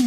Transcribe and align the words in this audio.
Jo, 0.00 0.04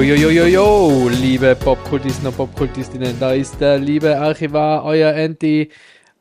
jo, 0.00 0.14
jo, 0.14 0.30
jo, 0.30 0.44
jo, 0.46 1.08
liebe 1.10 1.54
Popkultisten 1.54 2.26
und 2.26 2.36
Popkultistinnen, 2.38 3.20
da 3.20 3.32
ist 3.32 3.60
der 3.60 3.78
liebe 3.78 4.18
Archivar, 4.18 4.84
euer 4.84 5.14
Anti 5.14 5.70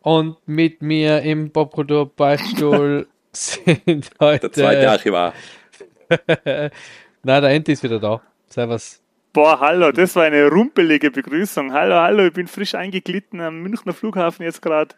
und 0.02 0.36
mit 0.46 0.82
mir 0.82 1.22
im 1.22 1.52
Popkultur-Beichtstuhl 1.52 3.08
sind 3.32 4.10
heute... 4.20 4.50
Der 4.50 4.52
zweite 4.52 4.92
Archivar. 4.92 5.34
Na, 7.28 7.42
der 7.42 7.56
Anti 7.56 7.72
ist 7.72 7.82
wieder 7.82 8.00
da. 8.00 8.22
Servus. 8.50 9.02
Boah, 9.34 9.60
hallo, 9.60 9.92
das 9.92 10.16
war 10.16 10.26
eine 10.26 10.48
rumpelige 10.48 11.10
Begrüßung. 11.10 11.74
Hallo, 11.74 11.96
hallo, 11.96 12.28
ich 12.28 12.34
bin 12.34 12.46
frisch 12.46 12.76
eingeglitten 12.76 13.42
am 13.42 13.64
Münchner 13.64 13.94
Flughafen 13.94 14.44
jetzt 14.44 14.62
gerade 14.62 14.94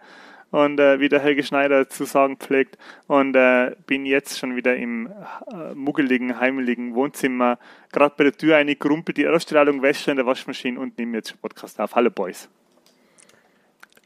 und 0.52 0.78
äh, 0.78 1.00
wie 1.00 1.08
der 1.08 1.22
Helge 1.22 1.42
Schneider 1.42 1.88
zu 1.88 2.04
sagen 2.04 2.36
pflegt 2.36 2.78
und 3.08 3.34
äh, 3.38 3.78
bin 3.86 4.06
jetzt 4.06 4.38
schon 4.38 4.58
wieder 4.58 4.76
im 4.76 5.08
äh, 5.08 5.74
muggeligen, 5.74 6.38
heimeligen 6.38 6.96
Wohnzimmer, 6.96 7.60
gerade 7.94 8.16
bei 8.18 8.26
der 8.26 8.34
Tür 8.34 8.58
eingrumpelt, 8.58 9.16
die 9.16 9.26
Ausstrahlung 9.26 9.82
Wäsche 9.82 10.12
in 10.12 10.18
der 10.18 10.26
Waschmaschine 10.26 10.78
und 10.82 10.98
nehme 10.98 11.16
jetzt 11.16 11.30
schon 11.30 11.38
Podcast 11.38 11.80
auf. 11.80 11.96
Hallo 11.96 12.10
Boys. 12.10 12.50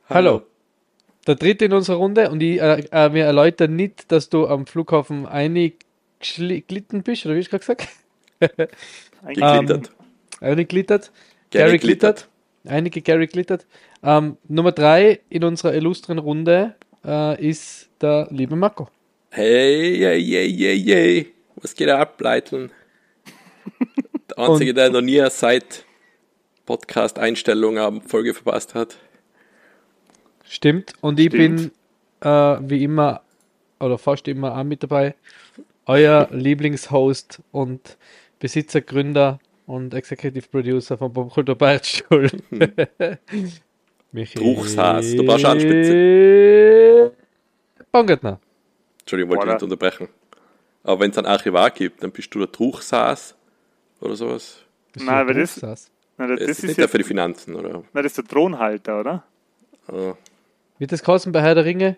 Hallo. 0.09 0.43
Der 1.25 1.33
dritte 1.33 1.65
in 1.65 1.73
unserer 1.73 1.97
Runde 1.97 2.29
und 2.29 2.43
ich, 2.43 2.61
äh, 2.61 2.83
äh, 2.91 3.13
wir 3.15 3.25
erläutern 3.25 3.75
nicht, 3.75 4.11
dass 4.11 4.29
du 4.29 4.45
am 4.45 4.67
Flughafen 4.67 5.25
eingeglitten 5.25 7.01
bist, 7.01 7.25
oder 7.25 7.33
wie 7.33 7.39
ich 7.39 7.49
gerade 7.49 7.61
gesagt? 7.61 7.87
Geglittert. 8.41 9.91
Eingeglittert. 10.39 11.11
Gary 11.51 11.65
Gary 11.65 11.77
glittert. 11.77 12.17
glittert. 12.17 12.29
Einige 12.65 13.01
Gary 13.01 13.27
glittert. 13.27 13.65
Ähm, 14.03 14.37
Nummer 14.47 14.71
drei 14.71 15.19
in 15.29 15.43
unserer 15.43 15.73
illustren 15.73 16.17
Runde 16.17 16.75
äh, 17.05 17.43
ist 17.43 17.89
der 18.01 18.27
liebe 18.31 18.55
Marco. 18.55 18.89
Hey, 19.29 19.97
hey, 19.97 20.23
hey, 20.23 20.53
hey, 20.57 20.83
hey. 20.83 21.33
Was 21.55 21.75
geht 21.75 21.89
ab, 21.89 22.19
Leiteln? 22.19 22.71
Der 24.29 24.39
Einzige, 24.39 24.73
der 24.73 24.89
noch 24.89 25.01
nie 25.01 25.23
seit 25.29 25.85
Podcast-Einstellung 26.65 27.77
eine 27.77 28.01
Folge 28.01 28.33
verpasst 28.33 28.75
hat. 28.75 28.97
Stimmt. 30.43 30.93
Und 31.01 31.19
ich 31.19 31.27
Stimmt. 31.27 31.71
bin 32.21 32.29
äh, 32.29 32.57
wie 32.61 32.83
immer 32.83 33.21
oder 33.79 33.97
fast 33.97 34.27
immer 34.27 34.57
auch 34.57 34.63
mit 34.63 34.83
dabei. 34.83 35.15
Euer 35.85 36.27
Lieblingshost 36.31 37.41
und 37.51 37.97
Besitzer, 38.41 38.81
Gründer 38.81 39.39
und 39.67 39.93
Executive 39.93 40.47
Producer 40.49 40.97
von 40.97 41.13
Popkultur 41.13 41.55
Beichtstuhl. 41.55 42.29
Michi. 44.11 44.39
Truchshaas, 44.39 45.15
du 45.15 45.23
brauchst 45.25 45.45
Anspitze. 45.45 47.13
Baumgartner. 47.91 48.39
Entschuldigung, 49.01 49.31
wollte 49.31 49.47
ich 49.47 49.53
nicht 49.53 49.63
unterbrechen. 49.63 50.09
Aber 50.83 50.99
wenn 50.99 51.11
es 51.11 51.17
ein 51.17 51.25
Archivar 51.27 51.69
gibt, 51.69 52.01
dann 52.03 52.11
bist 52.11 52.33
du 52.33 52.39
der 52.39 52.51
Truchsaas 52.51 53.35
oder 54.01 54.15
sowas. 54.15 54.57
Bist 54.91 55.05
Nein, 55.05 55.15
der 55.15 55.21
aber 55.21 55.33
das-? 55.35 55.61
Na, 56.17 56.27
das, 56.27 56.39
Das 56.39 56.39
das 56.39 56.49
ist 56.49 56.49
ist 56.59 56.63
nicht 56.69 56.79
der 56.79 56.89
für 56.89 56.97
die 56.97 57.03
Finanzen, 57.03 57.55
oder? 57.55 57.83
na, 57.93 58.01
das 58.01 58.11
ist 58.13 58.17
der 58.17 58.25
Thronhalter, 58.25 58.99
oder? 58.99 59.23
Ah, 59.87 60.13
Wird 60.79 60.91
das 60.91 61.03
kosten 61.03 61.31
bei 61.31 61.41
Herr 61.41 61.55
der 61.55 61.65
Ringe? 61.65 61.97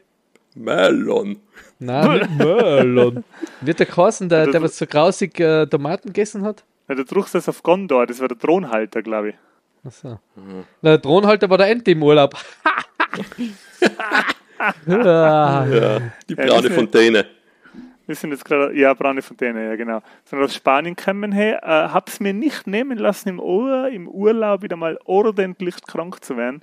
Melon. 0.56 1.38
Nein, 1.80 2.20
nicht 2.20 2.30
Merlin. 2.38 3.23
Wird 3.62 3.80
der 3.80 3.86
kosten, 3.88 4.30
der, 4.30 4.48
der 4.48 4.62
was 4.62 4.78
so 4.78 4.86
grausig 4.86 5.40
äh, 5.40 5.66
Tomaten 5.68 6.08
gegessen 6.09 6.44
hat? 6.44 6.64
Na, 6.88 6.96
der 6.96 7.06
Truchsess 7.06 7.48
auf 7.50 7.62
Gondor, 7.64 8.06
das 8.08 8.20
war 8.20 8.28
der 8.28 8.38
Thronhalter, 8.38 9.02
glaube 9.02 9.30
ich. 9.30 9.36
Achso. 9.86 10.20
Na, 10.81 10.92
der 10.92 11.02
Thronhalter 11.02 11.50
war 11.50 11.58
der 11.58 11.68
Ente 11.70 11.92
im 11.92 12.04
Urlaub. 12.04 12.36
Ja, 14.88 15.66
die 16.30 16.34
Ja, 16.36 16.46
braune 16.46 16.47
das 16.62 16.66
ist- 16.66 16.74
Fontäne. 16.75 17.25
Wir 18.06 18.16
sind 18.16 18.31
jetzt 18.31 18.44
gerade, 18.44 18.78
ja, 18.78 18.94
Braune 18.94 19.22
Fontäne, 19.22 19.66
ja, 19.66 19.75
genau. 19.78 20.02
Sind 20.25 20.42
aus 20.44 20.53
Spanien 20.53 20.96
gekommen, 20.96 21.31
hey, 21.31 21.53
äh, 21.53 21.59
hab's 21.66 22.19
mir 22.19 22.34
nicht 22.34 22.68
nehmen 22.68 22.97
lassen, 22.97 23.30
im, 23.30 23.40
Ur, 23.40 23.88
im 23.90 24.09
Urlaub 24.09 24.62
wieder 24.62 24.75
mal 24.75 25.00
ordentlich 25.06 25.75
krank 25.88 26.22
zu 26.24 26.36
werden. 26.36 26.62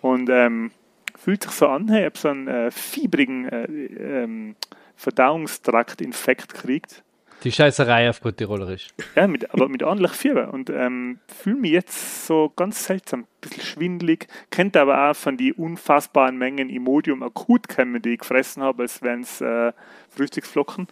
Und 0.00 0.28
ähm, 0.30 0.72
fühlt 1.20 1.42
sich 1.42 1.52
so 1.52 1.68
an, 1.68 1.88
hey, 1.88 2.00
ich 2.00 2.06
hab 2.06 2.16
so 2.16 2.28
einen 2.28 2.48
äh, 2.48 2.70
fiebrigen 2.70 3.48
äh, 3.48 3.64
ähm, 3.64 4.56
Verdauungstraktinfekt 4.96 6.54
gekriegt. 6.54 7.02
Die 7.44 7.52
Scheißerei 7.52 8.10
auf 8.10 8.20
gut 8.20 8.36
Tirolerisch. 8.36 8.88
Ja, 9.14 9.26
mit, 9.26 9.50
aber 9.50 9.68
mit 9.68 9.82
ordentlich 9.82 10.12
Fieber. 10.12 10.52
Und 10.52 10.68
ähm, 10.68 11.20
fühle 11.26 11.56
mich 11.56 11.70
jetzt 11.70 12.26
so 12.26 12.52
ganz 12.54 12.84
seltsam, 12.84 13.20
ein 13.20 13.26
bisschen 13.40 13.62
schwindelig. 13.62 14.28
Kennt 14.50 14.76
aber 14.76 15.10
auch 15.10 15.16
von 15.16 15.38
die 15.38 15.54
unfassbaren 15.54 16.36
Mengen 16.36 16.68
Imodium 16.68 17.22
akut 17.22 17.68
kennen, 17.68 18.02
die 18.02 18.10
ich 18.10 18.18
gefressen 18.18 18.62
habe, 18.62 18.82
als 18.82 19.00
wären 19.00 19.20
es 19.20 19.40
äh, 19.40 19.72
Frühstücksflocken. 20.10 20.88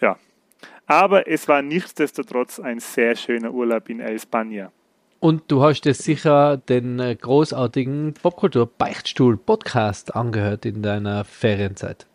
Ja. 0.00 0.18
Aber 0.86 1.28
es 1.28 1.48
war 1.48 1.62
nichtsdestotrotz 1.62 2.60
ein 2.60 2.78
sehr 2.78 3.16
schöner 3.16 3.52
Urlaub 3.52 3.88
in 3.88 4.00
El 4.00 4.16
España. 4.16 4.70
Und 5.20 5.50
du 5.50 5.62
hast 5.62 5.84
jetzt 5.86 6.02
sicher 6.02 6.56
den 6.56 6.98
äh, 7.00 7.14
großartigen 7.14 8.14
Popkultur-Beichtstuhl-Podcast 8.14 10.14
angehört 10.14 10.66
in 10.66 10.82
deiner 10.82 11.24
Ferienzeit. 11.24 12.06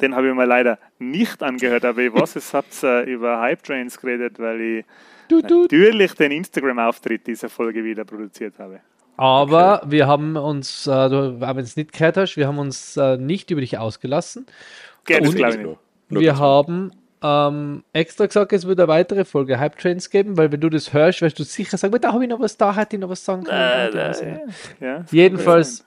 Den 0.00 0.14
habe 0.14 0.28
ich 0.28 0.34
mir 0.34 0.46
leider 0.46 0.78
nicht 0.98 1.42
angehört, 1.42 1.84
aber 1.84 2.02
ich 2.02 2.14
weiß, 2.14 2.36
es 2.36 2.54
habt 2.54 2.82
äh, 2.82 3.02
über 3.02 3.40
Hype 3.40 3.62
Trains 3.62 4.00
geredet, 4.00 4.38
weil 4.38 4.60
ich 4.60 4.84
Du, 5.28 5.42
du. 5.42 5.62
natürlich 5.62 6.14
den 6.14 6.32
Instagram-Auftritt 6.32 7.26
dieser 7.26 7.50
Folge 7.50 7.84
wieder 7.84 8.04
produziert 8.04 8.58
habe. 8.58 8.80
Aber 9.18 9.82
wir 9.84 10.06
haben 10.06 10.36
uns, 10.36 10.86
äh, 10.86 11.08
du, 11.10 11.40
wenn 11.40 11.56
du 11.56 11.62
es 11.62 11.76
nicht 11.76 11.92
gehört 11.92 12.16
hast, 12.16 12.36
wir 12.36 12.46
haben 12.46 12.58
uns 12.58 12.96
äh, 12.96 13.18
nicht 13.18 13.50
über 13.50 13.60
dich 13.60 13.76
ausgelassen. 13.76 14.46
Gell, 15.04 15.20
das 15.20 15.34
glaube 15.34 15.54
ich 15.54 15.66
nicht. 15.66 16.20
Wir 16.20 16.38
haben 16.38 16.92
ähm, 17.22 17.82
extra 17.92 18.26
gesagt, 18.26 18.52
es 18.52 18.66
wird 18.66 18.78
eine 18.78 18.88
weitere 18.88 19.24
Folge 19.24 19.58
Hype 19.58 19.78
Trains 19.78 20.08
geben, 20.10 20.36
weil 20.36 20.52
wenn 20.52 20.60
du 20.60 20.68
das 20.68 20.92
hörst, 20.92 21.20
wirst 21.22 21.38
du 21.38 21.44
sicher 21.44 21.76
sagen, 21.76 21.96
da 22.00 22.12
habe 22.12 22.24
ich 22.24 22.30
noch 22.30 22.40
was, 22.40 22.56
da 22.56 22.74
hätte 22.74 22.96
ich 22.96 23.00
noch 23.00 23.08
was 23.08 23.24
sagen 23.24 23.44
können. 23.44 23.58
Äh, 23.58 23.88
äh, 23.88 24.38
ja, 24.80 25.04
Jedenfalls 25.10 25.84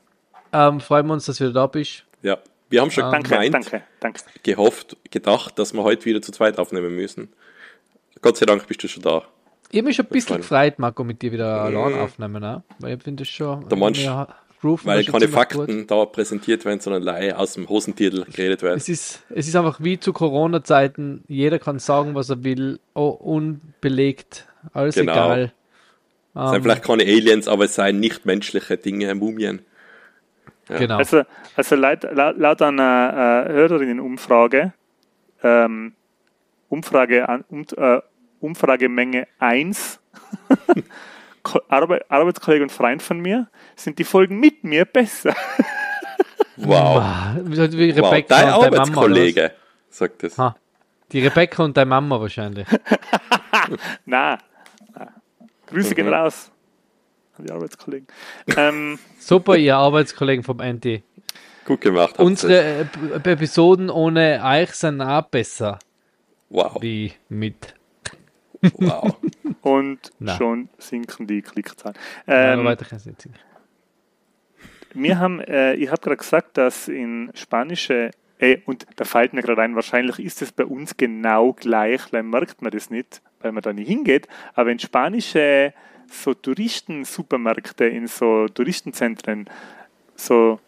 ähm, 0.54 0.80
freuen 0.80 1.08
wir 1.08 1.14
uns, 1.14 1.26
dass 1.26 1.38
du 1.38 1.46
wieder 1.46 1.54
da 1.54 1.68
bist. 1.68 2.04
Ja, 2.22 2.38
wir 2.70 2.82
haben 2.82 2.92
schon. 2.92 3.10
Danke, 3.10 3.30
gemeint, 3.30 3.54
danke, 3.54 3.82
danke. 4.00 4.22
gehofft, 4.44 4.98
gedacht, 5.10 5.58
dass 5.58 5.74
wir 5.74 5.84
heute 5.84 6.06
wieder 6.06 6.22
zu 6.22 6.32
zweit 6.32 6.58
aufnehmen 6.58 6.96
müssen. 6.96 7.30
Gott 8.22 8.38
sei 8.38 8.46
Dank 8.46 8.68
bist 8.68 8.84
du 8.84 8.88
schon 8.88 9.04
da. 9.04 9.24
Ich 9.72 9.78
habe 9.78 9.88
mich 9.88 9.96
schon 9.96 10.06
ein 10.06 10.10
bisschen 10.10 10.38
gefreut, 10.38 10.80
Marco, 10.80 11.04
mit 11.06 11.22
dir 11.22 11.32
wieder 11.32 11.62
allein 11.62 11.98
aufnehmen, 12.00 12.42
ne? 12.42 12.62
weil 12.80 12.98
ich 12.98 13.04
finde 13.04 13.22
das 13.24 13.30
schon. 13.30 13.68
Der 13.70 13.78
Mensch- 13.78 14.04
ja, 14.04 14.28
grooven 14.62 14.86
wir 14.86 14.96
Weil 14.96 15.06
keine 15.06 15.28
Fakten 15.28 15.80
gut. 15.80 15.92
da 15.92 16.06
präsentiert 16.06 16.64
werden, 16.66 16.80
sondern 16.80 17.02
Laie 17.02 17.38
aus 17.38 17.54
dem 17.54 17.68
Hosentitel 17.68 18.26
geredet 18.26 18.62
werden. 18.62 18.78
Es 18.78 18.88
ist, 18.88 19.24
es 19.30 19.48
ist 19.48 19.56
einfach 19.56 19.80
wie 19.82 20.00
zu 20.00 20.14
Corona-Zeiten, 20.14 21.24
jeder 21.28 21.60
kann 21.60 21.80
sagen, 21.80 22.16
was 22.16 22.30
er 22.30 22.44
will, 22.44 22.80
oh, 22.94 23.10
unbelegt, 23.10 24.48
alles 24.74 24.96
Genau. 24.96 25.14
egal. 25.14 25.54
Es 26.34 26.42
seien 26.42 26.56
Ähm, 26.56 26.64
vielleicht 26.64 26.84
keine 26.84 27.04
Aliens, 27.04 27.48
aber 27.48 27.66
es 27.66 27.76
seien 27.76 28.00
nicht 28.00 28.26
menschliche 28.26 28.78
Dinge, 28.78 29.14
Mumien. 29.16 29.66
Genau. 30.68 30.98
Also, 30.98 31.24
also 31.58 31.76
laut, 31.76 32.04
laut, 32.04 32.38
laut 32.38 32.62
einer 32.62 33.46
äh, 33.50 33.52
Hörerinnenumfrage, 33.52 34.74
ähm, 35.44 35.94
Umfrage 36.70 37.44
um, 37.50 37.66
äh, 37.76 38.00
Umfragemenge 38.40 39.28
1, 39.40 40.00
Ko- 41.44 41.62
Arbe 41.70 42.02
Arbeitskollege 42.10 42.64
und 42.64 42.72
Freund 42.72 43.02
von 43.02 43.20
mir, 43.20 43.48
sind 43.76 43.98
die 44.00 44.04
Folgen 44.04 44.40
mit 44.40 44.64
mir 44.64 44.86
besser. 44.86 45.36
Wow. 46.58 47.02
Wie 47.44 47.58
wow. 47.58 48.06
Rebecca 48.12 48.28
Dein 48.36 48.54
und 48.54 48.62
deine 48.62 48.76
Mama. 48.76 48.82
Arbeitskollege 48.82 49.52
sagt 49.90 50.22
das. 50.24 50.38
Ha. 50.38 50.56
Die 51.12 51.20
Rebecca 51.26 51.64
und 51.64 51.76
deine 51.76 51.90
Mama 51.90 52.20
wahrscheinlich. 52.22 52.68
Na, 54.06 54.38
na. 54.94 55.08
Grüße 55.66 55.96
gehen 55.96 56.08
Mhm. 56.08 56.14
raus 56.14 56.52
an 57.38 57.46
die 57.46 57.52
Arbeitskollegen. 57.52 58.08
Ähm, 58.58 59.00
Super, 59.20 59.56
ihr 59.58 59.76
Arbeitskollegen 59.76 60.44
vom 60.44 60.58
NT. 60.58 61.02
Gut 61.66 61.82
gemacht. 61.82 62.20
Unsere 62.20 62.86
P- 63.24 63.32
Episoden 63.32 63.90
ohne 63.90 64.42
euch 64.44 64.72
sind 64.74 65.02
auch 65.02 65.24
besser 65.24 65.80
Wow. 66.50 66.78
wie 66.82 67.14
mit. 67.30 67.74
wow. 68.78 69.16
Und 69.62 70.12
Na. 70.20 70.36
schon 70.36 70.70
sinken 70.78 71.28
die 71.28 71.42
Klickzahlen. 71.42 71.98
Ähm, 72.28 72.76
singen. 72.98 73.36
Wir 74.94 75.20
haben, 75.20 75.40
äh, 75.40 75.76
ich 75.76 75.90
habe 75.90 76.02
gerade 76.02 76.18
gesagt, 76.18 76.58
dass 76.58 76.88
in 76.88 77.32
spanische, 77.34 78.12
äh, 78.40 78.58
und 78.66 78.86
da 78.98 79.06
fällt 79.06 79.34
mir 79.34 79.42
gerade 79.42 79.62
ein, 79.62 79.76
wahrscheinlich 79.76 80.20
ist 80.20 80.42
es 80.42 80.52
bei 80.52 80.66
uns 80.66 80.98
genau 80.98 81.54
gleich, 81.54 82.02
dann 82.12 82.30
merkt 82.30 82.62
man 82.62 82.72
das 82.72 82.90
nicht, 82.90 83.22
weil 83.42 83.52
man 83.54 83.62
da 83.62 83.72
nicht 83.72 83.88
hingeht, 83.88 84.28
aber 84.54 84.72
in 84.72 84.80
spanische 84.80 85.74
so 86.08 86.34
Touristensupermärkte, 86.34 87.86
in 87.86 88.08
so 88.08 88.48
Touristenzentren, 88.48 89.50
so, 90.16 90.60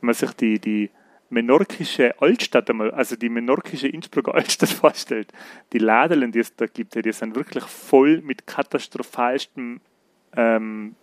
wenn 0.00 0.06
man 0.06 0.14
sich 0.14 0.32
die, 0.32 0.58
die 0.58 0.90
menorkische 1.30 2.20
Altstadt 2.20 2.68
einmal, 2.70 2.90
also 2.90 3.16
die 3.16 3.28
menorkische 3.28 3.88
Innsbrucker 3.88 4.34
Altstadt 4.36 4.70
vorstellt, 4.70 5.32
die 5.72 5.78
Ladeln, 5.78 6.32
die 6.32 6.40
es 6.40 6.54
da 6.54 6.66
gibt, 6.66 6.94
die 6.94 7.12
sind 7.12 7.34
wirklich 7.34 7.64
voll 7.64 8.20
mit 8.22 8.46
katastrophalstem 8.46 9.80
ähm, 10.36 10.94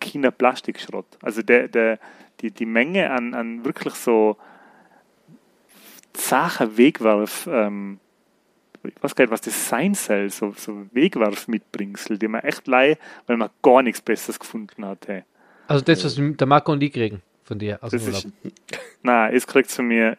China-Plastikschrott. 0.00 1.06
Also 1.22 1.42
der, 1.42 1.68
der, 1.68 1.98
die, 2.40 2.50
die 2.50 2.66
Menge 2.66 3.10
an, 3.10 3.34
an 3.34 3.64
wirklich 3.64 3.94
so 3.94 4.36
zacher 6.12 6.76
Wegwerf, 6.76 7.48
ähm, 7.50 7.98
ich 8.84 9.02
weiß 9.02 9.14
gar 9.14 9.24
nicht, 9.24 9.32
was 9.32 9.40
das 9.40 9.68
sein 9.68 9.94
soll, 9.94 10.30
so, 10.30 10.52
so 10.56 10.86
Wegwerf-Mitbringsel, 10.92 12.18
die 12.18 12.28
man 12.28 12.42
echt 12.42 12.66
leih, 12.66 12.98
weil 13.26 13.36
man 13.36 13.50
gar 13.62 13.82
nichts 13.82 14.02
Besseres 14.02 14.38
gefunden 14.38 14.84
hat. 14.84 15.08
Hey. 15.08 15.24
Also 15.66 15.82
das, 15.82 16.04
was 16.04 16.16
der 16.18 16.46
Marco 16.46 16.72
und 16.72 16.82
ich 16.82 16.92
kriegen 16.92 17.22
von 17.44 17.58
dir 17.58 17.78
aus 17.82 17.90
dem 17.90 18.00
Urlaub. 18.02 18.14
ist, 18.16 18.28
nein, 19.02 19.34
es 19.34 19.46
kriegt 19.46 19.70
zu 19.70 19.82
mir, 19.82 20.16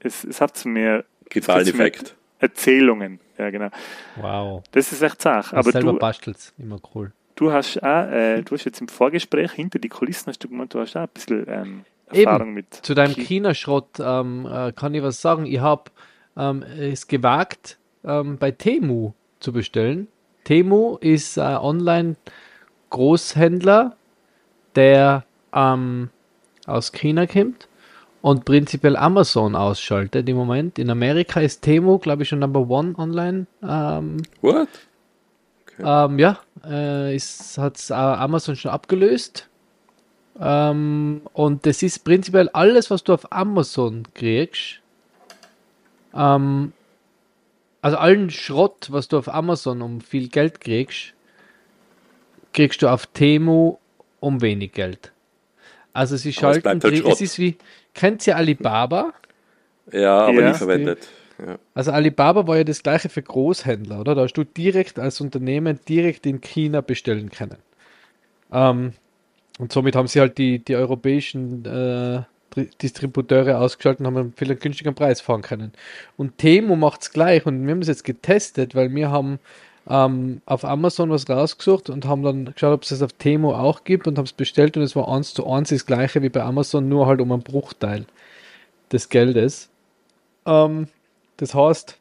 es, 0.00 0.24
es 0.24 0.40
hat 0.40 0.56
zu 0.56 0.68
mir 0.68 1.04
Gefallen-Effekt. 1.30 2.16
Erzählungen. 2.40 3.20
Ja, 3.38 3.50
genau. 3.50 3.68
Wow. 4.16 4.62
Das 4.72 4.92
ist 4.92 5.00
echt 5.02 5.22
Sache. 5.22 5.56
Aber 5.56 5.70
selber 5.72 5.92
du, 5.92 5.98
bastelt's. 5.98 6.52
Immer 6.58 6.78
cool. 6.94 7.12
du 7.36 7.50
hast 7.52 7.82
auch, 7.82 8.06
äh, 8.10 8.42
du 8.42 8.54
hast 8.54 8.64
jetzt 8.64 8.80
im 8.80 8.88
Vorgespräch 8.88 9.52
hinter 9.52 9.78
die 9.78 9.88
Kulissen 9.88 10.26
hast 10.28 10.38
du 10.44 10.48
gemeint, 10.48 10.74
du 10.74 10.80
hast 10.80 10.94
auch 10.96 11.02
ein 11.02 11.08
bisschen 11.14 11.46
ähm, 11.48 11.84
Erfahrung 12.06 12.52
mit. 12.52 12.74
Zu 12.74 12.94
deinem 12.94 13.14
Ki- 13.14 13.24
China-Schrott 13.24 13.98
ähm, 13.98 14.46
äh, 14.50 14.72
kann 14.72 14.92
ich 14.94 15.02
was 15.02 15.20
sagen. 15.22 15.46
Ich 15.46 15.58
habe 15.60 15.84
ähm, 16.36 16.62
es 16.62 17.06
gewagt, 17.08 17.78
ähm, 18.04 18.36
bei 18.38 18.50
Temu 18.50 19.12
zu 19.40 19.52
bestellen. 19.52 20.08
Temu 20.44 20.96
ist 21.00 21.38
ein 21.38 21.56
Online-Großhändler, 22.90 23.96
der 24.76 25.24
ähm, 25.54 26.10
aus 26.66 26.92
China 26.92 27.26
kommt 27.26 27.68
und 28.22 28.44
prinzipiell 28.44 28.96
Amazon 28.96 29.54
ausschaltet 29.54 30.28
im 30.28 30.36
Moment. 30.36 30.78
In 30.78 30.90
Amerika 30.90 31.40
ist 31.40 31.62
Temu, 31.62 31.98
glaube 31.98 32.22
ich, 32.22 32.28
schon 32.30 32.38
Number 32.38 32.68
One 32.68 32.94
online. 32.96 33.46
Ähm, 33.62 34.22
What? 34.40 34.68
ähm, 35.78 36.18
ja, 36.18 36.38
äh, 36.64 37.18
hat 37.18 37.90
äh, 37.90 37.94
Amazon 37.94 38.56
schon 38.56 38.70
abgelöst. 38.70 39.48
Ähm, 40.40 41.22
und 41.32 41.66
das 41.66 41.82
ist 41.82 42.04
prinzipiell 42.04 42.48
alles, 42.50 42.90
was 42.90 43.04
du 43.04 43.12
auf 43.12 43.30
Amazon 43.30 44.04
kriegst. 44.14 44.80
Ähm, 46.14 46.72
also 47.82 47.98
allen 47.98 48.30
Schrott, 48.30 48.88
was 48.90 49.08
du 49.08 49.18
auf 49.18 49.28
Amazon 49.28 49.82
um 49.82 50.00
viel 50.00 50.28
Geld 50.28 50.60
kriegst, 50.60 51.12
kriegst 52.52 52.80
du 52.80 52.88
auf 52.88 53.06
Temu 53.08 53.76
um 54.20 54.40
wenig 54.40 54.72
Geld. 54.72 55.12
Also 55.94 56.16
sie 56.16 56.28
es 56.30 56.34
schalten, 56.34 56.62
bleibt 56.62 56.84
halt 56.84 57.06
es 57.06 57.20
ist 57.20 57.38
wie, 57.38 57.56
kennt 57.94 58.26
ihr 58.26 58.36
Alibaba? 58.36 59.14
Ja, 59.92 60.26
aber 60.26 60.40
Ja. 60.42 60.48
nie 60.50 60.54
verwendet. 60.58 61.08
Ja. 61.38 61.58
Also 61.74 61.90
Alibaba 61.92 62.46
war 62.46 62.58
ja 62.58 62.64
das 62.64 62.82
gleiche 62.82 63.08
für 63.08 63.22
Großhändler, 63.22 64.00
oder? 64.00 64.14
Da 64.14 64.22
hast 64.22 64.34
du 64.34 64.44
direkt 64.44 64.98
als 64.98 65.20
Unternehmen 65.20 65.80
direkt 65.88 66.26
in 66.26 66.40
China 66.40 66.80
bestellen 66.80 67.30
können. 67.30 67.56
Ähm, 68.52 68.92
und 69.58 69.72
somit 69.72 69.96
haben 69.96 70.06
sie 70.08 70.20
halt 70.20 70.38
die, 70.38 70.58
die 70.58 70.76
europäischen 70.76 71.64
äh, 71.64 72.22
Tri- 72.50 72.70
Distributeure 72.80 73.60
ausgeschaltet 73.60 74.00
und 74.00 74.06
haben 74.06 74.16
einen 74.16 74.32
viel 74.36 74.54
günstigeren 74.54 74.94
Preis 74.94 75.20
fahren 75.20 75.42
können. 75.42 75.72
Und 76.16 76.38
Temu 76.38 76.76
macht 76.76 77.02
es 77.02 77.12
gleich 77.12 77.46
und 77.46 77.64
wir 77.64 77.72
haben 77.72 77.82
es 77.82 77.88
jetzt 77.88 78.04
getestet, 78.04 78.74
weil 78.74 78.94
wir 78.94 79.10
haben 79.10 79.38
ähm, 79.88 80.40
auf 80.46 80.64
Amazon 80.64 81.10
was 81.10 81.28
rausgesucht 81.28 81.90
und 81.90 82.06
haben 82.06 82.22
dann 82.22 82.46
geschaut, 82.46 82.72
ob 82.72 82.82
es 82.82 82.88
das 82.88 83.02
auf 83.02 83.12
Temu 83.12 83.52
auch 83.52 83.84
gibt 83.84 84.06
und 84.06 84.16
haben 84.16 84.24
es 84.24 84.32
bestellt 84.32 84.76
und 84.76 84.82
es 84.82 84.96
war 84.96 85.08
eins 85.08 85.34
zu 85.34 85.46
eins 85.50 85.68
das 85.68 85.86
gleiche 85.86 86.22
wie 86.22 86.30
bei 86.30 86.42
Amazon, 86.42 86.88
nur 86.88 87.06
halt 87.06 87.20
um 87.20 87.32
einen 87.32 87.42
Bruchteil 87.42 88.06
des 88.90 89.08
Geldes. 89.08 89.68
Ähm, 90.46 90.88
das 91.36 91.54
heißt, 91.54 91.98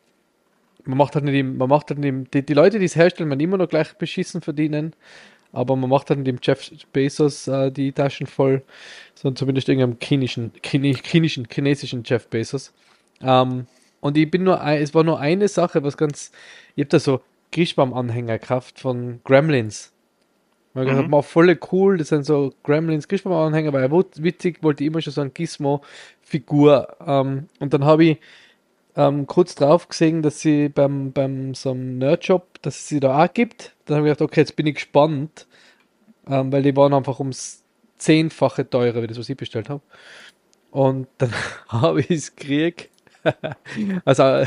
man 0.86 0.98
macht 0.98 1.16
halt 1.16 1.26
nicht, 1.26 1.44
man 1.44 1.70
macht 1.70 1.90
halt 1.90 2.00
nicht, 2.00 2.34
die, 2.34 2.46
die 2.46 2.54
Leute, 2.54 2.80
die 2.80 2.86
es 2.86 2.96
herstellen, 2.96 3.30
man 3.30 3.40
immer 3.40 3.58
noch 3.58 3.70
gleich 3.70 3.94
beschissen 3.94 4.42
verdienen, 4.42 4.94
aber 5.52 5.76
man 5.76 5.90
macht 5.90 6.10
halt 6.10 6.20
nicht 6.20 6.28
dem 6.28 6.40
Jeff 6.42 6.70
Bezos 6.94 7.48
äh, 7.48 7.70
die 7.70 7.92
Taschen 7.92 8.28
voll, 8.28 8.64
sondern 9.16 9.36
zumindest 9.36 9.68
irgendeinem 9.68 9.98
chinesischen, 10.02 10.52
chine, 10.62 10.96
chinesischen, 11.04 12.04
Jeff 12.06 12.28
Bezos. 12.28 12.74
Ähm, 13.22 13.68
und 14.00 14.18
ich 14.18 14.30
bin 14.30 14.44
nur, 14.44 14.62
es 14.66 14.94
war 14.94 15.04
nur 15.04 15.20
eine 15.20 15.48
Sache, 15.48 15.84
was 15.84 15.96
ganz, 15.96 16.32
ich 16.76 16.82
habe 16.82 16.90
da 16.90 17.00
so 17.00 17.22
Grischbaum-Anhänger 17.54 18.40
gekauft 18.40 18.80
von 18.80 19.22
Gremlins. 19.24 19.94
Man 20.74 20.88
mhm. 20.88 21.12
war 21.12 21.24
voll 21.24 21.58
cool, 21.72 21.98
das 21.98 22.10
sind 22.10 22.26
so 22.26 22.52
Gremlins 22.64 23.08
Grischbaum-Anhänger, 23.08 23.72
weil 23.74 23.84
er 23.84 23.92
witzig, 23.92 24.64
wollte 24.64 24.84
ich 24.84 24.88
immer 24.88 25.02
schon 25.02 25.14
so 25.14 25.22
ein 25.22 25.34
Gizmo-Figur. 25.34 26.98
Ähm, 27.06 27.48
und 27.60 27.74
dann 27.74 27.86
habe 27.86 28.06
ich 28.06 28.18
ähm, 28.96 29.28
kurz 29.28 29.56
drauf 29.56 29.88
gesehen, 29.88 30.22
dass 30.22 30.40
sie 30.40 30.70
beim, 30.70 31.12
beim 31.12 31.54
so 31.54 31.72
einem 31.72 32.00
Nerdshop, 32.00 32.62
dass 32.62 32.80
es 32.80 32.88
sie 32.88 33.00
da 33.00 33.24
auch 33.24 33.34
gibt. 33.34 33.76
Dann 33.86 33.98
habe 33.98 34.08
ich 34.08 34.14
gedacht, 34.14 34.30
okay, 34.30 34.42
jetzt 34.42 34.56
bin 34.56 34.68
ich 34.68 34.76
gespannt, 34.76 35.48
ähm, 36.28 36.52
weil 36.52 36.64
die 36.64 36.76
waren 36.76 36.94
einfach 36.94 37.20
ums 37.20 37.64
zehnfache 37.98 38.70
teurer, 38.70 39.02
wie 39.02 39.08
das, 39.08 39.20
was 39.20 39.30
ich 39.30 39.38
bestellt 39.38 39.70
habe. 39.70 39.82
Und 40.72 41.08
dann 41.20 41.34
habe 41.70 42.02
ich 42.02 42.10
es 42.10 42.36
gekriegt. 42.36 42.90
also, 44.06 44.46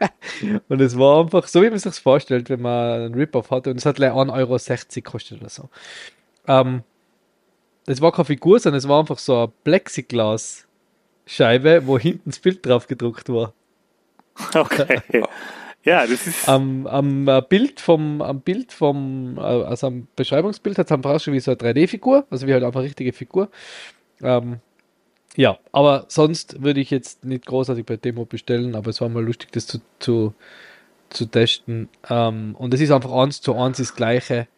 und 0.68 0.80
es 0.80 0.98
war 0.98 1.20
einfach 1.20 1.46
so, 1.46 1.62
wie 1.62 1.70
man 1.70 1.78
sich 1.78 1.94
vorstellt, 1.94 2.50
wenn 2.50 2.62
man 2.62 3.02
einen 3.02 3.14
Rip-Off 3.14 3.50
hatte. 3.50 3.70
Und 3.70 3.76
es 3.78 3.86
hat 3.86 3.96
gleich 3.96 4.12
1,60 4.12 4.32
Euro 4.32 4.58
gekostet 4.94 5.40
oder 5.40 5.50
so. 5.50 5.68
Ähm, 6.46 6.82
das 7.86 8.00
war 8.00 8.12
keine 8.12 8.26
Figur, 8.26 8.60
sondern 8.60 8.78
es 8.78 8.88
war 8.88 9.00
einfach 9.00 9.18
so 9.18 9.36
eine 9.36 9.52
Plexiglas-Scheibe, 9.64 11.86
wo 11.86 11.98
hinten 11.98 12.30
das 12.30 12.38
Bild 12.38 12.64
drauf 12.64 12.86
gedruckt 12.86 13.28
war. 13.28 13.52
Okay. 14.54 15.02
Ja, 15.82 16.06
das 16.06 16.26
ist. 16.26 16.46
Am, 16.48 16.86
am 16.86 17.26
äh, 17.26 17.42
Bild 17.46 17.80
vom, 17.80 18.20
am 18.20 18.40
Bild 18.40 18.70
vom, 18.72 19.38
äh, 19.38 19.40
also 19.40 19.86
am 19.86 20.08
Beschreibungsbild 20.14 20.76
hat 20.78 20.86
es 20.86 20.92
einfach 20.92 21.18
schon 21.20 21.32
wie 21.34 21.40
so 21.40 21.52
eine 21.52 21.58
3D-Figur, 21.58 22.26
also 22.30 22.46
wie 22.46 22.52
halt 22.52 22.64
einfach 22.64 22.80
eine 22.80 22.88
richtige 22.88 23.14
Figur. 23.14 23.48
Ähm, 24.22 24.60
ja, 25.36 25.58
aber 25.72 26.06
sonst 26.08 26.62
würde 26.62 26.80
ich 26.80 26.90
jetzt 26.90 27.24
nicht 27.24 27.46
großartig 27.46 27.86
bei 27.86 27.96
Demo 27.96 28.24
bestellen, 28.24 28.74
aber 28.74 28.90
es 28.90 29.00
war 29.00 29.08
mal 29.08 29.24
lustig, 29.24 29.52
das 29.52 29.66
zu, 29.66 29.80
zu, 29.98 30.34
zu 31.10 31.26
testen. 31.26 31.88
Ähm, 32.08 32.54
und 32.58 32.74
es 32.74 32.80
ist 32.80 32.90
einfach 32.90 33.12
eins 33.12 33.40
zu 33.40 33.54
eins 33.54 33.78
das 33.78 33.94
Gleiche, 33.94 34.48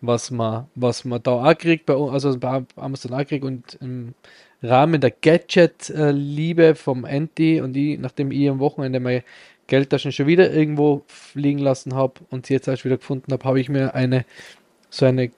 was 0.00 0.30
man, 0.30 0.66
was 0.74 1.04
man 1.04 1.22
da 1.22 1.32
auch 1.32 1.58
kriegt, 1.58 1.86
bei, 1.86 1.94
also 1.94 2.38
bei 2.38 2.62
Amazon 2.76 3.14
auch 3.14 3.26
kriegt 3.26 3.44
und 3.44 3.76
im 3.80 4.14
Rahmen 4.62 5.00
der 5.00 5.10
Gadget-Liebe 5.10 6.74
vom 6.74 7.04
Anti 7.04 7.60
und 7.60 7.76
ich, 7.76 7.98
nachdem 7.98 8.30
ich 8.30 8.48
am 8.48 8.60
Wochenende 8.60 9.00
meine 9.00 9.24
Geldtaschen 9.66 10.12
schon 10.12 10.26
wieder 10.26 10.52
irgendwo 10.52 11.02
liegen 11.34 11.60
lassen 11.60 11.94
habe 11.94 12.14
und 12.30 12.46
sie 12.46 12.54
jetzt 12.54 12.68
erst 12.68 12.84
wieder 12.84 12.98
gefunden 12.98 13.32
habe, 13.32 13.44
habe 13.44 13.60
ich 13.60 13.68
mir 13.68 13.94
eine 13.94 14.24
so 14.90 15.06
eine, 15.06 15.30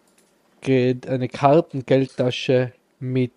eine 0.66 1.28
Kartengeldtasche 1.28 2.72
mit 2.98 3.32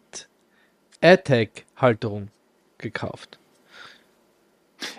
AirTag-Halterung 1.01 2.29
gekauft. 2.77 3.39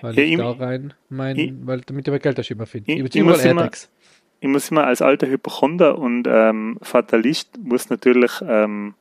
Weil 0.00 0.16
Ja, 0.18 0.22
ich 0.24 0.36
da 0.36 0.50
rein 0.52 0.94
mein, 1.08 1.36
ich- 1.36 1.52
weil 1.64 1.80
damit 1.82 2.06
ich 2.06 2.10
meine 2.10 2.20
Geldtasche 2.20 2.54
immer 2.54 2.66
finde. 2.66 2.90
ich- 2.92 2.98
Ich, 2.98 3.14
ich 3.14 3.22
muss 3.22 3.44
immer- 3.44 3.70
ich 4.40 4.48
muss 4.48 4.70
immer 4.70 4.86
als 4.86 5.02
alter 5.02 5.26
Hypochonder 5.28 5.98
und 5.98 6.26
ähm, 6.28 6.78
Fatalist 6.82 7.58
muss 7.58 7.88
natürlich 7.90 8.32
ähm, 8.46 8.94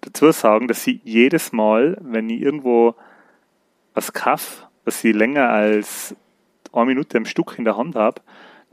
dazu 0.00 0.30
sagen, 0.32 0.68
dass 0.68 0.86
ich 0.86 1.00
jedes 1.04 1.52
Mal, 1.52 1.96
wenn 2.00 2.30
ich 2.30 2.40
irgendwo 2.40 2.94
was 3.94 4.12
kaufe, 4.12 4.66
was 4.84 5.02
ich 5.04 5.14
länger 5.14 5.48
als 5.50 6.14
eine 6.72 6.86
Minute 6.86 7.18
am 7.18 7.24
Stück 7.24 7.58
in 7.58 7.64
der 7.64 7.76
Hand 7.76 7.96
habe, 7.96 8.20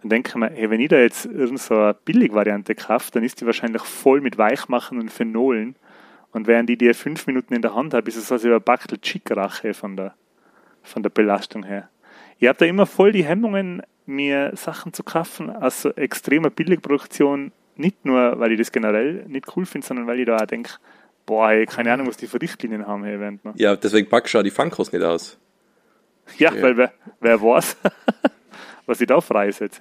dann 0.01 0.09
denke 0.09 0.29
ich 0.29 0.35
mir, 0.35 0.49
hey, 0.49 0.69
wenn 0.69 0.79
ich 0.81 0.89
da 0.89 0.97
jetzt 0.97 1.25
irgend 1.25 1.59
so 1.59 1.93
Billigvariante 2.05 2.75
kaufe, 2.75 3.11
dann 3.11 3.23
ist 3.23 3.41
die 3.41 3.45
wahrscheinlich 3.45 3.81
voll 3.81 4.21
mit 4.21 4.37
Weichmachen 4.37 4.99
und 4.99 5.11
Phenolen. 5.11 5.75
Und 6.35 6.47
während 6.47 6.69
ich 6.69 6.77
die 6.77 6.93
fünf 6.93 7.27
Minuten 7.27 7.53
in 7.53 7.61
der 7.61 7.75
Hand 7.75 7.93
habe, 7.93 8.09
ist 8.09 8.17
es 8.17 8.27
so, 8.27 8.35
als 8.35 8.43
über 8.43 8.59
Backel 8.59 8.97
Chick-Rache 8.99 9.73
von 9.73 9.95
der, 9.95 10.15
von 10.83 11.01
der 11.01 11.09
Belastung 11.09 11.63
her. 11.63 11.87
Ich 12.39 12.49
habe 12.49 12.59
da 12.59 12.65
immer 12.65 12.85
voll 12.85 13.13
die 13.13 13.23
Hemmungen, 13.23 13.81
mir 14.05 14.51
Sachen 14.53 14.91
zu 14.91 15.01
kaufen 15.01 15.49
aus 15.49 15.81
so 15.83 15.91
extremer 15.91 16.49
Billigproduktion, 16.49 17.53
nicht 17.77 18.03
nur, 18.03 18.37
weil 18.37 18.51
ich 18.51 18.57
das 18.57 18.73
generell 18.73 19.23
nicht 19.27 19.55
cool 19.55 19.65
finde, 19.65 19.87
sondern 19.87 20.07
weil 20.07 20.19
ich 20.19 20.25
da 20.25 20.35
auch 20.35 20.45
denke, 20.45 20.71
boah, 21.25 21.51
ey, 21.51 21.65
keine 21.67 21.93
Ahnung, 21.93 22.07
was 22.07 22.17
die 22.17 22.27
für 22.27 22.41
Richtlinien 22.41 22.85
haben 22.85 23.05
hier 23.05 23.17
während. 23.21 23.45
Ne? 23.45 23.53
Ja, 23.55 23.77
deswegen 23.77 24.09
packst 24.09 24.33
du 24.33 24.39
auch 24.39 24.43
die 24.43 24.51
Funkos 24.51 24.91
nicht 24.91 25.05
aus. 25.05 25.39
Ja, 26.37 26.53
Ja. 26.53 26.61
weil 26.61 26.75
wer, 26.75 26.91
wer 27.21 27.41
weiß, 27.41 27.77
was 28.87 28.99
ich 28.99 29.07
da 29.07 29.21
freisetze. 29.21 29.79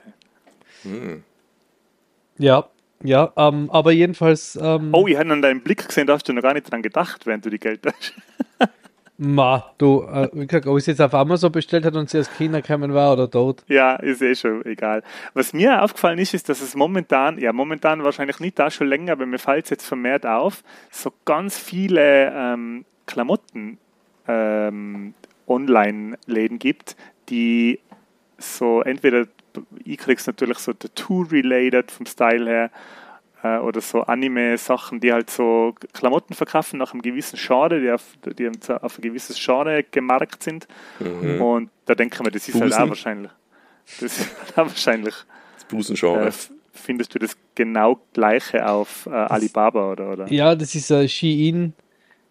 Ja, 2.38 2.68
ja, 3.04 3.32
ähm, 3.36 3.70
aber 3.70 3.92
jedenfalls, 3.92 4.58
ähm, 4.60 4.90
Oh, 4.92 5.06
ich 5.06 5.16
habe 5.16 5.30
an 5.30 5.42
deinem 5.42 5.60
Blick 5.60 5.86
gesehen, 5.86 6.06
da 6.06 6.14
hast 6.14 6.28
du 6.28 6.32
noch 6.32 6.42
gar 6.42 6.54
nicht 6.54 6.70
dran 6.70 6.82
gedacht, 6.82 7.26
während 7.26 7.44
du 7.44 7.50
die 7.50 7.58
Geldtasche. 7.58 8.14
ma, 9.16 9.72
du, 9.78 10.02
äh, 10.02 10.28
wie 10.32 10.46
gesagt, 10.46 10.66
ob 10.66 10.76
ich 10.78 10.82
es 10.82 10.86
jetzt 10.86 11.00
auf 11.00 11.14
Amazon 11.14 11.52
bestellt 11.52 11.84
hat 11.84 11.94
und 11.94 12.10
sie 12.10 12.18
aus 12.18 12.30
China 12.36 12.60
gekommen 12.60 12.94
war 12.94 13.12
oder 13.12 13.28
dort. 13.28 13.62
Ja, 13.68 13.96
ist 13.96 14.22
eh 14.22 14.34
schon 14.34 14.64
egal. 14.64 15.02
Was 15.34 15.52
mir 15.52 15.82
aufgefallen 15.82 16.18
ist, 16.18 16.34
ist, 16.34 16.48
dass 16.48 16.60
es 16.60 16.74
momentan, 16.74 17.38
ja, 17.38 17.52
momentan 17.52 18.02
wahrscheinlich 18.02 18.40
nicht 18.40 18.58
da 18.58 18.70
schon 18.70 18.88
länger, 18.88 19.12
aber 19.12 19.26
mir 19.26 19.38
fällt 19.38 19.64
es 19.64 19.70
jetzt 19.70 19.86
vermehrt 19.86 20.26
auf, 20.26 20.64
so 20.90 21.12
ganz 21.24 21.58
viele 21.58 22.32
ähm, 22.34 22.84
Klamotten 23.06 23.78
ähm, 24.26 25.14
Online-Läden 25.46 26.58
gibt, 26.58 26.96
die 27.28 27.80
so 28.38 28.82
entweder, 28.82 29.26
ich 29.84 29.98
krieg's 29.98 30.26
natürlich 30.26 30.58
so 30.58 30.72
Tattoo-related 30.72 31.90
vom 31.90 32.06
Style 32.06 32.46
her, 32.46 32.70
äh, 33.44 33.58
oder 33.58 33.80
so 33.80 34.00
Anime-Sachen, 34.00 35.00
die 35.00 35.12
halt 35.12 35.30
so 35.30 35.74
Klamotten 35.92 36.34
verkaufen 36.34 36.78
nach 36.78 36.92
einem 36.92 37.02
gewissen 37.02 37.38
Genre, 37.38 37.78
die 37.80 37.90
auf, 37.90 38.02
die 38.24 38.50
auf 38.80 38.98
ein 38.98 39.02
gewisses 39.02 39.38
Genre 39.38 39.84
gemarkt 39.84 40.42
sind. 40.42 40.66
Mhm. 40.98 41.40
Und 41.40 41.70
da 41.84 41.94
denken 41.94 42.24
wir, 42.24 42.32
das 42.32 42.48
ist 42.48 42.54
halt 42.54 42.70
Busen. 42.70 42.82
auch 42.82 42.88
wahrscheinlich. 42.88 43.30
Das 44.00 44.18
ist 44.18 44.34
halt 44.40 44.52
auch 44.52 44.70
wahrscheinlich. 44.70 45.14
Das 45.56 45.64
Busengenre. 45.66 46.28
Äh, 46.28 46.32
findest 46.72 47.14
du 47.14 47.18
das 47.18 47.36
genau 47.54 48.00
gleiche 48.14 48.66
auf 48.66 49.04
äh, 49.04 49.10
Alibaba 49.10 49.92
oder? 49.92 50.12
oder? 50.12 50.32
Ja, 50.32 50.54
das 50.54 50.74
ist 50.74 50.90
äh, 50.90 51.06
Shein. 51.06 51.74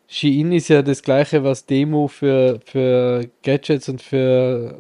Shein 0.08 0.52
ist 0.52 0.70
ja 0.70 0.82
das 0.82 1.04
gleiche, 1.04 1.44
was 1.44 1.68
Demo 1.68 2.08
für, 2.08 2.60
für 2.66 3.30
Gadgets 3.44 3.88
und 3.88 4.02
für 4.02 4.80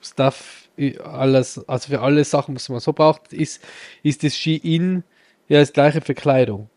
Stuff, 0.00 0.65
alles, 1.02 1.66
also 1.68 1.88
für 1.88 2.00
alle 2.00 2.24
Sachen, 2.24 2.54
was 2.54 2.68
man 2.68 2.80
so 2.80 2.92
braucht, 2.92 3.32
ist, 3.32 3.62
ist 4.02 4.22
das 4.22 4.36
Shein 4.36 5.04
ja 5.48 5.60
das 5.60 5.72
gleiche 5.72 6.00
für 6.00 6.14
Kleidung. 6.14 6.68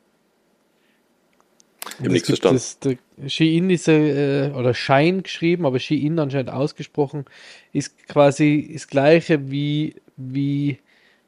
Ich 2.00 2.06
hab 2.06 2.12
nichts 2.12 2.28
verstanden. 2.28 2.62
Das, 2.82 2.98
Shein 3.28 3.70
ist 3.70 3.88
äh, 3.88 4.52
oder 4.56 4.74
Shine 4.74 5.22
geschrieben, 5.22 5.66
aber 5.66 5.80
Shein 5.80 6.20
anscheinend 6.20 6.52
ausgesprochen, 6.52 7.26
ist 7.74 8.08
quasi 8.08 8.70
das 8.74 8.88
gleiche 8.88 9.52
wie, 9.52 9.96
wie 10.16 10.80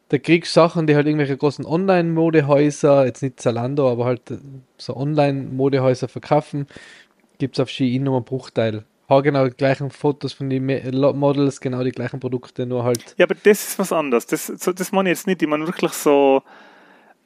da 0.09 0.17
kriegst 0.17 0.53
Sachen, 0.53 0.87
die 0.87 0.95
halt 0.95 1.07
irgendwelche 1.07 1.37
großen 1.37 1.65
Online-Modehäuser, 1.65 3.05
jetzt 3.05 3.23
nicht 3.23 3.39
Zalando, 3.39 3.89
aber 3.89 4.05
halt 4.05 4.21
so 4.77 4.95
Online-Modehäuser 4.95 6.07
verkaufen, 6.07 6.67
gibt 7.37 7.55
es 7.55 7.61
auf 7.61 7.69
Shein 7.69 8.03
nur 8.03 8.17
einen 8.17 8.25
Bruchteil. 8.25 8.83
Ha, 9.11 9.19
genau 9.19 9.45
die 9.45 9.57
gleichen 9.57 9.91
Fotos 9.91 10.31
von 10.31 10.49
den 10.49 10.65
Models, 10.65 11.59
genau 11.59 11.83
die 11.83 11.91
gleichen 11.91 12.21
Produkte, 12.21 12.65
nur 12.65 12.85
halt. 12.85 13.13
Ja, 13.17 13.25
aber 13.25 13.35
das 13.35 13.67
ist 13.67 13.77
was 13.77 13.91
anderes. 13.91 14.25
Das, 14.25 14.47
so, 14.47 14.71
das 14.71 14.93
meine 14.93 15.11
ich 15.11 15.17
jetzt 15.17 15.27
nicht. 15.27 15.41
Ich 15.41 15.49
meine 15.49 15.67
wirklich 15.67 15.91
so, 15.91 16.43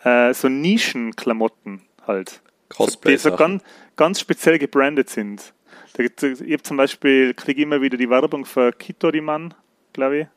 äh, 0.04 0.34
so 0.34 0.50
Nischenklamotten 0.50 1.84
halt. 2.08 2.42
Cosplay. 2.70 3.12
die 3.12 3.18
so 3.20 3.36
ganz, 3.36 3.64
ganz 3.96 4.20
speziell 4.20 4.58
gebrandet 4.58 5.12
sind. 5.12 5.54
Da 5.94 6.02
gibt's, 6.02 6.24
ich 6.24 6.54
habe 6.54 6.64
zum 6.64 6.78
Beispiel, 6.78 7.36
kriege 7.36 7.62
immer 7.62 7.80
wieder 7.80 7.98
die 7.98 8.10
Werbung 8.10 8.46
für 8.46 8.72
Kitoriman, 8.72 9.54
glaube 9.94 10.18
ich. 10.18 10.28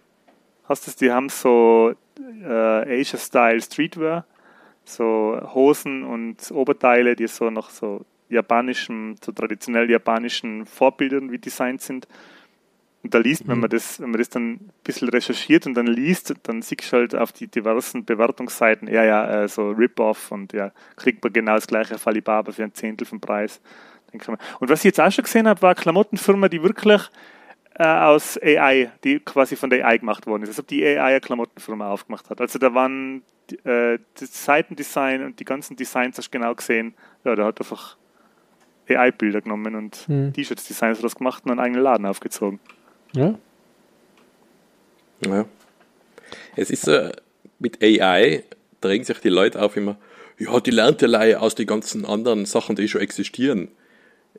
Hast 0.65 0.87
du 0.87 0.91
das? 0.91 0.97
Die 0.97 1.11
haben 1.11 1.31
so 1.31 1.95
äh, 2.43 3.01
Asia-Style 3.01 3.63
Streetwear, 3.63 4.27
so 4.85 5.41
Hosen 5.55 6.05
und 6.05 6.51
Oberteile, 6.51 7.17
die 7.17 7.27
so 7.27 7.49
nach 7.49 7.71
so 7.71 8.05
japanischen, 8.29 9.17
so 9.25 9.33
traditionell 9.33 9.91
japanischen 9.91 10.67
Vorbildern 10.67 11.31
wie 11.31 11.39
designt 11.39 11.81
sind. 11.81 12.07
Und 13.03 13.15
da 13.15 13.19
liest, 13.19 13.47
wenn 13.47 13.61
man 13.61 13.71
das, 13.71 14.01
wenn 14.01 14.11
man 14.11 14.19
das 14.19 14.29
dann 14.29 14.51
ein 14.51 14.71
bisschen 14.83 15.09
recherchiert 15.09 15.67
und 15.67 15.75
dann 15.75 15.87
liest, 15.87 16.35
dann 16.43 16.63
siehst 16.63 16.93
du 16.93 16.97
halt 16.97 17.15
auf 17.15 17.33
die 17.33 17.47
diversen 17.47 18.05
Bewertungsseiten, 18.05 18.89
ja, 18.89 19.05
ja, 19.05 19.45
äh, 19.45 19.49
so 19.49 19.71
Rip-Off 19.71 20.33
und 20.33 20.53
ja, 20.53 20.73
kriegt 20.97 21.23
man 21.23 21.33
genau 21.33 21.55
das 21.55 21.69
gleiche 21.69 21.95
auf 21.95 22.07
Alibaba 22.07 22.51
für 22.51 22.65
ein 22.65 22.75
Zehntel 22.75 23.07
vom 23.07 23.21
Preis. 23.21 23.61
Und 24.13 24.69
was 24.69 24.81
ich 24.81 24.85
jetzt 24.85 25.01
auch 25.01 25.13
schon 25.13 25.25
gesehen 25.25 25.47
habe, 25.47 25.63
war 25.63 25.71
eine 25.71 25.81
Klamottenfirma, 25.81 26.49
die 26.49 26.63
wirklich 26.63 27.03
äh, 27.75 27.85
aus 27.85 28.39
AI, 28.43 28.91
die 29.05 29.21
quasi 29.21 29.55
von 29.55 29.71
der 29.71 29.87
AI 29.87 29.99
gemacht 29.99 30.27
worden 30.27 30.43
ist. 30.43 30.51
Als 30.51 30.59
ob 30.59 30.67
die 30.67 30.85
AI 30.85 31.01
eine 31.01 31.21
Klamottenfirma 31.21 31.91
aufgemacht 31.91 32.29
hat. 32.31 32.41
Also 32.41 32.59
da 32.59 32.75
waren 32.75 33.23
äh, 33.65 33.99
das 34.19 34.45
Seitendesign 34.45 35.25
und 35.25 35.41
die 35.41 35.45
ganzen 35.45 35.77
Designs 35.77 36.19
hast 36.19 36.27
du 36.27 36.39
genau 36.39 36.55
gesehen. 36.55 36.95
Ja, 37.25 37.37
da 37.37 37.47
hat 37.47 37.61
einfach 37.61 37.97
AI-Bilder 38.91 39.41
genommen 39.41 39.75
und 39.75 39.97
Hm. 40.07 40.33
T-Shirts-Designs 40.33 40.99
daraus 40.99 41.15
gemacht 41.15 41.45
und 41.45 41.51
einen 41.51 41.61
eigenen 41.61 41.83
Laden 41.83 42.07
aufgezogen. 42.07 42.61
Ja? 43.13 43.39
Ja. 45.27 45.47
Es 46.57 46.71
ist 46.71 46.89
äh, 46.89 47.13
mit 47.59 47.83
AI, 47.83 48.45
da 48.81 48.89
regen 48.89 49.05
sich 49.05 49.19
die 49.19 49.29
Leute 49.29 49.61
auf 49.61 49.77
immer, 49.77 49.97
ja, 50.39 50.61
die 50.61 50.71
lernt 50.71 51.03
ja 51.03 51.09
Laie 51.09 51.41
aus 51.41 51.55
den 51.55 51.67
ganzen 51.67 52.05
anderen 52.05 52.47
Sachen, 52.47 52.77
die 52.77 52.89
schon 52.89 53.01
existieren. 53.01 53.69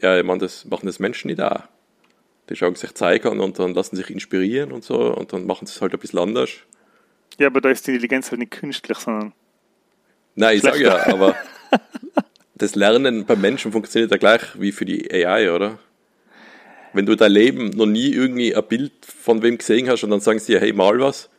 Ja, 0.02 0.18
ich 0.18 0.24
meine, 0.24 0.40
das 0.40 0.66
machen 0.66 0.86
das 0.86 1.00
Menschen 1.00 1.28
nicht 1.28 1.42
auch. 1.42 1.64
Die 2.50 2.56
schauen 2.56 2.76
sich 2.76 2.94
Zeiger 2.94 3.32
an 3.32 3.42
und 3.42 3.60
dann 3.60 3.74
lassen 3.74 3.96
sich 3.96 4.10
inspirieren 4.10 4.72
und 4.72 4.84
so 4.84 5.14
und 5.14 5.34
dann 5.34 5.46
machen 5.46 5.68
sie 5.68 5.74
es 5.74 5.82
halt 5.82 5.94
ein 5.94 6.00
bisschen 6.00 6.20
anders. 6.20 6.50
Ja, 7.38 7.48
aber 7.48 7.62
da 7.62 7.70
ist 7.70 7.86
die 7.86 7.92
Intelligenz 7.92 8.32
halt 8.32 8.40
nicht 8.40 8.52
künstlich, 8.52 8.98
sondern 8.98 9.34
Nein, 10.36 10.56
ich 10.56 10.64
sage 10.64 10.82
ja, 10.82 11.06
aber 11.08 11.36
das 12.60 12.76
Lernen 12.76 13.26
beim 13.26 13.42
Menschen 13.42 13.72
funktioniert 13.72 14.12
ja 14.12 14.18
gleich 14.18 14.42
wie 14.60 14.72
für 14.72 14.86
die 14.86 15.12
AI, 15.12 15.52
oder? 15.52 15.80
Wenn 16.94 17.06
du 17.06 17.16
dein 17.16 17.32
Leben 17.32 17.70
noch 17.72 17.86
nie 17.86 18.10
irgendwie 18.10 18.56
ein 18.56 18.64
Bild 18.68 18.92
von 19.06 19.42
wem 19.42 19.58
gesehen 19.58 19.90
hast 19.90 20.04
und 20.04 20.10
dann 20.10 20.20
sagen 20.20 20.40
sie 20.40 20.54
dir, 20.54 20.60
hey, 20.60 20.74
mal 20.74 21.00
was, 21.00 21.30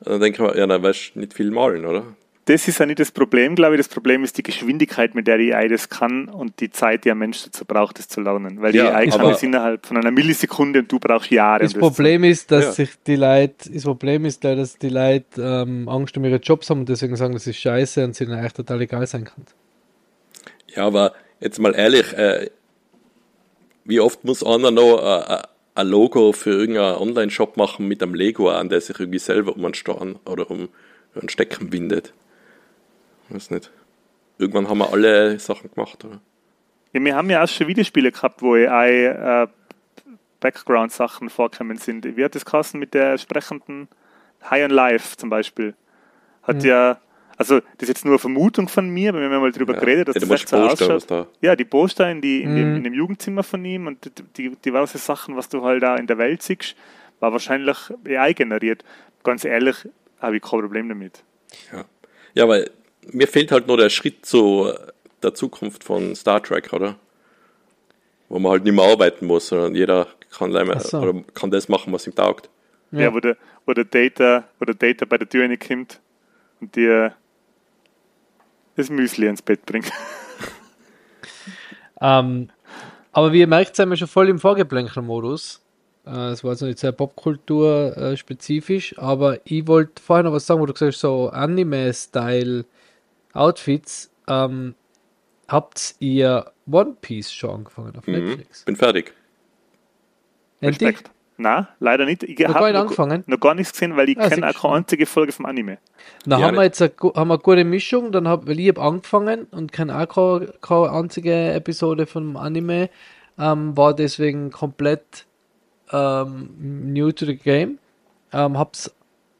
dann 0.00 0.20
denken 0.20 0.44
wir, 0.44 0.56
ja, 0.56 0.66
dann 0.66 0.82
weißt 0.82 1.12
du 1.14 1.20
nicht 1.20 1.34
viel 1.34 1.50
malen, 1.50 1.84
oder? 1.84 2.04
das 2.50 2.66
ist 2.66 2.78
ja 2.80 2.86
nicht 2.86 2.98
das 2.98 3.12
Problem, 3.12 3.54
glaube 3.54 3.76
ich. 3.76 3.78
Das 3.78 3.88
Problem 3.88 4.24
ist 4.24 4.36
die 4.36 4.42
Geschwindigkeit, 4.42 5.14
mit 5.14 5.26
der 5.28 5.38
die 5.38 5.54
AI 5.54 5.68
das 5.68 5.88
kann 5.88 6.28
und 6.28 6.58
die 6.60 6.70
Zeit, 6.70 7.04
die 7.04 7.10
ein 7.10 7.18
Mensch 7.18 7.44
dazu 7.44 7.64
braucht, 7.64 7.98
das 7.98 8.08
zu 8.08 8.20
lernen. 8.20 8.60
Weil 8.60 8.72
die 8.72 8.78
Ja, 8.78 8.92
AI 8.92 9.06
kann 9.06 9.20
das 9.20 9.42
innerhalb 9.42 9.86
von 9.86 9.96
einer 9.96 10.10
Millisekunde 10.10 10.80
und 10.80 10.90
du 10.90 10.98
brauchst 10.98 11.30
Jahre. 11.30 11.60
Das 11.60 11.74
um 11.74 11.80
das 11.80 11.88
Problem 11.88 12.24
ist, 12.24 12.50
dass 12.50 12.64
Ja. 12.64 12.72
sich 12.72 12.90
die 13.06 13.16
Leute, 13.16 13.70
das 13.72 13.84
Problem 13.84 14.24
ist, 14.24 14.42
leider, 14.42 14.62
dass 14.62 14.78
die 14.78 14.88
Leute 14.88 15.40
ähm, 15.40 15.88
Angst 15.88 16.16
um 16.16 16.24
ihre 16.24 16.36
Jobs 16.36 16.68
haben 16.70 16.80
und 16.80 16.88
deswegen 16.88 17.14
sagen, 17.14 17.34
das 17.34 17.46
ist 17.46 17.58
scheiße 17.58 18.02
und 18.04 18.10
es 18.10 18.20
ihnen 18.20 18.32
eigentlich 18.32 18.54
total 18.54 18.80
egal 18.80 19.06
sein 19.06 19.24
kann. 19.24 19.44
Ja, 20.74 20.86
aber 20.86 21.14
jetzt 21.40 21.58
mal 21.58 21.74
ehrlich, 21.74 22.12
äh, 22.12 22.50
wie 23.84 24.00
oft 24.00 24.24
muss 24.24 24.44
einer 24.44 24.70
noch 24.70 24.98
äh, 24.98 25.34
äh, 25.34 25.42
ein 25.74 25.86
Logo 25.86 26.32
für 26.32 26.50
irgendeinen 26.50 26.96
Online-Shop 26.96 27.56
machen 27.56 27.88
mit 27.88 28.02
einem 28.02 28.14
Lego 28.14 28.50
an, 28.50 28.68
der 28.68 28.80
sich 28.80 28.98
irgendwie 28.98 29.18
selber 29.18 29.54
um 29.54 29.64
einen 29.64 29.74
Stern 29.74 30.18
oder 30.24 30.50
um 30.50 30.68
einen 31.14 31.28
Stecken 31.28 31.72
windet? 31.72 32.12
Weiß 33.28 33.50
nicht. 33.50 33.70
Irgendwann 34.38 34.68
haben 34.68 34.78
wir 34.78 34.92
alle 34.92 35.38
Sachen 35.38 35.70
gemacht, 35.72 36.04
oder? 36.04 36.20
Ja, 36.92 37.04
wir 37.04 37.14
haben 37.14 37.30
ja 37.30 37.44
auch 37.44 37.48
schon 37.48 37.68
Videospiele 37.68 38.10
gehabt, 38.10 38.42
wo 38.42 38.54
AI 38.54 39.44
äh, 39.44 39.46
Background-Sachen 40.40 41.30
vorkommen 41.30 41.76
sind. 41.76 42.16
Wie 42.16 42.24
hat 42.24 42.34
das 42.34 42.44
geheißen 42.44 42.80
mit 42.80 42.94
der 42.94 43.18
sprechenden 43.18 43.88
High 44.48 44.64
on 44.64 44.70
Life 44.70 45.16
zum 45.16 45.30
Beispiel? 45.30 45.74
Hat 46.42 46.64
ja, 46.64 46.98
also 47.40 47.60
das 47.60 47.82
ist 47.82 47.88
jetzt 47.88 48.04
nur 48.04 48.12
eine 48.12 48.18
Vermutung 48.18 48.68
von 48.68 48.90
mir, 48.90 49.08
aber 49.08 49.18
wir 49.20 49.24
haben 49.26 49.32
ja 49.32 49.40
mal 49.40 49.50
drüber 49.50 49.72
geredet, 49.72 50.08
dass 50.08 50.16
Ja, 50.16 50.20
das 50.20 50.30
echt 50.30 50.48
so 50.50 50.56
ausschaut. 50.58 51.10
da. 51.10 51.26
Ja, 51.40 51.56
die 51.56 51.64
Poster 51.64 52.10
in, 52.10 52.20
die, 52.20 52.42
in, 52.42 52.54
dem, 52.54 52.70
Mhm. 52.72 52.76
in 52.76 52.84
dem 52.84 52.92
Jugendzimmer 52.92 53.42
von 53.42 53.64
ihm 53.64 53.86
und 53.86 54.04
die, 54.04 54.50
die 54.50 54.56
diverse 54.56 54.98
Sachen, 54.98 55.36
was 55.36 55.48
du 55.48 55.64
halt 55.64 55.82
da 55.82 55.96
in 55.96 56.06
der 56.06 56.18
Welt 56.18 56.42
siehst, 56.42 56.76
war 57.18 57.32
wahrscheinlich 57.32 57.78
AI 58.06 58.34
generiert. 58.34 58.84
Ganz 59.24 59.46
ehrlich, 59.46 59.88
habe 60.20 60.36
ich 60.36 60.42
kein 60.42 60.60
Problem 60.60 60.88
damit. 60.90 61.22
Ja. 61.72 61.84
ja, 62.34 62.46
weil 62.46 62.70
mir 63.10 63.26
fehlt 63.26 63.52
halt 63.52 63.66
nur 63.66 63.78
der 63.78 63.88
Schritt 63.88 64.26
zu 64.26 64.70
der 65.22 65.32
Zukunft 65.32 65.82
von 65.82 66.14
Star 66.14 66.42
Trek, 66.42 66.72
oder? 66.74 66.96
Wo 68.28 68.38
man 68.38 68.52
halt 68.52 68.64
nicht 68.64 68.74
mehr 68.74 68.84
arbeiten 68.84 69.24
muss, 69.26 69.48
sondern 69.48 69.74
jeder 69.74 70.08
kann, 70.30 70.54
Ach 70.54 70.80
so. 70.80 70.98
oder 70.98 71.22
kann 71.34 71.50
das 71.50 71.68
machen, 71.70 71.92
was 71.92 72.06
ihm 72.06 72.14
taugt. 72.14 72.48
Ja, 72.92 73.00
Ja. 73.00 73.14
wo, 73.14 73.20
der, 73.20 73.36
wo, 73.66 73.72
der 73.72 73.84
Data, 73.86 74.44
wo 74.58 74.64
der 74.66 74.74
Data 74.74 75.04
bei 75.06 75.16
der 75.18 75.28
Tür 75.28 75.44
reinkommt 75.44 76.00
und 76.60 76.76
dir 76.76 77.14
das 78.80 78.90
Müsli 78.90 79.26
ins 79.26 79.42
Bett 79.42 79.64
bringt. 79.66 79.90
Ähm, 82.02 82.48
aber 83.12 83.30
wie 83.34 83.40
ihr 83.40 83.46
merkt, 83.46 83.76
sind 83.76 83.90
wir 83.90 83.96
schon 83.98 84.08
voll 84.08 84.30
im 84.30 84.38
Vorgeplänkel-Modus. 84.38 85.60
Äh, 86.06 86.30
Es 86.30 86.42
war 86.42 86.52
jetzt 86.52 86.62
noch 86.62 86.68
nicht 86.68 86.78
sehr 86.78 86.92
Popkultur-spezifisch, 86.92 88.96
aber 88.98 89.38
ich 89.44 89.66
wollte 89.66 90.00
vorher 90.02 90.22
noch 90.24 90.32
was 90.32 90.46
sagen, 90.46 90.62
wo 90.62 90.66
du 90.66 90.72
gesagt 90.72 90.94
hast, 90.94 91.00
so 91.00 91.28
Anime-Style-Outfits. 91.28 94.10
Ähm, 94.28 94.74
habt 95.48 95.94
ihr 95.98 96.50
One 96.70 96.96
Piece 97.02 97.30
schon 97.32 97.50
angefangen 97.50 97.94
auf 97.98 98.06
Mhm. 98.06 98.12
Netflix? 98.14 98.64
Bin 98.64 98.76
fertig. 98.76 99.12
Endlich? 100.62 100.88
Respekt. 100.96 101.10
Nein, 101.40 101.66
leider 101.80 102.04
nicht. 102.04 102.22
Ich 102.22 102.38
Noch 102.38 102.54
gar 102.54 102.68
nicht 102.68 102.76
angefangen? 102.80 103.24
noch 103.26 103.40
gar 103.40 103.54
nichts 103.54 103.72
gesehen, 103.72 103.96
weil 103.96 104.08
ich 104.10 104.18
Ah, 104.18 104.28
kenne 104.28 104.48
auch 104.50 104.54
keine 104.60 104.74
einzige 104.74 105.06
Folge 105.06 105.32
vom 105.32 105.46
Anime. 105.46 105.78
Dann 106.26 106.40
Ja, 106.40 106.46
haben 106.46 106.56
wir 106.56 106.64
jetzt 106.64 106.82
eine, 106.82 106.90
haben 107.14 107.28
wir 107.28 107.34
eine 107.34 107.38
gute 107.42 107.64
Mischung, 107.64 108.12
dann 108.12 108.28
hab, 108.28 108.46
weil 108.46 108.58
ich 108.60 108.68
habe 108.68 108.80
angefangen 108.82 109.46
und 109.50 109.72
kenne 109.72 109.96
auch 109.98 110.08
keine, 110.08 110.52
keine 110.60 110.90
einzige 110.92 111.52
Episode 111.52 112.06
vom 112.06 112.36
Anime, 112.36 112.90
ähm, 113.38 113.76
war 113.76 113.94
deswegen 113.94 114.50
komplett 114.50 115.26
ähm, 115.92 116.50
new 116.92 117.10
to 117.12 117.24
the 117.26 117.36
game. 117.36 117.78
Ähm, 118.32 118.58
hab's 118.58 118.94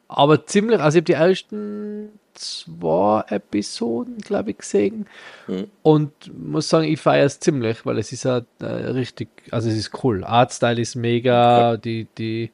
aber 0.08 0.46
ziemlich, 0.46 0.80
also 0.80 0.98
ich 0.98 1.02
habe 1.02 1.04
die 1.04 1.12
ersten 1.12 2.18
zwei 2.34 3.24
Episoden, 3.28 4.18
glaube 4.18 4.50
ich, 4.52 4.58
gesehen 4.58 5.06
Mhm. 5.46 5.66
und 5.82 6.12
muss 6.38 6.68
sagen, 6.68 6.86
ich 6.86 7.00
feiere 7.00 7.26
es 7.26 7.40
ziemlich, 7.40 7.84
weil 7.84 7.98
es 7.98 8.12
ist 8.12 8.24
ja 8.24 8.42
äh, 8.60 8.64
richtig, 8.64 9.28
also 9.50 9.68
es 9.68 9.76
ist 9.76 10.04
cool. 10.04 10.24
Artstyle 10.24 10.80
ist 10.80 10.94
mega, 10.96 11.76
die, 11.76 12.06
die 12.18 12.50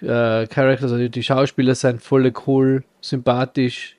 äh, 0.00 0.46
Characters, 0.46 0.92
also 0.92 1.08
die 1.08 1.22
Schauspieler 1.22 1.74
sind 1.74 2.02
voll 2.02 2.32
cool, 2.46 2.84
sympathisch 3.00 3.96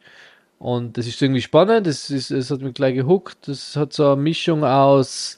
und 0.60 0.98
das 0.98 1.08
ist 1.08 1.22
irgendwie 1.22 1.42
spannend, 1.42 1.88
das 1.88 2.10
ist, 2.10 2.32
es 2.32 2.52
hat 2.52 2.62
mich 2.62 2.74
gleich 2.74 2.96
gehuckt, 2.96 3.48
das 3.48 3.76
hat 3.76 3.94
so 3.94 4.12
eine 4.14 4.22
Mischung 4.22 4.64
aus 4.64 5.38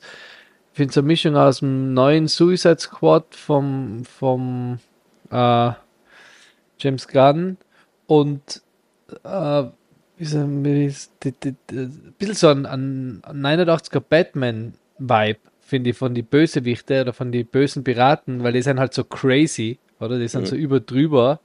finde 0.73 0.93
so 0.93 1.01
eine 1.01 1.07
Mischung 1.07 1.35
aus 1.37 1.59
dem 1.59 1.93
neuen 1.93 2.27
Suicide 2.27 2.79
Squad 2.79 3.35
vom, 3.35 4.03
vom 4.05 4.79
äh, 5.29 5.71
James 6.79 7.07
Gunn 7.07 7.57
und 8.07 8.62
äh, 9.23 9.63
ist, 10.17 10.35
ein 10.35 10.63
bisschen 12.17 12.35
so 12.35 12.47
ein, 12.49 12.65
ein 12.65 13.21
89er 13.25 13.99
Batman-Vibe, 13.99 15.39
finde 15.61 15.89
ich, 15.91 15.97
von 15.97 16.13
die 16.13 16.21
Bösewichte 16.21 17.01
oder 17.01 17.13
von 17.13 17.31
die 17.31 17.43
bösen 17.43 17.83
Piraten, 17.83 18.43
weil 18.43 18.53
die 18.53 18.61
sind 18.61 18.79
halt 18.79 18.93
so 18.93 19.03
crazy, 19.03 19.79
oder? 19.99 20.19
Die 20.19 20.27
sind 20.27 20.41
Mhm. 20.43 20.47
so 20.47 20.55
überdrüber. 20.55 21.39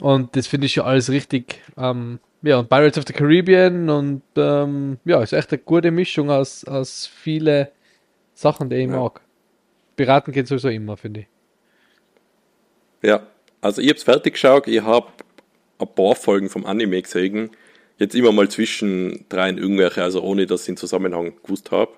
Und 0.00 0.36
das 0.36 0.46
finde 0.46 0.66
ich 0.66 0.74
schon 0.74 0.84
alles 0.84 1.10
richtig. 1.10 1.60
Ähm, 1.76 2.18
ja, 2.42 2.58
und 2.58 2.68
Pirates 2.68 2.98
of 2.98 3.04
the 3.06 3.12
Caribbean 3.12 3.88
und 3.88 4.22
ähm, 4.36 4.98
ja, 5.04 5.22
ist 5.22 5.32
echt 5.32 5.52
eine 5.52 5.58
gute 5.62 5.90
Mischung 5.90 6.30
aus, 6.30 6.64
aus 6.64 7.06
viele 7.06 7.70
Sachen, 8.34 8.68
die 8.68 8.76
ich 8.76 8.88
Ja. 8.88 8.98
mag. 8.98 9.20
Piraten 9.96 10.32
geht 10.32 10.48
sowieso 10.48 10.68
immer, 10.68 10.96
finde 10.96 11.20
ich. 11.20 11.26
Ja, 13.02 13.26
also 13.60 13.80
ich 13.80 13.90
hab's 13.90 14.02
fertig 14.02 14.34
geschaut, 14.34 14.66
ich 14.66 14.82
habe 14.82 15.06
ein 15.82 15.94
paar 15.94 16.14
Folgen 16.14 16.48
vom 16.48 16.66
Anime 16.66 17.02
gesehen, 17.02 17.50
jetzt 17.98 18.14
immer 18.14 18.32
mal 18.32 18.48
zwischen 18.48 19.26
dreien 19.28 19.58
irgendwelche, 19.58 20.02
also 20.02 20.22
ohne 20.22 20.46
dass 20.46 20.62
ich 20.62 20.66
den 20.66 20.76
Zusammenhang 20.76 21.34
gewusst 21.42 21.70
habe. 21.70 21.92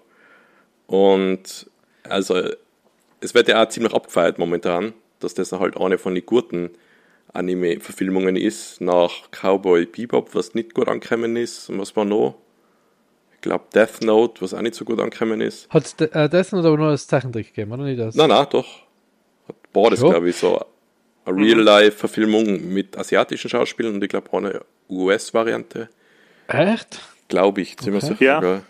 Und 0.87 1.71
also 2.09 2.43
es 3.21 3.35
wird 3.35 3.49
ja 3.49 3.63
auch 3.63 3.69
ziemlich 3.69 3.95
abgefeiert 3.95 4.39
momentan, 4.39 4.93
dass 5.21 5.35
das 5.35 5.53
halt 5.53 5.77
eine 5.77 5.99
von 5.99 6.15
den 6.15 6.27
guten 6.27 6.71
Anime-Verfilmungen 7.33 8.37
ist, 8.37 8.81
nach 8.81 9.31
Cowboy 9.31 9.87
Bebop, 9.87 10.35
was 10.35 10.55
nicht 10.55 10.75
gut 10.75 10.89
angekommen 10.89 11.37
ist. 11.37 11.69
Und 11.69 11.81
was 11.81 11.97
war 11.97 12.05
noch? 12.05 12.37
Ich 13.35 13.41
glaube 13.41 13.65
Death 13.75 14.03
Note, 14.03 14.41
was 14.41 14.55
auch 14.55 14.63
nicht 14.63 14.75
so 14.75 14.85
gut 14.85 15.01
angekommen 15.01 15.41
ist. 15.41 15.69
Hat 15.71 15.85
es 15.85 15.95
äh, 15.95 16.29
das 16.29 16.55
aber 16.55 16.77
nur 16.77 16.89
als 16.89 17.07
Zeichentrick 17.07 17.49
gegeben, 17.49 17.73
oder 17.73 17.85
nicht 17.85 17.99
das? 17.99 18.15
Nein, 18.15 18.29
nein, 18.29 18.47
doch. 18.51 18.67
Hat 19.49 19.57
beides, 19.73 20.01
glaube 20.01 20.31
ich, 20.31 20.37
so 20.37 20.65
Real-Life-Verfilmung 21.27 22.69
mit 22.73 22.97
asiatischen 22.97 23.49
Schauspielern 23.49 23.95
und 23.95 24.03
ich 24.03 24.09
glaube 24.11 24.29
auch 24.33 24.39
eine 24.39 24.61
US-Variante. 24.89 25.89
Echt? 26.49 27.01
Glaube 27.29 27.63
ich, 27.63 27.77
ziemlich 27.79 28.05
Okay. 28.05 28.13
sicher. 28.15 28.25
Ja. 28.25 28.37
sogar. 28.41 28.63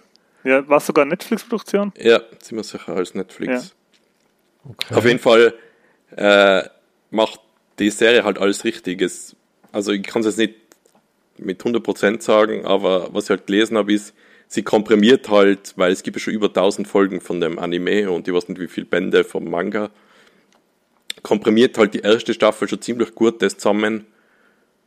Ja, 0.45 0.69
war 0.69 0.81
sogar 0.81 1.05
Netflix-Produktion? 1.07 1.93
Ja, 1.99 2.21
ziemlich 2.41 2.67
sicher 2.67 2.95
als 2.95 3.15
Netflix. 3.15 3.75
Okay. 4.69 4.95
Auf 4.95 5.05
jeden 5.05 5.19
Fall 5.19 5.55
äh, 6.17 6.63
macht 7.11 7.41
die 7.79 7.91
Serie 7.91 8.25
halt 8.25 8.39
alles 8.39 8.65
richtig. 8.65 9.01
Es, 9.03 9.35
also 9.73 9.93
ich 9.93 10.03
kann 10.03 10.21
es 10.21 10.27
jetzt 10.27 10.39
nicht 10.39 10.55
mit 11.39 11.63
100% 11.63 12.21
sagen, 12.23 12.65
aber 12.65 13.13
was 13.13 13.25
ich 13.25 13.31
halt 13.31 13.47
gelesen 13.47 13.77
habe, 13.77 13.93
ist, 13.93 14.15
sie 14.47 14.63
komprimiert 14.63 15.29
halt, 15.31 15.73
weil 15.77 15.91
es 15.93 16.03
gibt 16.03 16.17
ja 16.17 16.21
schon 16.23 16.35
über 16.35 16.47
1000 16.47 16.87
Folgen 16.87 17.21
von 17.21 17.41
dem 17.41 17.59
Anime 17.59 18.11
und 18.11 18.29
ich 18.29 18.35
weiß 18.35 18.49
nicht, 18.49 18.61
wie 18.61 18.69
viele 18.69 18.87
Bände 18.87 19.25
vom 19.25 19.51
Manga, 19.51 19.91
komprimiert 21.25 21.79
halt 21.79 21.95
die 21.95 22.01
erste 22.01 22.35
Staffel 22.35 22.69
schon 22.69 22.83
ziemlich 22.83 23.15
gut 23.15 23.43
das 23.43 23.57
zusammen, 23.57 24.07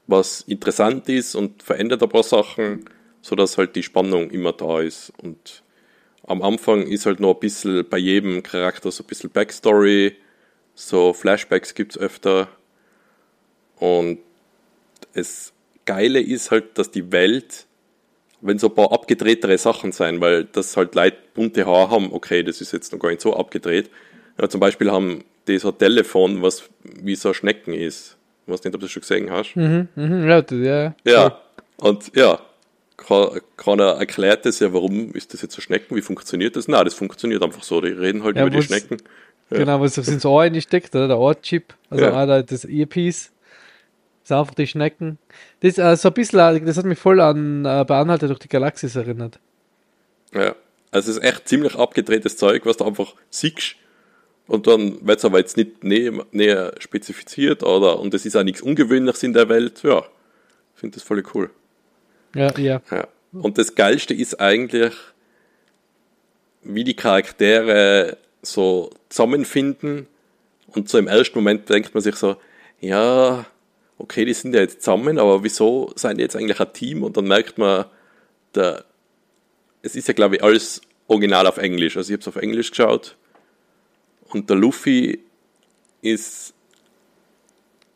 was 0.05 0.41
interessant 0.41 1.09
ist 1.09 1.35
und 1.35 1.63
verändert 1.63 2.01
ein 2.01 2.09
paar 2.09 2.23
Sachen, 2.23 2.85
sodass 3.21 3.57
halt 3.57 3.75
die 3.75 3.83
Spannung 3.83 4.29
immer 4.29 4.53
da 4.53 4.79
ist. 4.79 5.11
Und 5.21 5.63
am 6.25 6.41
Anfang 6.43 6.83
ist 6.83 7.07
halt 7.07 7.19
noch 7.19 7.33
ein 7.33 7.39
bisschen 7.39 7.89
bei 7.89 7.97
jedem 7.97 8.43
Charakter 8.43 8.91
so 8.91 9.03
ein 9.03 9.07
bisschen 9.07 9.31
Backstory, 9.31 10.15
so 10.75 11.11
Flashbacks 11.11 11.73
gibt's 11.73 11.97
öfter. 11.97 12.47
Und 13.79 14.19
das 15.13 15.53
Geile 15.85 16.21
ist 16.21 16.51
halt, 16.51 16.77
dass 16.77 16.91
die 16.91 17.11
Welt, 17.11 17.65
wenn 18.41 18.59
so 18.59 18.67
ein 18.67 18.75
paar 18.75 18.91
abgedrehtere 18.91 19.57
Sachen 19.57 19.91
sein, 19.91 20.21
weil 20.21 20.45
das 20.45 20.77
halt 20.77 20.93
Leute 20.93 21.17
bunte 21.33 21.65
Haare 21.65 21.89
haben, 21.89 22.13
okay, 22.13 22.43
das 22.43 22.61
ist 22.61 22.73
jetzt 22.73 22.93
noch 22.93 22.99
gar 22.99 23.09
nicht 23.09 23.21
so 23.21 23.35
abgedreht. 23.35 23.89
Ja, 24.39 24.47
zum 24.47 24.59
Beispiel 24.59 24.91
haben 24.91 25.23
die 25.47 25.57
so 25.59 25.69
ein 25.69 25.77
Telefon, 25.77 26.41
was 26.41 26.63
wie 26.83 27.15
so 27.15 27.33
Schnecken 27.33 27.73
ist. 27.73 28.17
Ich 28.45 28.53
weiß 28.53 28.63
nicht, 28.63 28.73
ob 28.73 28.79
du 28.81 28.85
das 28.85 28.91
schon 28.91 29.01
gesehen 29.01 29.29
hast. 29.31 29.55
Mhm, 29.55 29.87
mhm, 29.95 30.27
ja, 30.27 30.43
ja. 30.51 30.95
Ja, 31.05 31.41
und 31.77 32.15
ja, 32.15 32.39
Keiner 33.57 33.91
erklärt 33.99 34.45
das 34.45 34.59
ja, 34.59 34.73
warum 34.73 35.13
ist 35.13 35.33
das 35.33 35.41
jetzt 35.41 35.53
so 35.53 35.61
Schnecken, 35.61 35.95
wie 35.95 36.01
funktioniert 36.01 36.55
das? 36.55 36.67
Na, 36.67 36.83
das 36.83 36.93
funktioniert 36.93 37.43
einfach 37.43 37.63
so, 37.63 37.79
die 37.79 37.89
reden 37.89 38.23
halt 38.23 38.35
Ja, 38.35 38.41
über 38.45 38.49
die 38.49 38.63
Schnecken. 38.63 38.97
Ja. 39.49 39.59
Genau, 39.59 39.79
was 39.79 39.97
ins 39.97 40.25
Ohr 40.25 40.41
reingesteckt, 40.41 40.93
oder? 40.95 41.07
Der 41.07 41.19
Ohrchip, 41.19 41.73
also 41.89 42.03
Ja. 42.03 42.41
das 42.41 42.65
Earpiece. 42.65 43.31
Das 44.23 44.29
sind 44.29 44.37
einfach 44.37 44.55
die 44.55 44.67
Schnecken. 44.67 45.19
Das, 45.61 45.77
äh, 45.77 45.95
so 45.95 46.09
ein 46.09 46.13
bisschen, 46.13 46.39
äh, 46.39 46.59
das 46.59 46.77
hat 46.77 46.85
mich 46.85 46.99
voll 46.99 47.21
an 47.21 47.63
äh, 47.63 47.85
bei 47.87 47.97
Anhalter 47.97 48.27
durch 48.27 48.39
die 48.39 48.49
Galaxis 48.49 48.95
erinnert. 48.97 49.39
Ja, 50.33 50.55
also 50.91 51.11
es 51.11 51.17
ist 51.17 51.23
echt 51.23 51.47
ziemlich 51.47 51.75
abgedrehtes 51.75 52.35
Zeug, 52.35 52.65
was 52.65 52.75
du 52.77 52.83
einfach 52.85 53.13
siehst 53.29 53.75
und 54.47 54.65
dann 54.67 55.05
wird 55.05 55.19
es 55.19 55.25
aber 55.25 55.39
jetzt 55.39 55.57
nicht 55.57 55.83
näher, 55.83 56.25
näher 56.31 56.73
spezifiziert 56.79 57.63
oder 57.63 57.99
und 57.99 58.13
es 58.13 58.25
ist 58.25 58.35
auch 58.35 58.43
nichts 58.43 58.61
Ungewöhnliches 58.61 59.23
in 59.23 59.33
der 59.33 59.49
Welt. 59.49 59.83
Ja, 59.83 59.99
ich 60.73 60.79
finde 60.79 60.95
das 60.95 61.03
voll 61.03 61.23
cool. 61.33 61.49
Ja, 62.33 62.57
ja. 62.57 62.81
Ja. 62.89 63.07
Und 63.33 63.57
das 63.57 63.75
Geilste 63.75 64.13
ist 64.13 64.39
eigentlich, 64.39 64.93
wie 66.63 66.83
die 66.83 66.95
Charaktere 66.95 68.17
so 68.41 68.89
zusammenfinden 69.09 70.07
und 70.67 70.89
so 70.89 70.97
im 70.97 71.07
ersten 71.07 71.37
Moment 71.37 71.69
denkt 71.69 71.93
man 71.93 72.01
sich 72.01 72.15
so, 72.15 72.37
ja, 72.79 73.45
okay, 73.97 74.25
die 74.25 74.33
sind 74.33 74.53
ja 74.53 74.61
jetzt 74.61 74.81
zusammen, 74.81 75.19
aber 75.19 75.43
wieso 75.43 75.91
sind 75.95 76.17
die 76.17 76.23
jetzt 76.23 76.35
eigentlich 76.35 76.59
ein 76.59 76.73
Team? 76.73 77.03
Und 77.03 77.17
dann 77.17 77.25
merkt 77.25 77.57
man, 77.57 77.85
der, 78.55 78.85
es 79.81 79.95
ist 79.95 80.07
ja, 80.07 80.13
glaube 80.13 80.37
ich, 80.37 80.43
alles 80.43 80.81
original 81.07 81.47
auf 81.47 81.57
Englisch. 81.57 81.97
Also 81.97 82.09
ich 82.09 82.13
habe 82.13 82.21
es 82.21 82.27
auf 82.27 82.41
Englisch 82.41 82.69
geschaut 82.69 83.15
und 84.29 84.49
der 84.49 84.57
Luffy 84.57 85.19
ist 86.01 86.53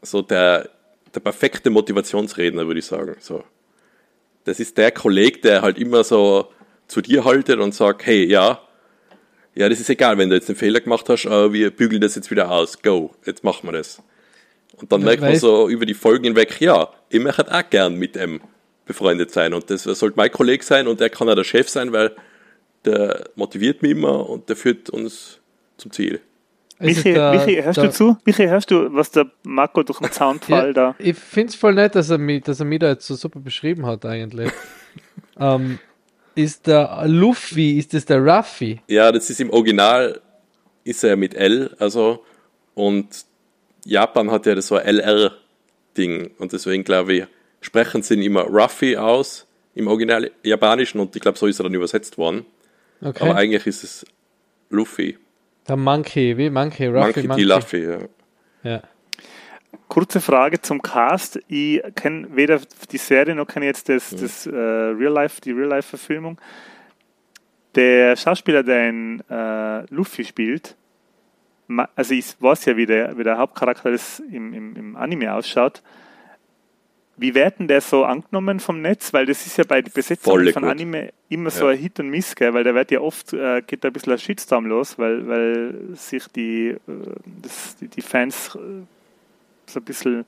so 0.01 0.21
der, 0.21 0.69
der 1.13 1.19
perfekte 1.19 1.69
Motivationsredner, 1.69 2.65
würde 2.67 2.79
ich 2.79 2.85
sagen. 2.85 3.15
So. 3.19 3.43
Das 4.43 4.59
ist 4.59 4.77
der 4.77 4.91
Kollege, 4.91 5.39
der 5.39 5.61
halt 5.61 5.77
immer 5.77 6.03
so 6.03 6.51
zu 6.87 7.01
dir 7.01 7.23
haltet 7.23 7.59
und 7.59 7.73
sagt, 7.73 8.05
hey, 8.05 8.25
ja, 8.25 8.61
ja, 9.53 9.67
das 9.67 9.79
ist 9.79 9.89
egal, 9.89 10.17
wenn 10.17 10.29
du 10.29 10.35
jetzt 10.35 10.49
einen 10.49 10.57
Fehler 10.57 10.79
gemacht 10.79 11.09
hast, 11.09 11.25
aber 11.25 11.51
wir 11.51 11.71
bügeln 11.71 12.01
das 12.01 12.15
jetzt 12.15 12.31
wieder 12.31 12.49
aus. 12.49 12.81
Go, 12.81 13.13
jetzt 13.25 13.43
machen 13.43 13.67
wir 13.67 13.73
das. 13.73 14.01
Und 14.77 14.91
dann 14.91 15.01
Ja, 15.01 15.05
merkt 15.07 15.21
man 15.21 15.35
so 15.35 15.67
über 15.67 15.85
die 15.85 15.93
Folgen 15.93 16.23
hinweg, 16.23 16.59
ja, 16.61 16.89
ich 17.09 17.19
möchte 17.19 17.53
auch 17.53 17.69
gern 17.69 17.95
mit 17.95 18.15
dem 18.15 18.41
befreundet 18.85 19.31
sein. 19.31 19.53
Und 19.53 19.69
das 19.69 19.83
sollte 19.83 20.17
mein 20.17 20.31
Kollege 20.31 20.63
sein 20.63 20.87
und 20.87 20.99
der 20.99 21.09
kann 21.09 21.29
auch 21.29 21.35
der 21.35 21.43
Chef 21.43 21.69
sein, 21.69 21.91
weil 21.91 22.15
der 22.85 23.29
motiviert 23.35 23.81
mich 23.81 23.91
immer 23.91 24.27
und 24.27 24.49
der 24.49 24.55
führt 24.55 24.89
uns 24.89 25.40
zum 25.81 25.91
Ziel. 25.91 26.21
Michi, 26.79 27.13
der- 27.13 27.31
Michi, 27.33 27.61
hörst 27.61 27.77
der- 27.77 27.85
du 27.85 27.91
zu? 27.91 28.17
Michi, 28.25 28.45
hörst 28.47 28.71
du, 28.71 28.93
was 28.93 29.11
der 29.11 29.29
Marco 29.43 29.83
durch 29.83 29.99
den 29.99 30.11
Soundfall 30.11 30.67
Ja, 30.67 30.73
da? 30.73 30.95
Ich 30.97 31.15
finde 31.17 31.49
es 31.49 31.55
voll 31.55 31.73
nett, 31.75 31.93
dass 31.95 32.09
er, 32.09 32.17
mich, 32.17 32.43
dass 32.43 32.59
er 32.59 32.65
mich 32.65 32.79
da 32.79 32.89
jetzt 32.89 33.05
so 33.05 33.15
super 33.15 33.39
beschrieben 33.39 33.85
hat, 33.85 34.03
eigentlich. 34.05 34.51
ähm, 35.39 35.77
ist 36.33 36.65
der 36.67 37.03
Luffy, 37.07 37.77
ist 37.77 37.93
das 37.93 38.05
der 38.05 38.19
Ruffy? 38.23 38.81
Ja, 38.87 39.11
das 39.11 39.29
ist 39.29 39.39
im 39.41 39.49
Original, 39.51 40.21
ist 40.83 41.03
er 41.03 41.17
mit 41.17 41.35
L, 41.35 41.75
also, 41.77 42.23
und 42.73 43.07
Japan 43.85 44.31
hat 44.31 44.45
ja 44.47 44.55
das 44.55 44.67
so 44.67 44.75
ein 44.77 44.85
LR-Ding, 44.85 46.31
und 46.39 46.51
deswegen 46.53 46.83
glaube 46.83 47.13
ich, 47.13 47.23
sprechen 47.61 48.01
sie 48.01 48.15
ihn 48.15 48.23
immer 48.23 48.43
Ruffy 48.43 48.97
aus, 48.97 49.45
im 49.75 49.87
Original 49.87 50.31
Japanischen, 50.43 50.99
und 50.99 51.15
ich 51.15 51.21
glaube, 51.21 51.37
so 51.37 51.45
ist 51.47 51.59
er 51.59 51.63
dann 51.63 51.73
übersetzt 51.73 52.17
worden. 52.17 52.45
Okay. 53.01 53.23
Aber 53.23 53.35
eigentlich 53.35 53.67
ist 53.67 53.83
es 53.83 54.05
Luffy, 54.69 55.17
der 55.67 55.77
Monkey, 55.77 56.37
wie 56.37 56.49
Monkey, 56.49 56.87
Ruffy, 56.87 57.27
Monkey 57.27 57.43
D. 57.43 57.47
Luffy, 57.47 57.85
ja. 57.85 57.99
Ja. 58.63 58.81
Kurze 59.87 60.21
Frage 60.21 60.61
zum 60.61 60.81
Cast. 60.81 61.39
Ich 61.47 61.81
kenne 61.95 62.27
weder 62.35 62.59
die 62.91 62.97
Serie 62.97 63.35
noch 63.35 63.47
kenne 63.47 63.65
jetzt 63.65 63.89
das, 63.89 64.09
das 64.11 64.45
äh, 64.45 64.51
Real 64.51 65.13
Life, 65.13 65.41
die 65.41 65.51
Real 65.51 65.69
Life 65.69 65.89
Verfilmung. 65.89 66.39
Der 67.75 68.15
Schauspieler, 68.15 68.63
der 68.63 68.89
in 68.89 69.23
äh, 69.29 69.85
Luffy 69.93 70.25
spielt, 70.25 70.75
also 71.95 72.13
ich 72.13 72.35
weiß 72.39 72.65
ja, 72.65 72.77
wie 72.77 72.85
der, 72.85 73.17
wie 73.17 73.23
der 73.23 73.37
Hauptcharakter 73.37 73.91
das 73.91 74.19
im, 74.19 74.53
im, 74.53 74.75
im 74.75 74.95
Anime 74.95 75.33
ausschaut. 75.33 75.81
Wie 77.17 77.35
werden 77.35 77.67
der 77.67 77.81
so 77.81 78.03
angenommen 78.03 78.59
vom 78.59 78.81
Netz? 78.81 79.13
Weil 79.13 79.25
das 79.25 79.45
ist 79.45 79.57
ja 79.57 79.63
bei 79.63 79.81
den 79.81 79.91
Besetzungen 79.93 80.51
von 80.53 80.63
gut. 80.63 80.71
Anime 80.71 81.09
immer 81.29 81.49
so 81.51 81.65
Ja. 81.65 81.71
ein 81.73 81.77
Hit 81.77 81.99
und 81.99 82.09
Miss, 82.09 82.35
gell? 82.35 82.53
weil 82.53 82.63
da 82.63 82.73
wird 82.73 82.89
ja 82.91 82.99
oft, 83.01 83.33
äh, 83.33 83.61
geht 83.61 83.83
da 83.83 83.89
ein 83.89 83.93
bisschen 83.93 84.13
ein 84.13 84.19
Shitstorm 84.19 84.65
los, 84.65 84.97
weil, 84.97 85.27
weil 85.27 85.73
sich 85.95 86.25
die, 86.35 86.69
äh, 86.69 86.77
das, 87.41 87.75
die, 87.79 87.87
die 87.89 88.01
Fans 88.01 88.55
äh, 88.55 88.59
so 89.67 89.79
ein 89.79 89.83
bisschen 89.83 90.25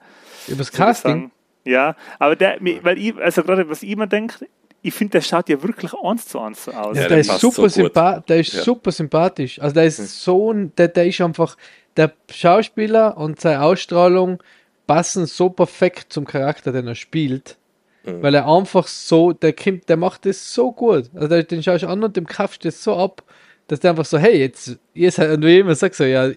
Übers 0.48 0.72
Casting? 0.72 1.12
sagen, 1.14 1.32
Ja, 1.66 1.96
aber 2.20 2.36
der, 2.36 2.58
weil 2.62 2.98
ich, 3.00 3.16
also 3.18 3.44
gerade 3.44 3.68
was 3.70 3.82
ich 3.82 3.90
immer 3.90 4.06
denke, 4.08 4.46
ich 4.86 4.94
finde, 4.94 5.12
der 5.14 5.22
schaut 5.22 5.48
ja 5.50 5.64
wirklich 5.64 5.94
eins 6.04 6.28
zu 6.28 6.40
eins 6.42 6.66
so 6.66 6.72
aus. 6.72 6.98
Ja, 6.98 7.08
der, 7.08 7.10
der 7.10 7.20
ist 7.22 7.40
super 7.40 7.70
so 7.70 7.88
der 7.88 8.40
ist 8.40 8.54
Ja. 8.54 8.64
Super 8.64 8.92
sympathisch. 8.92 9.60
Also 9.60 9.74
der 9.76 9.86
ist 9.86 10.22
so 10.22 10.52
ein, 10.52 10.76
der, 10.76 10.90
der 10.90 11.08
ist 11.08 11.22
einfach, 11.22 11.56
der 11.96 12.12
Schauspieler 12.30 13.18
und 13.18 13.40
seine 13.40 13.62
Ausstrahlung 13.64 14.44
passen 14.88 15.26
so 15.26 15.50
perfekt 15.50 16.12
zum 16.14 16.26
Charakter, 16.26 16.72
den 16.72 16.88
er 16.88 16.96
spielt. 16.96 17.58
Mhm. 18.06 18.22
Weil 18.22 18.36
er 18.36 18.48
einfach 18.48 18.88
so, 18.88 19.32
der 19.34 19.54
kommt, 19.54 19.88
der 19.90 19.98
macht 19.98 20.26
das 20.26 20.54
so 20.54 20.72
gut. 20.72 21.10
Also 21.16 21.42
den 21.42 21.64
schaust 21.64 21.84
du 21.84 21.88
an 21.88 22.04
und 22.04 22.16
dem 22.18 22.28
kaufst 22.28 22.64
du 22.64 22.68
das 22.68 22.84
so 22.84 22.96
ab. 22.98 23.24
dass 23.68 23.80
der 23.80 23.92
einfach 23.92 24.06
so, 24.06 24.18
hey, 24.18 24.38
jetzt, 24.40 24.78
seid, 25.12 25.32
und 25.32 25.44
wie 25.46 25.60
immer 25.60 25.76
sagt 25.76 25.96
so, 25.96 26.04
ja, 26.04 26.32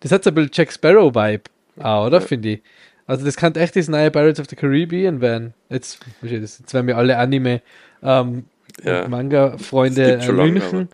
das 0.00 0.12
hat 0.12 0.24
so 0.24 0.30
ein 0.30 0.34
bisschen 0.34 0.50
Jack 0.52 0.72
Sparrow-Vibe, 0.72 1.44
auch, 1.80 2.06
oder, 2.06 2.20
finde 2.20 2.48
ich. 2.54 2.62
Also 3.06 3.24
das 3.24 3.36
kann 3.36 3.54
echt 3.54 3.76
das 3.76 3.88
neue 3.88 4.10
Pirates 4.10 4.40
of 4.40 4.46
the 4.48 4.56
Caribbean 4.56 5.20
werden. 5.20 5.54
Jetzt, 5.68 6.00
jetzt 6.22 6.74
werden 6.74 6.86
wir 6.86 6.96
alle 6.96 7.18
Anime 7.18 7.62
ähm, 8.02 8.44
Ja. 8.84 9.06
Manga-Freunde 9.08 10.16
äh, 10.16 10.22
schon 10.22 10.36
lange, 10.36 10.52
München. 10.52 10.88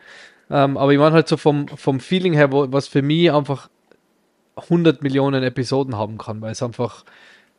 Ähm, 0.50 0.76
aber 0.76 0.92
ich 0.92 0.98
meine 0.98 1.12
halt 1.14 1.28
so 1.28 1.36
vom, 1.36 1.68
vom 1.68 2.00
Feeling 2.00 2.32
her, 2.34 2.52
wo, 2.52 2.70
was 2.72 2.88
für 2.88 3.02
mich 3.02 3.32
einfach 3.32 3.68
100 4.64 5.02
Millionen 5.02 5.42
Episoden 5.42 5.96
haben 5.96 6.18
kann, 6.18 6.40
weil 6.40 6.52
es 6.52 6.62
einfach, 6.62 7.04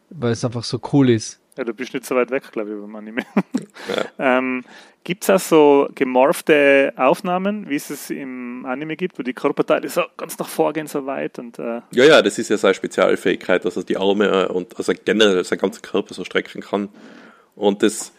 weil 0.09 0.31
es 0.31 0.45
einfach 0.45 0.63
so 0.63 0.79
cool 0.93 1.09
ist. 1.09 1.39
Ja, 1.57 1.65
du 1.65 1.73
bist 1.73 1.93
nicht 1.93 2.05
so 2.05 2.15
weit 2.15 2.31
weg, 2.31 2.51
glaube 2.51 2.71
ich, 2.71 2.79
beim 2.79 2.95
Anime. 2.95 3.23
ähm, 4.19 4.63
gibt 5.03 5.23
es 5.23 5.29
auch 5.29 5.39
so 5.39 5.89
gemorphte 5.93 6.93
Aufnahmen, 6.95 7.69
wie 7.69 7.75
es 7.75 7.89
es 7.89 8.09
im 8.09 8.65
Anime 8.65 8.95
gibt, 8.95 9.19
wo 9.19 9.23
die 9.23 9.33
Körperteile 9.33 9.89
so 9.89 10.03
ganz 10.15 10.37
nach 10.37 10.47
vorgehen, 10.47 10.87
so 10.87 11.05
weit 11.05 11.39
und 11.39 11.59
äh, 11.59 11.81
Ja, 11.91 12.05
ja, 12.05 12.21
das 12.21 12.37
ist 12.37 12.49
ja 12.49 12.57
seine 12.57 12.75
Spezialfähigkeit, 12.75 13.65
dass 13.65 13.75
er 13.75 13.83
die 13.83 13.97
Arme 13.97 14.49
und 14.49 14.77
also 14.77 14.93
generell 15.03 15.43
sein 15.43 15.59
ganzer 15.59 15.81
Körper 15.81 16.13
so 16.13 16.23
strecken 16.23 16.61
kann. 16.61 16.89
Und 17.55 17.83
das, 17.83 18.13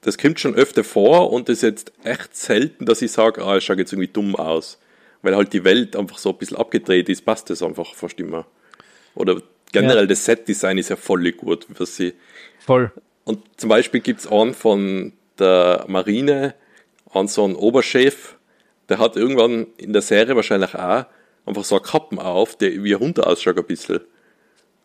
das 0.00 0.16
kommt 0.16 0.40
schon 0.40 0.54
öfter 0.54 0.84
vor 0.84 1.32
und 1.32 1.48
das 1.48 1.58
ist 1.58 1.62
jetzt 1.62 1.92
echt 2.04 2.34
selten, 2.34 2.86
dass 2.86 3.02
ich 3.02 3.12
sage, 3.12 3.44
ah, 3.44 3.56
es 3.56 3.64
schaut 3.64 3.78
jetzt 3.78 3.92
irgendwie 3.92 4.12
dumm 4.12 4.36
aus. 4.36 4.78
Weil 5.22 5.34
halt 5.36 5.52
die 5.52 5.64
Welt 5.64 5.96
einfach 5.96 6.18
so 6.18 6.30
ein 6.30 6.38
bisschen 6.38 6.56
abgedreht 6.56 7.08
ist, 7.08 7.24
passt 7.24 7.50
das 7.50 7.62
einfach 7.62 7.94
fast 7.94 8.18
immer. 8.20 8.46
Oder 9.14 9.40
generell 9.72 10.04
Ja. 10.04 10.06
das 10.06 10.24
Set-Design 10.24 10.78
ist 10.78 10.90
ja 10.90 10.96
voll 10.96 11.30
gut, 11.32 11.66
was 11.78 11.96
sie. 11.96 12.14
Voll. 12.64 12.92
Und 13.24 13.40
zum 13.56 13.68
Beispiel 13.70 14.00
gibt 14.00 14.20
es 14.20 14.26
einen 14.30 14.54
von 14.54 15.12
der 15.38 15.84
Marine, 15.88 16.54
einen 17.12 17.28
so 17.28 17.44
einen 17.44 17.56
Oberchef, 17.56 18.36
der 18.88 18.98
hat 18.98 19.16
irgendwann 19.16 19.66
in 19.78 19.92
der 19.92 20.02
Serie 20.02 20.36
wahrscheinlich 20.36 20.74
auch 20.74 21.06
einfach 21.44 21.64
so 21.64 21.78
Kappen 21.80 22.18
auf, 22.18 22.56
der 22.56 22.82
wie 22.84 22.94
ein 22.94 23.00
Hund 23.00 23.18
ausschaut 23.24 23.58
ein 23.58 23.64
bisschen. 23.64 24.00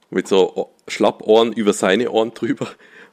Mit 0.09 0.27
so 0.27 0.71
Schlappohren 0.87 1.53
über 1.53 1.73
seine 1.73 2.09
Ohren 2.09 2.33
drüber. 2.33 2.67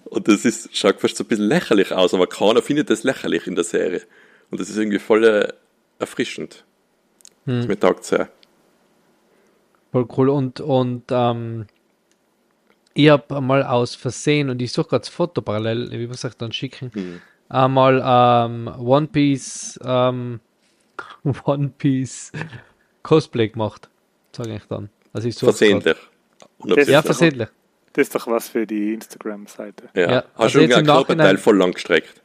Und 0.04 0.28
das 0.28 0.44
ist, 0.44 0.74
schaut 0.76 1.00
fast 1.00 1.16
so 1.16 1.24
ein 1.24 1.26
bisschen 1.26 1.46
lächerlich 1.46 1.92
aus, 1.92 2.14
aber 2.14 2.26
keiner 2.26 2.62
findet 2.62 2.88
das 2.90 3.02
lächerlich 3.02 3.46
in 3.46 3.54
der 3.54 3.64
Serie. 3.64 4.02
Und 4.50 4.60
das 4.60 4.70
ist 4.70 4.78
irgendwie 4.78 4.98
voll 4.98 5.24
äh, 5.24 5.52
erfrischend. 7.48 7.58
Das 7.62 7.68
mir 7.68 7.80
taugt 7.80 8.04
sehr. 8.04 8.28
Voll 9.92 10.06
cool. 10.16 10.28
Und, 10.28 10.60
und 10.60 11.04
ähm, 11.10 11.66
ich 12.94 13.08
habe 13.10 13.36
einmal 13.36 13.62
aus 13.62 13.94
Versehen, 13.94 14.50
und 14.50 14.60
ich 14.60 14.72
suche 14.72 14.88
gerade 14.90 15.00
das 15.00 15.08
Foto 15.08 15.40
parallel, 15.42 15.90
wie 15.92 16.06
muss 16.06 16.24
ich 16.24 16.34
dann 16.34 16.52
schicken, 16.52 16.90
Mhm. 16.94 17.20
einmal 17.48 18.02
ähm, 18.04 18.68
One 18.78 19.06
Piece, 19.06 19.78
ähm, 19.84 20.40
One 21.44 21.70
Piece 21.78 22.32
Cosplay 23.02 23.48
gemacht. 23.48 23.88
Sage 24.36 24.56
ich 24.56 24.64
dann. 24.68 24.90
Also 25.12 25.28
ich 25.28 25.34
suche 25.36 25.52
Versehentlich. 25.52 25.96
Ja, 26.88 27.02
versehentlich. 27.02 27.48
das 27.94 28.02
ist 28.08 28.14
doch 28.14 28.26
was 28.26 28.48
für 28.48 28.66
die 28.66 28.94
Instagram-Seite. 28.94 29.88
Ja. 29.94 30.00
Ja, 30.10 30.16
Hast 30.34 30.40
also 30.40 30.58
du 30.58 30.64
jetzt 30.64 30.70
im 30.72 30.78
irgendein 30.80 30.84
Körperteil 30.96 31.16
Nachhinein- 31.16 31.38
voll 31.38 31.56
lang 31.56 31.72
gestreckt? 31.72 32.22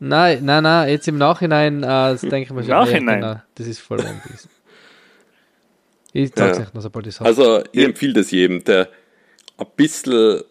Nein, 0.00 0.44
nein, 0.44 0.62
nein, 0.64 0.88
jetzt 0.88 1.06
im 1.06 1.16
Nachhinein 1.18 1.82
äh, 1.82 1.86
das 1.86 2.22
denke 2.22 2.40
ich 2.42 2.50
mir 2.50 2.62
schon, 2.62 2.70
Nachhinein? 2.70 3.22
Ja, 3.22 3.28
genau, 3.34 3.42
das 3.54 3.66
ist 3.68 3.78
voll 3.78 4.00
One 4.00 4.20
Piece. 4.26 4.48
Ich 6.14 6.30
sag's 6.34 6.56
Ja. 6.58 6.64
nicht 6.64 6.74
noch, 6.74 6.80
sobald 6.80 7.06
ich 7.06 7.14
es 7.14 7.20
habe. 7.20 7.28
Also, 7.28 7.62
ich 7.72 7.84
empfehle 7.84 8.12
das 8.14 8.30
jedem, 8.30 8.64
der 8.64 8.88
ein 9.58 9.66
bisschen, 9.76 10.42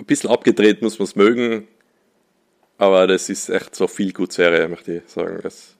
ein 0.00 0.06
bisschen 0.06 0.30
abgedreht 0.30 0.82
muss 0.82 0.98
man 0.98 1.04
es 1.04 1.14
mögen, 1.14 1.68
aber 2.78 3.06
das 3.06 3.28
ist 3.28 3.48
echt 3.50 3.74
so 3.76 3.86
viel 3.86 4.12
gut 4.12 4.32
Serie, 4.32 4.66
möchte 4.68 4.96
ich 4.96 5.02
sagen. 5.08 5.38
Das 5.42 5.76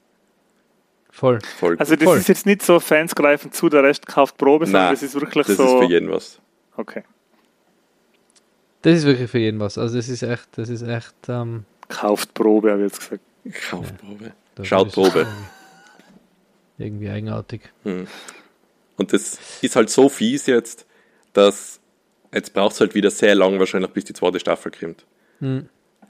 voll. 1.11 1.40
voll 1.59 1.77
Also 1.79 1.97
das 1.97 2.05
Voll. 2.05 2.18
ist 2.18 2.29
jetzt 2.29 2.47
nicht 2.47 2.62
so, 2.62 2.79
Fans 2.79 3.14
greifen 3.14 3.51
zu, 3.53 3.68
der 3.68 3.83
Rest 3.83 4.07
kauft 4.07 4.37
Probe, 4.37 4.66
sondern 4.66 4.83
Nein, 4.85 4.94
das 4.94 5.03
ist 5.03 5.14
wirklich 5.14 5.47
das 5.47 5.57
so. 5.57 5.64
ist 5.64 5.87
für 5.87 5.90
jeden 5.92 6.11
was. 6.11 6.40
Okay. 6.77 7.03
Das 8.83 8.99
ist 8.99 9.05
wirklich 9.07 9.31
für 9.31 9.38
jeden 9.38 9.61
was. 9.61 9.79
Also 9.79 9.97
das 9.97 10.09
ist 10.09 10.23
echt, 10.23 10.47
das 10.53 10.68
ist 10.68 10.83
echt, 10.83 11.14
ähm, 11.29 11.64
Kauft 11.88 12.35
Probe, 12.35 12.70
habe 12.73 12.85
ich 12.85 12.92
jetzt 12.92 13.01
gesagt. 13.01 13.23
Kaufprobe. 13.70 14.33
das 14.55 14.66
Schautprobe. 14.66 15.20
ist 15.20 15.29
Irgendwie 16.79 17.09
eigenartig. 17.11 17.61
Und 18.96 19.12
das 19.12 19.38
ist 19.61 19.76
halt 19.76 19.90
so 19.90 20.09
fies 20.09 20.46
jetzt, 20.46 20.87
dass 21.33 21.80
jetzt 22.33 22.52
braucht 22.52 22.74
es 22.74 22.80
halt 22.80 22.94
wieder 22.94 23.11
sehr 23.11 23.35
lang 23.35 23.59
wahrscheinlich, 23.59 23.90
bis 23.90 24.04
die 24.04 24.12
zweite 24.12 24.40
Staffel 24.40 24.72
kommt. 24.72 25.04
Hm. 25.40 25.68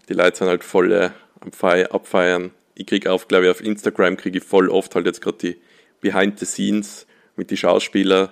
Die 0.09 0.15
Leute 0.15 0.39
sind 0.39 0.49
halt 0.49 0.65
voll 0.65 0.93
äh, 0.93 1.11
am 1.41 1.53
Fei 1.53 1.91
abfeiern. 1.91 2.51
Ich 2.75 2.87
kriege 2.87 3.11
auf, 3.11 3.29
glaube 3.29 3.45
ich, 3.45 3.51
auf 3.51 3.63
Instagram 3.63 4.17
kriege 4.17 4.39
ich 4.39 4.45
voll 4.45 4.69
oft 4.69 4.95
halt 4.95 5.07
jetzt 5.07 5.21
gerade 5.21 5.39
die 5.39 5.61
Behind 6.01 6.39
the 6.39 6.47
Scenes 6.47 7.07
mit 7.37 7.51
den 7.51 7.57
Schauspielern. 7.57 8.31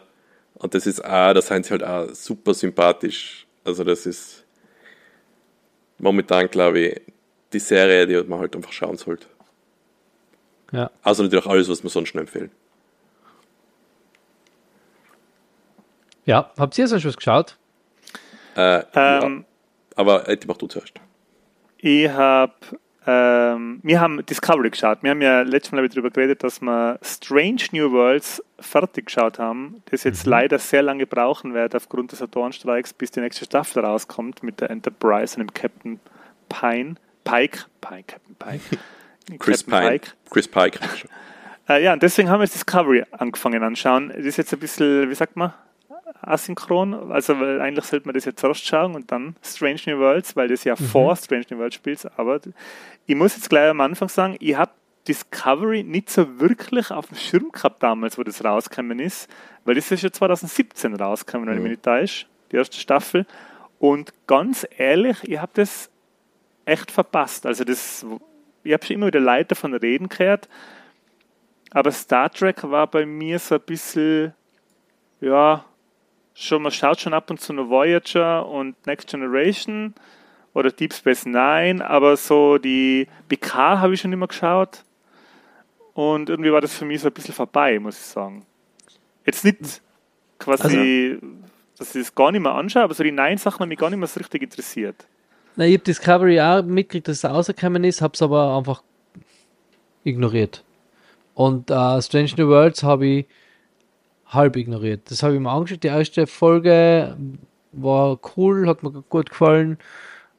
Und 0.55 0.75
das 0.75 0.87
ist 0.87 1.05
auch, 1.05 1.33
da 1.33 1.41
sind 1.41 1.67
sie 1.67 1.71
halt 1.71 1.85
auch 1.85 2.15
super 2.15 2.55
sympathisch. 2.55 3.47
Also 3.65 3.85
das 3.85 4.07
ist 4.07 4.45
momentan, 5.99 6.49
glaube 6.49 6.81
ich, 6.81 7.01
die 7.53 7.59
Serie, 7.59 8.07
die 8.07 8.29
man 8.29 8.41
halt 8.41 8.57
einfach 8.57 8.73
schauen 8.73 8.97
sollte. 8.97 9.27
Ja. 10.73 10.91
Also 11.03 11.23
natürlich 11.23 11.47
alles, 11.47 11.69
was 11.69 11.83
man 11.83 11.91
sonst 11.91 12.15
noch 12.15 12.23
empfehlen. 12.23 12.51
Ja, 16.25 16.51
habt 16.59 16.79
ihr 16.79 16.87
sonst 16.89 17.05
was 17.05 17.17
geschaut? 17.17 17.57
Äh, 18.57 18.83
Ähm, 18.95 19.45
ja, 19.45 19.45
aber 19.97 20.29
äh, 20.29 20.37
die 20.37 20.47
mach 20.47 20.57
du 20.57 20.67
zuerst. 20.67 20.95
Ich 21.79 22.09
habe, 22.09 22.53
ähm, 23.07 23.81
wir 23.83 24.01
haben 24.01 24.25
Discovery 24.25 24.71
geschaut. 24.71 24.99
Wir 25.03 25.11
haben 25.11 25.23
ja 25.23 25.43
letztes 25.43 25.73
Mal 25.73 25.89
darüber 25.89 26.11
geredet, 26.11 26.45
dass 26.45 26.61
wir 26.61 26.99
Strange 27.03 27.63
New 27.73 27.91
Worlds 27.91 28.43
fertig 28.61 29.07
geschaut 29.07 29.39
haben, 29.41 29.83
das 29.91 30.05
jetzt 30.05 30.27
leider 30.27 30.59
sehr 30.61 30.83
lange 30.83 31.07
brauchen 31.07 31.55
wird 31.55 31.75
aufgrund 31.75 32.13
des 32.13 32.23
Autorenstreiks, 32.23 32.93
bis 32.93 33.11
die 33.11 33.21
nächste 33.21 33.45
Staffel 33.45 33.85
rauskommt 33.85 34.43
mit 34.45 34.61
der 34.61 34.71
Enterprise 34.71 35.37
und 35.37 35.49
dem 35.49 35.55
Captain 35.55 35.99
Pine, 36.49 36.95
Pike, 37.25 37.65
Pike, 37.81 38.05
Captain 38.07 38.37
Pike. 38.37 38.79
Chris 39.39 39.67
Captain 39.67 39.89
Pine. 39.89 40.01
Chris 40.31 40.49
Pike. 40.49 40.79
Äh, 41.69 41.85
ja, 41.85 41.93
und 41.93 42.03
deswegen 42.03 42.29
haben 42.29 42.41
wir 42.41 42.45
jetzt 42.45 42.57
Discovery 42.57 43.05
angefangen 43.13 43.63
anschauen. 43.63 44.09
Das 44.09 44.27
ist 44.27 44.37
jetzt 44.37 44.53
ein 44.53 44.59
bisschen, 44.59 45.09
wie 45.09 45.15
sagt 45.15 45.37
man, 45.37 45.55
asynchron. 46.21 47.11
Also 47.11 47.39
weil 47.41 47.61
eigentlich 47.61 47.85
sollte 47.85 48.07
man 48.07 48.15
das 48.15 48.25
jetzt 48.25 48.41
zuerst 48.41 48.65
schauen 48.67 48.95
und 48.95 49.11
dann 49.11 49.37
Strange 49.43 49.81
New 49.87 49.99
Worlds, 49.99 50.37
weil 50.37 50.49
das 50.49 50.65
ja 50.65 50.77
vor 50.77 51.17
Strange 51.17 51.47
New 51.51 51.59
Worlds 51.59 51.77
spielt. 51.77 52.07
Aber 52.17 52.41
ich 53.07 53.15
muss 53.15 53.35
jetzt 53.35 53.51
gleich 53.51 53.71
am 53.71 53.81
Anfang 53.81 54.09
sagen, 54.09 54.37
ich 54.41 54.57
habe 54.57 54.73
Discovery 55.09 55.83
nicht 55.83 56.11
so 56.11 56.39
wirklich 56.41 56.91
auf 56.91 57.09
dem 57.09 57.17
Schirm 57.17 57.51
gehabt 57.51 57.83
damals, 57.83 58.19
wo 58.19 58.23
das 58.23 58.45
rausgekommen 58.45 59.01
ist, 59.01 59.29
weil 59.65 59.75
das 59.75 59.91
ist 59.91 60.03
ja 60.03 60.13
2017 60.13 60.95
rausgekommen, 60.95 61.49
wenn 61.49 61.57
ich 61.57 61.63
mich 61.63 61.71
nicht 61.73 61.83
täusche, 61.83 62.27
die 62.53 62.57
erste 62.57 62.79
Staffel. 62.79 63.27
Und 63.79 64.13
ganz 64.29 64.67
ehrlich, 64.77 65.19
ich 65.25 65.39
habe 65.39 65.53
das 65.55 65.91
echt 66.65 66.93
verpasst. 66.93 67.47
Also 67.47 67.65
das, 67.65 68.07
ich 68.63 68.73
habe 68.73 68.85
schon 68.85 68.95
immer 68.95 69.09
wieder 69.09 69.21
Leute 69.21 69.47
davon 69.47 69.75
reden 69.75 70.09
gehört, 70.09 70.49
aber 71.73 71.91
Star 71.91 72.31
Trek 72.31 72.63
war 72.63 72.87
bei 72.87 73.07
mir 73.07 73.39
so 73.39 73.57
ein 73.57 73.63
bisschen, 73.63 74.35
ja, 75.21 75.65
schon, 76.35 76.63
man 76.63 76.73
schaut 76.73 77.01
schon 77.01 77.15
ab 77.15 77.31
und 77.31 77.41
zu 77.41 77.53
nur 77.53 77.69
Voyager 77.69 78.47
und 78.47 78.75
Next 78.87 79.09
Generation 79.09 79.95
oder 80.55 80.71
Deep 80.71 80.93
Space 80.93 81.27
Nine, 81.27 81.85
aber 81.87 82.17
so 82.17 82.59
die 82.59 83.07
BK 83.29 83.79
habe 83.79 83.95
ich 83.95 84.01
schon 84.01 84.13
immer 84.13 84.29
geschaut 84.29 84.85
und 85.95 86.31
irgendwie 86.31 86.53
war 86.53 86.61
das 86.61 86.75
für 86.75 86.85
mich 86.85 87.01
so 87.01 87.09
ein 87.09 87.15
bisschen 87.15 87.35
vorbei, 87.35 87.79
muss 87.79 87.99
ich 87.99 88.07
sagen. 88.07 88.45
Jetzt 89.27 89.45
nicht 89.45 89.83
quasi, 90.39 91.19
dass 91.79 91.95
ich 91.95 92.03
das 92.03 92.15
gar 92.15 92.33
nicht 92.33 92.43
mehr 92.43 92.55
anschaue, 92.55 92.83
aber 92.83 92.95
so 92.95 93.05
die 93.05 93.13
neuen 93.13 93.39
Sachen 93.39 93.61
haben 93.61 93.69
mich 93.69 93.79
gar 93.79 93.91
nicht 93.91 93.99
mehr 93.99 94.09
so 94.09 94.19
richtig 94.19 94.43
interessiert. 94.43 95.07
Na, 95.57 95.67
ich 95.67 95.75
habe 95.75 95.85
Discovery 95.85 96.41
auch 96.41 96.63
mitgekriegt, 96.63 97.09
dass 97.09 97.19
es 97.19 97.25
rausgekommen 97.25 97.85
ist, 97.85 98.01
habe 98.01 98.15
es 98.15 98.23
aber 98.23 98.57
einfach 98.57 98.83
ignoriert. 100.03 100.65
Und 101.35 101.71
äh, 101.71 102.03
Strange 102.03 102.33
New 102.37 102.49
Worlds 102.49 102.83
habe 102.83 103.07
ich 103.07 103.27
halb 104.33 104.57
ignoriert. 104.57 105.11
Das 105.11 105.23
habe 105.23 105.35
ich 105.35 105.41
mir 105.41 105.51
angeschaut. 105.51 105.83
Die 105.83 105.89
erste 105.89 106.27
Folge 106.27 107.17
war 107.73 108.19
cool, 108.37 108.67
hat 108.69 108.83
mir 108.83 108.91
gut 108.91 109.31
gefallen. 109.31 109.79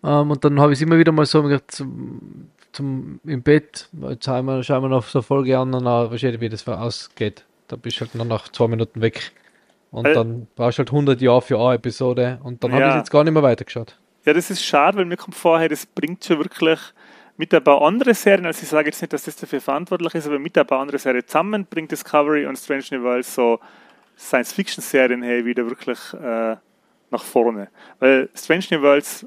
Ähm, 0.03 0.31
und 0.31 0.43
dann 0.43 0.59
habe 0.59 0.73
ich 0.73 0.79
es 0.79 0.81
immer 0.81 0.97
wieder 0.97 1.11
mal 1.11 1.25
so 1.25 1.43
gedacht, 1.43 1.71
zum, 1.71 2.49
zum, 2.71 3.19
im 3.25 3.41
Bett, 3.41 3.89
jetzt 4.09 4.25
schauen 4.25 4.45
wir, 4.45 4.63
schauen 4.63 4.83
wir 4.83 4.89
noch 4.89 5.05
so 5.05 5.19
eine 5.19 5.23
Folge 5.23 5.57
an 5.57 5.73
und 5.73 5.85
dann 5.85 6.11
wahrscheinlich, 6.11 6.41
wie 6.41 6.49
das 6.49 6.67
ausgeht. 6.67 7.45
Da 7.67 7.75
bist 7.75 7.97
du 7.97 8.01
halt 8.01 8.15
nur 8.15 8.25
nach 8.25 8.49
zwei 8.49 8.67
Minuten 8.67 9.01
weg. 9.01 9.31
Und 9.91 10.07
Äh. 10.07 10.13
dann 10.13 10.47
brauchst 10.55 10.79
du 10.79 10.81
halt 10.81 10.91
100 10.91 11.21
Jahre 11.21 11.41
für 11.41 11.59
eine 11.59 11.75
Episode. 11.75 12.39
Und 12.43 12.63
dann 12.63 12.71
habe 12.71 12.81
ich 12.83 12.89
Ja. 12.89 12.97
jetzt 12.97 13.11
gar 13.11 13.23
nicht 13.23 13.33
mehr 13.33 13.43
weitergeschaut. 13.43 13.97
Ja, 14.25 14.33
das 14.33 14.49
ist 14.49 14.63
schade, 14.63 14.97
weil 14.97 15.05
mir 15.05 15.17
kommt 15.17 15.35
vorher, 15.35 15.69
das 15.69 15.85
bringt 15.85 16.23
schon 16.23 16.39
wirklich 16.39 16.79
mit 17.37 17.53
ein 17.53 17.63
paar 17.63 17.81
anderen 17.81 18.13
Serien, 18.13 18.45
also 18.45 18.61
ich 18.61 18.69
sage 18.69 18.89
jetzt 18.89 19.01
nicht, 19.01 19.11
dass 19.11 19.23
das 19.23 19.35
dafür 19.35 19.59
verantwortlich 19.59 20.13
ist, 20.15 20.27
aber 20.27 20.37
mit 20.39 20.57
ein 20.57 20.67
paar 20.67 20.79
anderen 20.79 20.99
Serien 20.99 21.25
zusammen 21.25 21.65
bringt 21.65 21.91
Discovery 21.91 22.45
und 22.45 22.57
Strange 22.57 22.83
New 22.91 23.03
Worlds 23.03 23.33
so 23.33 23.59
Science-Fiction-Serien 24.17 25.21
hey, 25.23 25.45
wieder 25.45 25.67
wirklich 25.67 25.99
äh, 26.13 26.57
nach 27.09 27.23
vorne. 27.23 27.69
Weil 27.99 28.29
Strange 28.35 28.65
New 28.71 28.81
Worlds, 28.81 29.25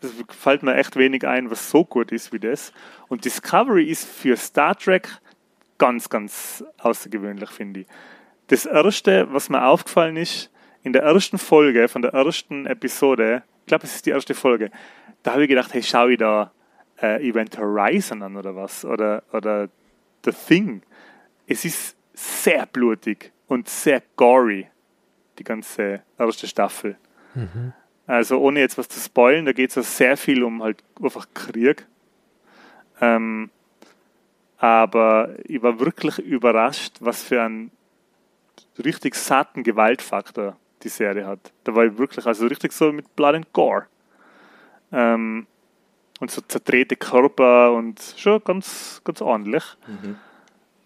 das 0.00 0.12
fällt 0.28 0.62
mir 0.62 0.76
echt 0.76 0.96
wenig 0.96 1.26
ein, 1.26 1.50
was 1.50 1.70
so 1.70 1.84
gut 1.84 2.12
ist 2.12 2.32
wie 2.32 2.38
das. 2.38 2.72
Und 3.08 3.24
Discovery 3.24 3.84
ist 3.84 4.06
für 4.06 4.36
Star 4.36 4.76
Trek 4.76 5.08
ganz, 5.78 6.08
ganz 6.08 6.64
außergewöhnlich, 6.78 7.50
finde 7.50 7.80
ich. 7.80 7.86
Das 8.48 8.66
erste, 8.66 9.32
was 9.32 9.48
mir 9.48 9.64
aufgefallen 9.64 10.16
ist, 10.16 10.50
in 10.82 10.92
der 10.92 11.02
ersten 11.02 11.38
Folge 11.38 11.88
von 11.88 12.02
der 12.02 12.12
ersten 12.12 12.66
Episode, 12.66 13.42
ich 13.60 13.66
glaube, 13.66 13.84
es 13.84 13.96
ist 13.96 14.06
die 14.06 14.10
erste 14.10 14.34
Folge, 14.34 14.70
da 15.22 15.32
habe 15.32 15.42
ich 15.42 15.48
gedacht, 15.48 15.74
hey, 15.74 15.82
schau 15.82 16.08
ich 16.08 16.18
da 16.18 16.52
äh, 17.02 17.28
Event 17.28 17.58
Horizon 17.58 18.22
an 18.22 18.36
oder 18.36 18.54
was? 18.54 18.84
Oder, 18.84 19.22
oder 19.32 19.68
The 20.24 20.32
Thing. 20.32 20.82
Es 21.46 21.64
ist 21.64 21.96
sehr 22.14 22.66
blutig 22.66 23.32
und 23.48 23.68
sehr 23.68 24.02
gory, 24.16 24.68
die 25.38 25.44
ganze 25.44 26.02
erste 26.18 26.46
Staffel. 26.46 26.96
Mhm. 27.34 27.72
Also 28.06 28.38
ohne 28.38 28.60
jetzt 28.60 28.78
was 28.78 28.88
zu 28.88 29.00
spoilen, 29.00 29.44
da 29.44 29.52
geht 29.52 29.70
es 29.70 29.76
ja 29.76 29.82
sehr 29.82 30.16
viel 30.16 30.42
um 30.42 30.62
halt 30.62 30.82
einfach 31.02 31.26
Krieg. 31.34 31.86
Ähm, 33.00 33.50
aber 34.58 35.34
ich 35.44 35.62
war 35.62 35.78
wirklich 35.78 36.18
überrascht, 36.18 36.96
was 37.00 37.22
für 37.22 37.42
einen 37.42 37.70
richtig 38.82 39.14
satten 39.14 39.62
Gewaltfaktor 39.62 40.56
die 40.82 40.88
Serie 40.88 41.26
hat. 41.26 41.52
Da 41.64 41.74
war 41.74 41.84
ich 41.84 41.98
wirklich, 41.98 42.26
also 42.26 42.46
richtig 42.46 42.72
so 42.72 42.92
mit 42.92 43.14
Blood 43.14 43.34
and 43.34 43.52
Gore. 43.52 43.86
Ähm, 44.92 45.46
und 46.20 46.30
so 46.30 46.40
zerdrehte 46.40 46.96
Körper 46.96 47.72
und 47.72 48.00
schon 48.16 48.42
ganz, 48.42 49.00
ganz 49.04 49.20
ordentlich. 49.20 49.64
Mhm. 49.86 50.16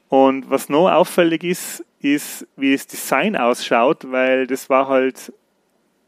Und 0.09 0.51
was 0.51 0.69
noch 0.69 0.91
auffällig 0.91 1.43
ist, 1.45 1.85
ist, 2.03 2.47
wie 2.57 2.73
das 2.73 2.87
Design 2.87 3.37
ausschaut, 3.37 4.11
weil 4.11 4.47
das 4.47 4.69
war 4.69 4.89
halt 4.89 5.33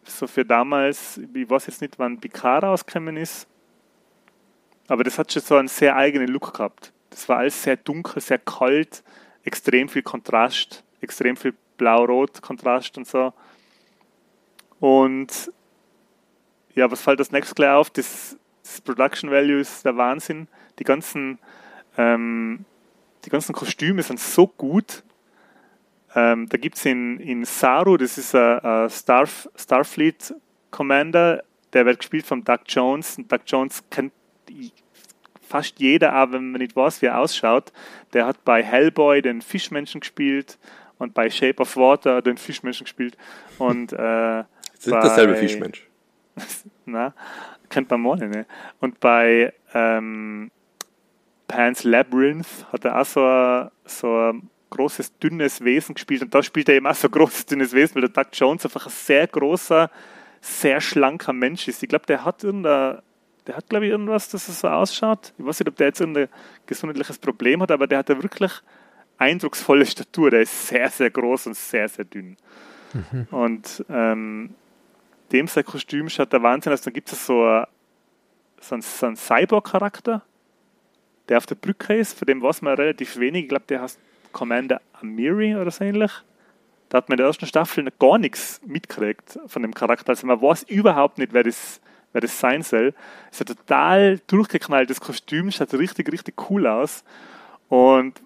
so 0.03 0.27
für 0.27 0.45
damals, 0.45 1.19
ich 1.33 1.49
weiß 1.49 1.67
jetzt 1.67 1.81
nicht, 1.81 1.99
wann 1.99 2.21
Picard 2.21 2.65
rausgekommen 2.65 3.17
ist, 3.17 3.49
aber 4.89 5.05
das 5.05 5.19
hat 5.19 5.33
schon 5.33 5.43
so 5.43 5.57
einen 5.57 5.69
sehr 5.69 5.97
eigenen 5.97 6.29
Look 6.29 6.53
gehabt. 6.53 6.93
Das 7.11 7.29
war 7.29 7.39
alles 7.39 7.63
sehr 7.63 7.77
dunkel, 7.77 8.21
sehr 8.21 8.39
kalt, 8.39 9.03
extrem 9.45 9.89
viel 9.89 10.03
Kontrast, 10.03 10.85
extrem 11.01 11.37
viel 11.37 11.55
Blau-Rot-Kontrast 11.77 12.99
und 12.99 13.07
so. 13.07 13.33
Und 14.81 15.53
ja, 16.75 16.91
was 16.91 17.01
fällt 17.01 17.21
das 17.21 17.31
nächste 17.31 17.55
gleich 17.55 17.71
auf? 17.71 17.91
Das, 17.91 18.37
das 18.63 18.81
Production 18.81 19.31
Value 19.31 19.61
ist 19.61 19.85
der 19.85 19.97
Wahnsinn. 19.97 20.49
Die 20.79 20.85
ganzen, 20.85 21.39
ähm, 21.97 22.65
die 23.25 23.31
ganzen 23.31 23.55
Kostüme 23.55 24.03
sind 24.03 24.19
so 24.19 24.47
gut. 24.47 25.05
Ähm, 26.15 26.49
da 26.49 26.59
gibt 26.59 26.77
es 26.77 26.85
in, 26.85 27.19
in 27.19 27.45
Saru, 27.45 27.97
das 27.97 28.19
ist 28.19 28.35
ein, 28.35 28.89
Starf, 28.91 29.49
Starfleet 29.57 30.35
Commander, 30.71 31.43
der 31.73 31.87
wird 31.87 31.99
gespielt 31.99 32.27
von 32.27 32.45
Doug 32.45 32.61
Jones. 32.67 33.19
Und 33.19 33.31
Doug 33.31 33.41
Jones 33.47 33.83
kennt 33.91 34.13
fast 35.43 35.79
jeder, 35.79 36.13
aber 36.13 36.35
wenn 36.35 36.51
man 36.51 36.61
nicht 36.61 36.75
weiß, 36.75 37.03
wie 37.03 37.07
er 37.07 37.19
ausschaut. 37.19 37.73
Der 38.13 38.27
hat 38.27 38.45
bei 38.45 38.63
Hellboy 38.63 39.23
den 39.23 39.43
Fischmenschen 39.43 40.01
gespielt 40.01 40.59
und 40.99 41.15
bei 41.15 41.31
Shape 41.31 41.63
of 41.63 41.77
Water 41.77 42.23
den 42.23 42.37
Fischmenschen 42.37 42.85
gespielt. 42.85 43.17
Und, 43.59 43.93
äh, 43.93 44.45
Sind 44.79 44.95
bei, 44.95 45.01
dasselbe 45.01 45.37
Fischmensch? 45.37 45.89
na, 46.87 47.15
kennt 47.69 47.91
man 47.91 48.01
mal 48.01 48.17
ne? 48.17 48.47
Und 48.81 49.01
bei 49.01 49.53
ähm, 49.75 50.51
Pan's 51.47 51.85
Labyrinth 51.85 52.67
hat 52.73 52.85
er 52.85 53.01
auch 53.01 53.07
so 53.07 53.25
ein, 53.25 53.71
so 53.85 54.17
ein 54.17 54.51
großes, 54.71 55.19
dünnes 55.19 55.63
Wesen 55.63 55.95
gespielt 55.95 56.23
und 56.23 56.35
da 56.35 56.43
spielt 56.43 56.69
er 56.69 56.77
eben 56.77 56.87
auch 56.87 56.95
so 56.95 57.09
ein 57.09 57.13
großes, 57.13 57.47
dünnes 57.47 57.73
Wesen, 57.73 57.97
weil 57.97 58.09
der 58.09 58.25
Doug 58.25 58.31
Jones 58.33 58.65
einfach 58.65 58.87
ein 58.87 58.93
sehr 58.93 59.27
großer, 59.27 59.91
sehr 60.41 60.81
schlanker 60.81 61.33
Mensch 61.33 61.69
ist. 61.69 61.83
Ich 61.83 61.89
glaube, 61.89 62.07
der 62.07 62.25
hat 62.25 62.45
irgendein, 62.45 62.99
der 63.47 63.57
hat, 63.57 63.69
glaube 63.69 63.87
ich, 63.87 63.91
irgendwas, 63.91 64.29
dass 64.29 64.49
er 64.49 64.55
so 64.55 64.69
ausschaut. 64.69 65.33
Ich 65.39 65.45
weiß 65.45 65.61
nicht, 65.61 65.69
ob 65.69 65.77
der 65.77 65.89
jetzt 65.89 66.01
irgendein 66.01 66.29
gesundheitliches 66.67 67.19
Problem 67.19 67.63
hat, 67.63 67.71
aber 67.71 67.87
der 67.87 67.99
hat 67.99 68.09
ja 68.09 68.23
wirklich 68.23 68.53
eindrucksvolle 69.19 69.87
Statur. 69.87 70.31
Der 70.31 70.43
ist 70.43 70.69
sehr, 70.69 70.89
sehr 70.91 71.11
groß 71.11 71.49
und 71.49 71.57
sehr, 71.57 71.89
sehr 71.89 72.05
dünn. 72.05 72.37
Mhm. 72.93 73.27
Und 73.31 73.85
ähm, 73.89 74.55
dem 75.33 75.47
sein 75.47 75.65
Kostüm 75.65 76.09
schaut 76.09 76.33
der 76.33 76.43
Wahnsinn 76.43 76.73
aus. 76.73 76.83
Dann 76.83 76.95
gibt 76.95 77.11
es 77.13 77.27
so, 77.27 77.45
ein, 77.45 77.67
so 78.61 78.75
einen, 78.75 78.83
so 78.83 79.07
einen 79.07 79.17
Cyborg-Charakter, 79.17 80.23
der 81.29 81.39
auf 81.39 81.47
der 81.47 81.55
Brücke 81.55 81.97
ist, 81.97 82.19
von 82.19 82.27
dem 82.27 82.43
weiß 82.43 82.63
man 82.63 82.75
relativ 82.75 83.19
wenig. 83.19 83.45
Ich 83.45 83.49
glaube, 83.49 83.65
der 83.69 83.83
heißt 83.83 83.99
Commander 84.35 84.83
Amiri 85.01 85.57
oder 85.57 85.71
so 85.71 85.83
ähnlich. 85.85 86.13
Da 86.91 86.99
hat 86.99 87.09
man 87.09 87.15
in 87.15 87.19
der 87.19 87.29
ersten 87.29 87.47
Staffel 87.47 87.85
noch 87.85 87.99
gar 87.99 88.19
nichts 88.19 88.61
mitgekriegt 88.67 89.39
von 89.47 89.63
dem 89.63 89.73
Charakter. 89.73 90.11
Also 90.11 90.27
man 90.27 90.43
weiß 90.43 90.65
überhaupt 90.65 91.17
nicht, 91.17 91.33
wer 91.33 91.43
das, 91.43 91.81
wer 92.13 92.21
das 92.21 92.39
sein 92.39 92.63
soll. 92.63 92.93
Es 93.31 93.41
ist 93.41 93.51
ein 93.51 93.57
total 93.57 94.21
durchgeknalltes 94.27 95.01
Kostüm, 95.01 95.51
schaut 95.51 95.73
richtig, 95.73 96.13
richtig 96.13 96.51
cool 96.51 96.67
aus. 96.67 97.03
Und 97.71 98.21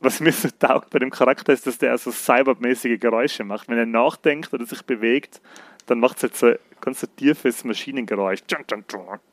was 0.00 0.20
mir 0.20 0.32
so 0.32 0.48
taugt 0.58 0.90
bei 0.90 0.98
dem 1.00 1.10
Charakter 1.10 1.52
ist, 1.52 1.66
dass 1.66 1.78
der 1.78 1.98
so 1.98 2.12
cybermäßige 2.12 3.00
Geräusche 3.00 3.42
macht. 3.42 3.68
Wenn 3.68 3.78
er 3.78 3.86
nachdenkt 3.86 4.52
oder 4.52 4.66
sich 4.66 4.82
bewegt, 4.82 5.40
dann 5.86 5.98
macht 5.98 6.18
es 6.18 6.22
halt 6.22 6.36
so 6.36 6.52
ganz 6.80 7.00
so 7.00 7.06
tiefes 7.06 7.64
Maschinengeräusch. 7.64 8.40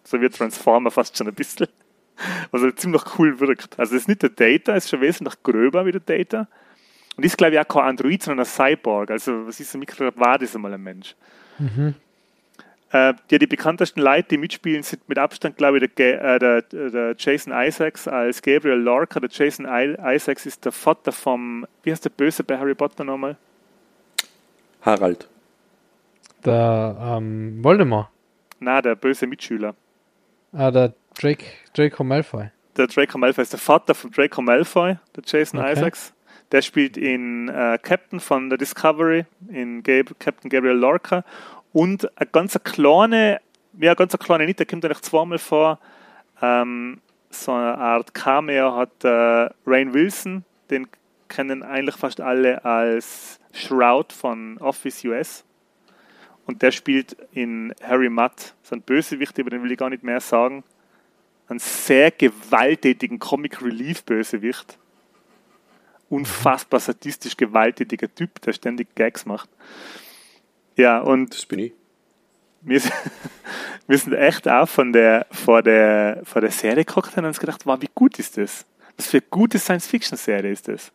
So 0.04 0.22
wie 0.22 0.30
Transformer 0.30 0.92
fast 0.92 1.18
schon 1.18 1.28
ein 1.28 1.36
bisschen. 1.36 1.68
Was 2.52 2.62
halt 2.62 2.80
ziemlich 2.80 3.04
cool 3.18 3.40
wirkt. 3.40 3.80
Also 3.80 3.96
es 3.96 4.04
ist 4.04 4.08
nicht 4.08 4.22
der 4.22 4.30
Data, 4.30 4.76
es 4.76 4.86
ist 4.86 4.90
schon 4.92 5.02
wesentlich 5.02 5.42
gröber 5.44 5.86
wie 5.86 5.92
der 5.92 6.02
Data. 6.02 6.48
Und 7.18 7.26
ist, 7.26 7.38
glaube 7.38 7.54
ich, 7.54 7.60
auch 7.60 7.68
kein 7.68 7.84
Android, 7.84 8.24
sondern 8.24 8.46
ein 8.46 8.50
Cyborg. 8.50 9.12
Also 9.12 9.48
was 9.48 9.60
ist 9.60 9.74
ein 9.74 9.80
Mikrograd, 9.80 10.18
war 10.18 10.38
das 10.38 10.56
einmal 10.56 10.74
ein 10.74 10.82
Mensch. 10.82 11.16
Mhm. 11.60 11.96
Äh, 12.92 13.14
ja, 13.30 13.38
die 13.38 13.48
bekanntesten 13.48 14.02
Leute, 14.02 14.30
die 14.30 14.38
mitspielen, 14.38 14.84
sind 14.84 15.08
mit 15.08 15.18
Abstand, 15.18 15.56
glaube 15.56 15.78
ich, 15.78 15.94
der, 15.96 16.22
äh, 16.22 16.40
der, 16.40 16.62
der, 16.62 17.16
Jason 17.18 17.54
Isaacs 17.54 18.08
als 18.08 18.42
Gabriel 18.42 18.80
Lorca. 18.80 19.20
Der 19.20 19.30
Jason 19.32 19.66
I 19.66 19.96
Isaacs 20.16 20.46
ist 20.46 20.66
der 20.66 20.74
Vater 20.74 21.14
vom, 21.14 21.66
wie 21.84 21.92
heißt 21.92 22.04
der 22.04 22.10
Böse 22.10 22.44
bei 22.44 22.58
Harry 22.58 22.76
Potter 22.76 23.06
nochmal? 23.06 23.38
Harald. 24.82 25.30
Der 26.44 26.98
ähm, 27.00 27.64
Voldemort. 27.64 28.10
Na, 28.60 28.82
der 28.82 28.96
böse 28.96 29.26
Mitschüler. 29.26 29.74
Ah, 30.52 30.70
der 30.70 30.94
Drake, 31.20 31.46
Draco 31.74 32.04
Malfoy. 32.04 32.52
Der 32.78 32.88
Draco 32.88 33.18
Malfoy 33.18 33.44
ist 33.44 33.54
der 33.54 33.60
Vater 33.60 33.94
von 33.94 34.12
Draco 34.12 34.42
Malfoy, 34.42 34.98
der 35.16 35.24
Jason 35.26 35.60
okay. 35.60 35.74
Isaacs. 35.74 36.14
Der 36.52 36.62
spielt 36.62 36.98
in 36.98 37.48
äh, 37.48 37.80
Captain 37.82 38.20
von 38.20 38.50
der 38.50 38.58
Discovery, 38.58 39.26
in 39.50 39.84
Gab 39.84 40.20
Captain 40.20 40.50
Gabriel 40.50 40.76
Lorca. 40.76 41.24
Und 41.74 42.18
eine 42.18 42.30
ganz 42.30 42.60
kleine, 42.64 43.40
ja, 43.80 43.94
ganz 43.94 44.18
kleine 44.18 44.46
nicht, 44.46 44.60
der 44.60 44.66
kommt 44.66 44.84
eigentlich 44.84 45.02
zweimal 45.02 45.38
vor. 45.38 45.80
Ähm, 46.42 47.00
so 47.30 47.54
eine 47.54 47.78
Art 47.78 48.14
Cameo 48.14 48.76
hat 48.76 49.04
äh, 49.04 49.50
Rain 49.66 49.94
Wilson, 49.94 50.44
den 50.70 50.88
kennen 51.30 51.64
eigentlich 51.64 51.96
fast 51.96 52.20
alle 52.20 52.64
als 52.66 53.40
Shroud 53.54 54.12
von 54.12 54.58
Office 54.58 55.04
US. 55.06 55.46
Und 56.46 56.62
der 56.62 56.72
spielt 56.72 57.16
in 57.32 57.74
Harry 57.82 58.10
Mudd, 58.10 58.54
so 58.64 58.76
ein 58.76 58.82
Bösewicht, 58.82 59.40
aber 59.40 59.50
den 59.50 59.64
will 59.64 59.72
ich 59.72 59.78
gar 59.78 59.90
nicht 59.90 60.04
mehr 60.04 60.20
sagen. 60.20 60.64
Einen 61.52 61.60
sehr 61.60 62.12
gewalttätigen 62.12 63.20
Comic 63.20 63.62
Relief 63.62 64.04
Bösewicht. 64.04 64.78
Unfassbar 66.08 66.80
sadistisch 66.80 67.36
gewalttätiger 67.36 68.14
Typ, 68.14 68.42
der 68.42 68.54
ständig 68.54 68.96
Gags 68.96 69.26
macht. 69.26 69.50
Ja, 70.78 71.00
und. 71.00 71.34
Das 71.34 71.46
bin 71.46 71.60
ich. 71.60 71.74
Wir, 72.62 72.82
wir 73.88 73.98
sind 73.98 74.14
echt 74.14 74.48
auch 74.48 74.70
von 74.70 74.94
der, 74.94 75.28
vor, 75.30 75.62
der, 75.62 76.22
vor 76.24 76.40
der 76.40 76.52
Serie 76.52 76.86
geguckt 76.86 77.18
und 77.18 77.26
uns 77.26 77.40
gedacht, 77.40 77.66
wow, 77.66 77.78
wie 77.82 77.90
gut 77.94 78.18
ist 78.18 78.38
das? 78.38 78.66
Was 78.96 79.08
für 79.08 79.18
eine 79.18 79.28
gute 79.30 79.60
Science-Fiction-Serie 79.60 80.52
ist 80.52 80.70
das? 80.70 80.94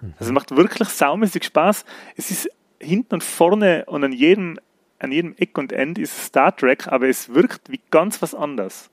Mhm. 0.00 0.14
Also 0.18 0.30
es 0.30 0.32
macht 0.32 0.56
wirklich 0.56 0.88
saumäßig 0.88 1.44
Spaß. 1.44 1.84
Es 2.16 2.30
ist 2.30 2.48
hinten 2.80 3.16
und 3.16 3.24
vorne 3.24 3.84
und 3.86 4.02
an 4.04 4.12
jedem 4.12 4.58
an 5.00 5.12
jedem 5.12 5.34
Eck 5.36 5.58
und 5.58 5.72
End 5.72 5.98
ist 5.98 6.16
Star 6.16 6.56
Trek, 6.56 6.86
aber 6.86 7.08
es 7.08 7.34
wirkt 7.34 7.70
wie 7.70 7.80
ganz 7.90 8.22
was 8.22 8.34
anderes. 8.34 8.88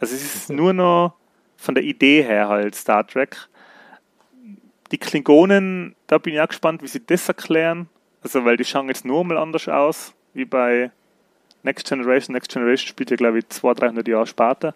Also 0.00 0.14
es 0.14 0.34
ist 0.34 0.50
nur 0.50 0.72
noch 0.72 1.14
von 1.56 1.74
der 1.74 1.84
Idee 1.84 2.22
her 2.22 2.48
halt 2.48 2.74
Star 2.74 3.06
Trek. 3.06 3.48
Die 4.90 4.98
Klingonen, 4.98 5.94
da 6.06 6.18
bin 6.18 6.34
ich 6.34 6.40
auch 6.40 6.48
gespannt, 6.48 6.82
wie 6.82 6.88
sie 6.88 7.04
das 7.04 7.28
erklären. 7.28 7.88
Also 8.22 8.44
weil 8.44 8.56
die 8.56 8.64
schauen 8.64 8.88
jetzt 8.88 9.04
nur 9.04 9.22
mal 9.24 9.36
anders 9.36 9.68
aus, 9.68 10.14
wie 10.32 10.46
bei 10.46 10.90
Next 11.62 11.86
Generation. 11.86 12.32
Next 12.32 12.50
Generation 12.50 12.88
spielt 12.88 13.10
ja 13.10 13.16
glaube 13.16 13.38
ich 13.38 13.48
200, 13.50 13.82
300 13.82 14.08
Jahre 14.08 14.26
später. 14.26 14.74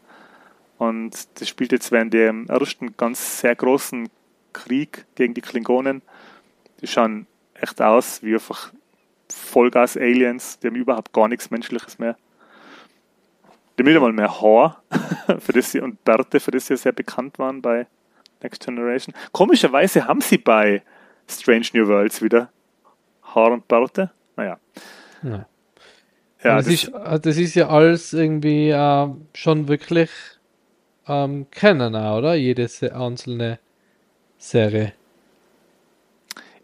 Und 0.76 1.40
das 1.40 1.48
spielt 1.48 1.72
jetzt 1.72 1.90
während 1.90 2.12
dem 2.12 2.46
ersten 2.46 2.96
ganz 2.96 3.40
sehr 3.40 3.56
großen 3.56 4.08
Krieg 4.52 5.06
gegen 5.14 5.32
die 5.32 5.40
Klingonen. 5.40 6.02
Die 6.80 6.86
schauen 6.86 7.26
echt 7.54 7.80
aus 7.80 8.22
wie 8.22 8.34
einfach 8.34 8.72
Vollgas-Aliens, 9.32 10.58
die 10.58 10.66
haben 10.66 10.76
überhaupt 10.76 11.12
gar 11.12 11.28
nichts 11.28 11.50
Menschliches 11.50 11.98
mehr. 11.98 12.16
Die 13.78 13.82
nicht 13.82 13.96
einmal 13.96 14.12
mehr 14.12 14.40
Haar, 14.40 14.82
für 15.38 15.52
das 15.52 15.72
sie, 15.72 15.80
und 15.80 16.04
Bärte, 16.04 16.40
für 16.40 16.50
das 16.50 16.66
sie 16.66 16.76
sehr 16.76 16.92
bekannt 16.92 17.38
waren 17.38 17.60
bei 17.60 17.86
Next 18.42 18.64
Generation. 18.64 19.14
Komischerweise 19.32 20.06
haben 20.06 20.20
sie 20.20 20.38
bei 20.38 20.82
Strange 21.28 21.66
New 21.72 21.88
Worlds 21.88 22.22
wieder 22.22 22.50
Haar 23.22 23.52
und 23.52 23.66
Bärte. 23.66 24.10
Naja. 24.36 24.58
Ja. 25.22 25.46
Ja, 26.42 26.56
das, 26.56 26.66
das, 26.66 26.74
ist, 26.74 26.92
das 27.22 27.36
ist 27.38 27.54
ja 27.54 27.68
alles 27.68 28.12
irgendwie 28.12 28.68
äh, 28.68 29.08
schon 29.32 29.66
wirklich 29.66 30.10
ähm, 31.08 31.46
kennen, 31.50 31.94
oder? 31.94 32.34
Jedes 32.34 32.82
einzelne 32.82 33.58
Serie. 34.36 34.92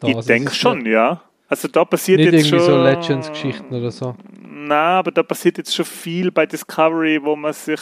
Da, 0.00 0.08
ich 0.08 0.26
denke 0.26 0.52
schon, 0.52 0.84
ja. 0.84 1.22
Also 1.50 1.66
da 1.66 1.84
passiert 1.84 2.18
nicht 2.18 2.32
jetzt 2.32 2.46
irgendwie 2.46 2.64
schon. 2.64 2.66
so 2.66 2.82
Legends-Geschichten 2.82 3.74
oder 3.74 3.90
so. 3.90 4.14
Na, 4.40 5.00
aber 5.00 5.10
da 5.10 5.24
passiert 5.24 5.58
jetzt 5.58 5.74
schon 5.74 5.84
viel 5.84 6.30
bei 6.30 6.46
Discovery, 6.46 7.20
wo 7.22 7.34
man 7.34 7.52
sich, 7.52 7.80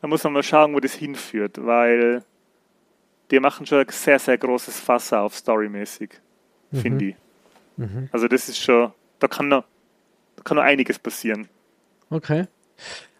da 0.00 0.06
muss 0.06 0.22
man 0.22 0.32
mal 0.32 0.44
schauen, 0.44 0.72
wo 0.72 0.78
das 0.78 0.94
hinführt, 0.94 1.58
weil 1.60 2.22
die 3.32 3.40
machen 3.40 3.66
schon 3.66 3.80
ein 3.80 3.86
sehr, 3.90 4.20
sehr 4.20 4.38
großes 4.38 4.78
Fass 4.78 5.12
auf, 5.12 5.34
storymäßig, 5.34 6.10
mhm. 6.70 6.76
finde 6.76 7.04
ich. 7.06 7.16
Mhm. 7.76 8.08
Also 8.12 8.28
das 8.28 8.48
ist 8.48 8.58
schon, 8.58 8.92
da 9.18 9.26
kann 9.26 9.48
noch, 9.48 9.64
da 10.36 10.42
kann 10.44 10.56
noch 10.56 10.64
einiges 10.64 10.96
passieren. 10.96 11.48
Okay. 12.10 12.46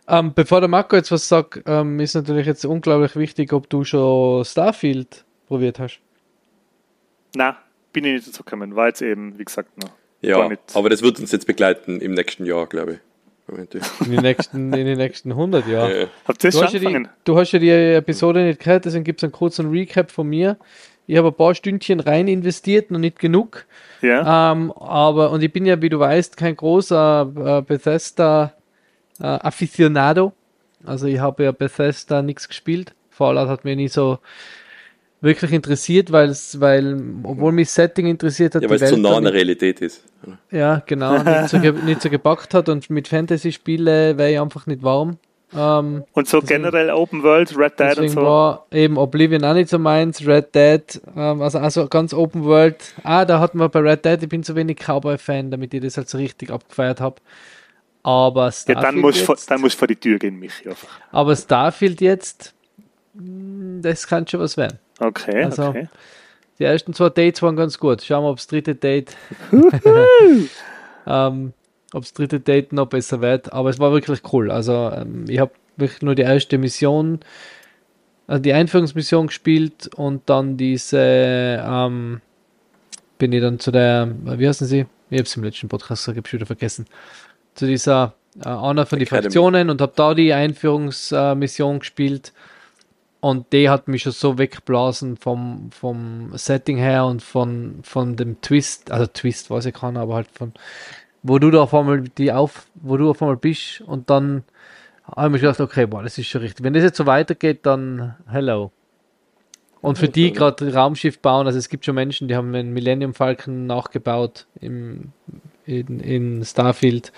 Ähm, 0.06 0.34
bevor 0.34 0.60
der 0.60 0.68
Marco 0.68 0.94
jetzt 0.94 1.10
was 1.10 1.28
sagt, 1.28 1.64
ähm, 1.66 1.98
ist 1.98 2.14
natürlich 2.14 2.46
jetzt 2.46 2.64
unglaublich 2.64 3.16
wichtig, 3.16 3.52
ob 3.52 3.68
du 3.68 3.82
schon 3.82 4.44
Starfield 4.44 5.24
probiert 5.48 5.80
hast. 5.80 5.98
Na, 7.34 7.56
bin 7.94 8.04
ich 8.04 8.12
nicht 8.12 8.28
dazu 8.28 8.44
gekommen, 8.44 8.76
war 8.76 8.88
jetzt 8.88 9.00
eben, 9.00 9.38
wie 9.38 9.44
gesagt, 9.44 9.78
noch. 9.78 9.90
Ja, 10.20 10.50
aber 10.74 10.90
das 10.90 11.02
wird 11.02 11.18
uns 11.20 11.32
jetzt 11.32 11.46
begleiten 11.46 12.00
im 12.00 12.12
nächsten 12.12 12.44
Jahr, 12.44 12.66
glaube 12.66 12.92
ich. 12.92 12.98
In 14.06 14.10
den 14.10 14.22
nächsten, 14.22 14.72
in 14.72 14.86
den 14.86 14.96
nächsten 14.96 15.32
100 15.32 15.66
Jahren. 15.66 15.90
Ja, 15.90 15.96
ja. 15.96 16.06
Habt 16.26 16.44
ihr 16.44 16.50
du, 16.50 16.62
hast 16.62 16.72
ja 16.72 16.78
die, 16.78 17.06
du 17.24 17.38
hast 17.38 17.52
ja 17.52 17.58
die 17.58 17.70
Episode 17.70 18.42
nicht 18.42 18.60
gehört, 18.60 18.86
deswegen 18.86 19.04
gibt 19.04 19.20
es 19.20 19.24
einen 19.24 19.32
kurzen 19.32 19.70
Recap 19.70 20.10
von 20.10 20.28
mir. 20.28 20.56
Ich 21.06 21.18
habe 21.18 21.28
ein 21.28 21.34
paar 21.34 21.54
Stündchen 21.54 22.00
rein 22.00 22.26
investiert, 22.26 22.90
noch 22.90 22.98
nicht 22.98 23.18
genug. 23.18 23.66
Ja. 24.00 24.52
Ähm, 24.52 24.72
aber, 24.72 25.30
und 25.30 25.42
ich 25.42 25.52
bin 25.52 25.66
ja, 25.66 25.82
wie 25.82 25.90
du 25.90 25.98
weißt, 25.98 26.38
kein 26.38 26.56
großer 26.56 27.32
äh, 27.36 27.62
Bethesda 27.62 28.54
äh, 29.20 29.24
Aficionado. 29.24 30.32
Also 30.86 31.06
ich 31.06 31.18
habe 31.18 31.44
ja 31.44 31.52
Bethesda 31.52 32.22
nichts 32.22 32.48
gespielt. 32.48 32.94
Fallout 33.10 33.48
hat 33.48 33.64
mir 33.64 33.76
nie 33.76 33.88
so 33.88 34.18
wirklich 35.24 35.52
interessiert, 35.52 36.12
weil 36.12 36.28
es, 36.28 36.60
weil, 36.60 37.02
obwohl 37.24 37.52
mich 37.52 37.70
Setting 37.70 38.06
interessiert 38.06 38.54
hat, 38.54 38.62
ja, 38.62 38.70
weil 38.70 38.80
es 38.80 38.90
zu 38.90 38.96
nah 38.96 39.16
an 39.16 39.24
der 39.24 39.32
Realität 39.32 39.80
ist. 39.80 40.04
Ja, 40.50 40.82
genau, 40.86 41.22
nicht 41.22 41.48
so, 41.48 41.58
nicht 41.58 42.02
so 42.02 42.10
gepackt 42.10 42.54
hat 42.54 42.68
und 42.68 42.88
mit 42.90 43.08
Fantasy-Spiele 43.08 44.16
wäre 44.16 44.32
ich 44.32 44.40
einfach 44.40 44.66
nicht 44.66 44.82
warm. 44.82 45.18
Ähm, 45.56 46.04
und 46.12 46.28
so 46.28 46.40
deswegen, 46.40 46.62
generell 46.62 46.90
Open 46.90 47.22
World, 47.22 47.56
Red 47.56 47.78
Dead 47.78 47.98
und 47.98 48.08
so. 48.08 48.22
war 48.22 48.66
eben 48.72 48.96
Oblivion 48.98 49.44
auch 49.44 49.54
nicht 49.54 49.68
so 49.68 49.78
meins, 49.78 50.26
Red 50.26 50.54
Dead, 50.54 51.00
ähm, 51.16 51.42
also, 51.42 51.58
also 51.58 51.86
ganz 51.88 52.12
Open 52.12 52.44
World. 52.44 52.76
Ah, 53.02 53.24
da 53.24 53.40
hatten 53.40 53.58
wir 53.58 53.68
bei 53.68 53.80
Red 53.80 54.04
Dead, 54.04 54.22
ich 54.22 54.28
bin 54.28 54.42
zu 54.42 54.54
wenig 54.56 54.78
Cowboy-Fan, 54.78 55.50
damit 55.50 55.72
ich 55.74 55.80
das 55.80 55.96
halt 55.96 56.08
so 56.08 56.18
richtig 56.18 56.50
abgefeiert 56.50 57.00
habe. 57.00 57.16
Aber 58.02 58.52
Starfield 58.52 58.76
Ja, 58.76 58.90
dann 58.90 59.00
muss 59.00 59.16
jetzt, 59.16 59.24
vor, 59.24 59.36
dann 59.48 59.60
muss 59.60 59.74
vor 59.74 59.88
die 59.88 59.96
Tür 59.96 60.18
gehen, 60.18 60.38
Michi. 60.38 60.68
Aber 61.10 61.36
Starfield 61.36 62.00
jetzt, 62.00 62.54
hm, 63.16 63.80
das 63.80 64.06
kann 64.06 64.26
schon 64.26 64.40
was 64.40 64.56
werden. 64.56 64.78
Okay, 65.00 65.44
also, 65.44 65.68
okay. 65.68 65.88
Die 66.58 66.64
ersten 66.64 66.94
zwei 66.94 67.08
Dates 67.08 67.42
waren 67.42 67.56
ganz 67.56 67.78
gut. 67.78 68.02
Schauen 68.02 68.24
wir, 68.24 68.30
ob 68.30 68.36
das 68.36 68.46
dritte 68.46 68.74
Date 68.74 69.16
ähm, 71.06 71.52
ob 71.94 72.02
das 72.02 72.12
dritte 72.12 72.40
Date 72.40 72.72
noch 72.72 72.86
besser 72.86 73.20
wird. 73.20 73.52
Aber 73.52 73.70
es 73.70 73.78
war 73.78 73.92
wirklich 73.92 74.20
cool. 74.32 74.50
Also 74.50 74.90
ähm, 74.94 75.24
ich 75.28 75.38
habe 75.38 75.52
wirklich 75.76 76.02
nur 76.02 76.14
die 76.14 76.22
erste 76.22 76.58
Mission, 76.58 77.20
also 78.26 78.42
die 78.42 78.52
Einführungsmission 78.52 79.28
gespielt 79.28 79.90
und 79.94 80.28
dann 80.28 80.56
diese 80.56 80.98
ähm, 80.98 82.20
bin 83.18 83.32
ich 83.32 83.40
dann 83.40 83.58
zu 83.58 83.70
der, 83.70 84.12
wie 84.24 84.48
heißen 84.48 84.66
sie? 84.66 84.86
Ich 85.10 85.18
habe 85.18 85.26
es 85.26 85.36
im 85.36 85.44
letzten 85.44 85.68
Podcast 85.68 86.08
ich 86.08 86.32
wieder 86.32 86.46
vergessen. 86.46 86.86
Zu 87.54 87.66
dieser 87.66 88.14
äh, 88.44 88.48
einer 88.48 88.86
von 88.86 88.98
den 88.98 89.06
Fraktionen 89.06 89.70
und 89.70 89.80
habe 89.80 89.92
da 89.94 90.14
die 90.14 90.32
Einführungsmission 90.32 91.76
äh, 91.76 91.78
gespielt 91.78 92.32
und 93.24 93.54
die 93.54 93.70
hat 93.70 93.88
mich 93.88 94.02
schon 94.02 94.12
so 94.12 94.36
weggeblasen 94.36 95.16
vom, 95.16 95.70
vom 95.70 96.36
Setting 96.36 96.76
her 96.76 97.06
und 97.06 97.22
von, 97.22 97.78
von 97.82 98.16
dem 98.16 98.42
Twist, 98.42 98.90
also 98.90 99.06
Twist 99.06 99.48
weiß 99.48 99.64
ich 99.64 99.72
kann, 99.72 99.96
aber 99.96 100.16
halt 100.16 100.28
von, 100.30 100.52
wo 101.22 101.38
du 101.38 101.50
da 101.50 101.62
auf 101.62 101.72
einmal 101.72 102.02
die 102.02 102.32
auf, 102.32 102.66
wo 102.74 102.98
du 102.98 103.08
auf 103.08 103.22
einmal 103.22 103.38
bist 103.38 103.80
und 103.80 104.10
dann 104.10 104.44
habe 105.04 105.28
ich 105.28 105.32
mir 105.32 105.38
gedacht, 105.38 105.60
okay, 105.60 105.86
boah, 105.86 106.02
das 106.02 106.18
ist 106.18 106.26
schon 106.26 106.42
richtig. 106.42 106.64
Wenn 106.64 106.74
das 106.74 106.82
jetzt 106.82 106.98
so 106.98 107.06
weitergeht, 107.06 107.64
dann 107.64 108.14
hello. 108.28 108.72
Und 109.80 109.96
für 109.96 110.08
die 110.08 110.30
gerade 110.30 110.74
Raumschiff 110.74 111.18
bauen, 111.20 111.46
also 111.46 111.58
es 111.58 111.70
gibt 111.70 111.86
schon 111.86 111.94
Menschen, 111.94 112.28
die 112.28 112.36
haben 112.36 112.54
einen 112.54 112.74
Millennium 112.74 113.14
Falcon 113.14 113.66
nachgebaut 113.66 114.46
im, 114.60 115.12
in, 115.64 115.98
in 116.00 116.44
Starfield 116.44 117.10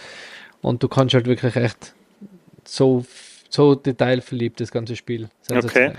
und 0.63 0.85
du 0.85 0.89
kannst 0.89 1.15
halt 1.15 1.27
wirklich 1.27 1.57
echt 1.57 1.95
so 2.65 3.05
so 3.57 3.75
detailverliebt, 3.75 4.61
das 4.61 4.71
ganze 4.71 4.95
Spiel. 4.95 5.29
Okay. 5.51 5.93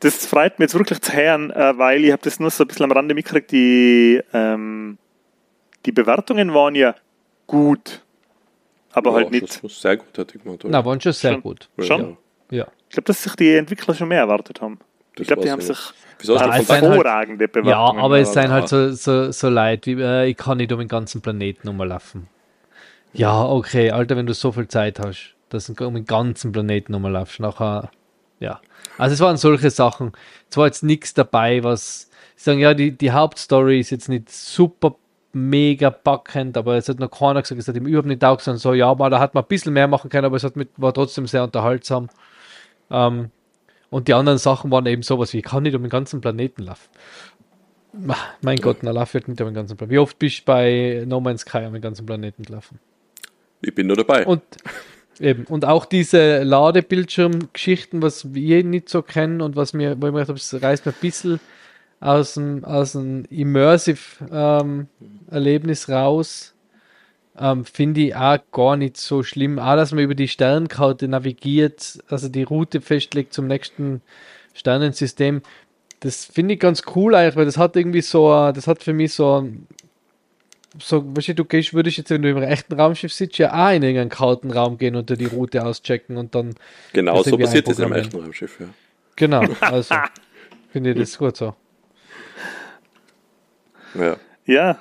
Das 0.00 0.26
freut 0.26 0.58
mich 0.58 0.66
jetzt 0.66 0.74
wirklich 0.74 1.00
zu 1.00 1.12
hören, 1.12 1.50
äh, 1.50 1.78
weil 1.78 2.04
ich 2.04 2.12
habe 2.12 2.22
das 2.22 2.38
nur 2.38 2.50
so 2.50 2.64
ein 2.64 2.68
bisschen 2.68 2.84
am 2.84 2.92
Rande 2.92 3.14
mitgekriegt, 3.14 3.50
die, 3.50 4.20
ähm, 4.32 4.98
die 5.86 5.92
Bewertungen 5.92 6.52
waren 6.52 6.74
ja 6.74 6.94
gut, 7.46 8.02
aber 8.92 9.10
ja, 9.10 9.16
halt 9.16 9.30
nicht. 9.30 9.60
Sehr 9.70 9.96
gut, 9.96 10.16
hätte 10.16 10.36
ich 10.36 10.42
gemacht. 10.42 10.64
Na, 10.64 10.84
waren 10.84 11.00
schon 11.00 11.12
sehr 11.12 11.32
schon? 11.32 11.42
gut. 11.42 11.68
Schon? 11.78 12.16
Ja. 12.50 12.66
Ich 12.88 12.94
glaube, 12.94 13.06
dass 13.06 13.22
sich 13.22 13.34
die 13.36 13.54
Entwickler 13.54 13.94
schon 13.94 14.08
mehr 14.08 14.20
erwartet 14.20 14.60
haben. 14.60 14.78
Das 15.14 15.22
ich 15.22 15.26
glaube, 15.28 15.42
die 15.42 15.50
haben 15.50 15.62
sich 15.62 15.78
ja, 16.22 16.52
hervorragende 16.52 17.44
halt, 17.44 17.52
Bewertungen. 17.52 17.96
Ja, 17.98 18.04
aber 18.04 18.18
es 18.18 18.32
sind 18.32 18.50
halt 18.50 18.68
so, 18.68 18.92
so, 18.92 19.32
so 19.32 19.48
leid, 19.48 19.86
wie 19.86 20.00
äh, 20.00 20.28
ich 20.28 20.36
kann 20.36 20.58
nicht 20.58 20.72
um 20.72 20.78
den 20.78 20.88
ganzen 20.88 21.22
Planeten 21.22 21.68
rumlaufen. 21.68 22.28
Ja, 23.14 23.44
okay, 23.46 23.90
Alter, 23.90 24.16
wenn 24.16 24.26
du 24.26 24.34
so 24.34 24.52
viel 24.52 24.68
Zeit 24.68 24.98
hast 24.98 25.35
dass 25.48 25.66
du 25.66 25.86
um 25.86 25.94
den 25.94 26.04
ganzen 26.04 26.52
Planeten 26.52 26.92
nochmal 26.92 27.12
laufst. 27.12 27.40
Nachher, 27.40 27.90
ja. 28.40 28.60
Also 28.98 29.14
es 29.14 29.20
waren 29.20 29.36
solche 29.36 29.70
Sachen. 29.70 30.12
Es 30.50 30.56
war 30.56 30.66
jetzt 30.66 30.82
nichts 30.82 31.14
dabei, 31.14 31.62
was 31.62 32.10
sagen, 32.36 32.60
ja, 32.60 32.74
die, 32.74 32.92
die 32.92 33.12
Hauptstory 33.12 33.80
ist 33.80 33.90
jetzt 33.90 34.08
nicht 34.08 34.30
super 34.30 34.96
mega 35.32 35.90
packend, 35.90 36.56
aber 36.56 36.76
es 36.76 36.88
hat 36.88 36.98
noch 36.98 37.10
keiner 37.10 37.42
gesagt, 37.42 37.60
es 37.60 37.68
hat 37.68 37.76
ihm 37.76 37.86
überhaupt 37.86 38.08
nicht 38.08 38.20
taugt, 38.20 38.42
sondern 38.42 38.58
so, 38.58 38.72
ja, 38.72 38.94
mal, 38.94 39.10
da 39.10 39.20
hat 39.20 39.34
man 39.34 39.44
ein 39.44 39.48
bisschen 39.48 39.72
mehr 39.72 39.86
machen 39.86 40.10
können, 40.10 40.24
aber 40.24 40.36
es 40.36 40.44
hat 40.44 40.56
mit, 40.56 40.70
war 40.76 40.94
trotzdem 40.94 41.26
sehr 41.26 41.44
unterhaltsam. 41.44 42.08
Ähm, 42.90 43.30
und 43.90 44.08
die 44.08 44.14
anderen 44.14 44.38
Sachen 44.38 44.70
waren 44.70 44.86
eben 44.86 45.02
sowas 45.02 45.32
wie, 45.32 45.38
ich 45.38 45.44
kann 45.44 45.62
nicht 45.62 45.74
um 45.74 45.82
den 45.82 45.90
ganzen 45.90 46.20
Planeten 46.20 46.62
laufen. 46.62 46.88
Mein 48.42 48.58
Gott, 48.58 48.78
na, 48.82 48.90
lauf 48.90 49.14
halt 49.14 49.28
nicht 49.28 49.40
um 49.40 49.48
den 49.48 49.54
ganzen 49.54 49.76
Planeten. 49.76 49.94
Wie 49.94 49.98
oft 49.98 50.18
bist 50.18 50.40
du 50.40 50.44
bei 50.44 51.04
No 51.06 51.20
Man's 51.20 51.42
Sky 51.42 51.64
um 51.66 51.72
den 51.72 51.82
ganzen 51.82 52.04
Planeten 52.04 52.42
gelaufen? 52.42 52.78
Ich 53.62 53.74
bin 53.74 53.86
nur 53.86 53.96
dabei. 53.96 54.26
Und 54.26 54.42
Eben. 55.20 55.44
Und 55.46 55.64
auch 55.64 55.86
diese 55.86 56.42
Ladebildschirmgeschichten, 56.42 58.02
was 58.02 58.34
wir 58.34 58.64
nicht 58.64 58.88
so 58.88 59.02
kennen 59.02 59.40
und 59.40 59.54
was 59.56 59.72
mir, 59.72 60.00
wo 60.00 60.08
ich 60.08 60.12
mir 60.12 60.24
gedacht 60.24 60.28
habe, 60.28 60.38
es 60.38 60.62
reißt 60.62 60.84
mir 60.84 60.92
ein 60.92 60.98
bisschen 61.00 61.40
aus 62.00 62.34
dem, 62.34 62.64
aus 62.64 62.92
dem 62.92 63.24
Immersive-Erlebnis 63.30 65.88
ähm, 65.88 65.94
raus. 65.94 66.54
Ähm, 67.38 67.64
Finde 67.64 68.00
ich 68.02 68.14
auch 68.14 68.38
gar 68.52 68.76
nicht 68.76 68.98
so 68.98 69.22
schlimm. 69.22 69.58
Auch, 69.58 69.76
dass 69.76 69.92
man 69.92 70.04
über 70.04 70.14
die 70.14 70.28
Sternkarte 70.28 71.08
navigiert, 71.08 71.98
also 72.08 72.28
die 72.28 72.42
Route 72.42 72.80
festlegt 72.80 73.32
zum 73.32 73.46
nächsten 73.46 74.02
Sternensystem. 74.54 75.42
Das 76.00 76.26
finde 76.26 76.54
ich 76.54 76.60
ganz 76.60 76.82
cool 76.94 77.14
eigentlich, 77.14 77.36
weil 77.36 77.46
das 77.46 77.56
hat 77.56 77.76
irgendwie 77.76 78.02
so, 78.02 78.52
das 78.52 78.66
hat 78.66 78.82
für 78.82 78.92
mich 78.92 79.14
so 79.14 79.48
so, 80.78 81.04
weißt 81.16 81.28
du, 81.28 81.34
du 81.34 81.44
gehst, 81.44 81.74
würdest 81.74 81.98
jetzt, 81.98 82.10
wenn 82.10 82.22
du 82.22 82.30
im 82.30 82.38
rechten 82.38 82.78
Raumschiff 82.78 83.12
sitzt, 83.12 83.38
ja 83.38 83.52
auch 83.52 83.74
in 83.74 83.82
irgendeinen 83.82 84.10
kalten 84.10 84.50
Raum 84.50 84.78
gehen 84.78 84.96
und 84.96 85.10
dir 85.10 85.16
die 85.16 85.26
Route 85.26 85.64
auschecken 85.64 86.16
und 86.16 86.34
dann. 86.34 86.54
Genau, 86.92 87.22
so 87.22 87.36
passiert 87.36 87.68
es 87.68 87.78
im 87.78 87.92
rechten 87.92 88.20
Raumschiff, 88.20 88.60
ja. 88.60 88.66
Genau, 89.16 89.42
also 89.60 89.94
finde 90.72 90.90
ich 90.90 90.98
das 90.98 91.18
gut 91.18 91.36
so. 91.36 91.54
Ja. 93.94 94.16
Ja, 94.44 94.78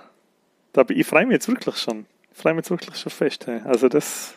da, 0.74 0.86
ich 0.90 1.08
freue 1.08 1.26
mich 1.26 1.34
jetzt 1.34 1.48
wirklich 1.48 1.78
schon. 1.78 2.06
Ich 2.32 2.38
freue 2.38 2.54
mich 2.54 2.66
jetzt 2.66 2.70
wirklich 2.70 2.96
schon 2.98 3.12
fest. 3.12 3.48
Hey. 3.48 3.62
Also 3.64 3.88
das. 3.88 4.36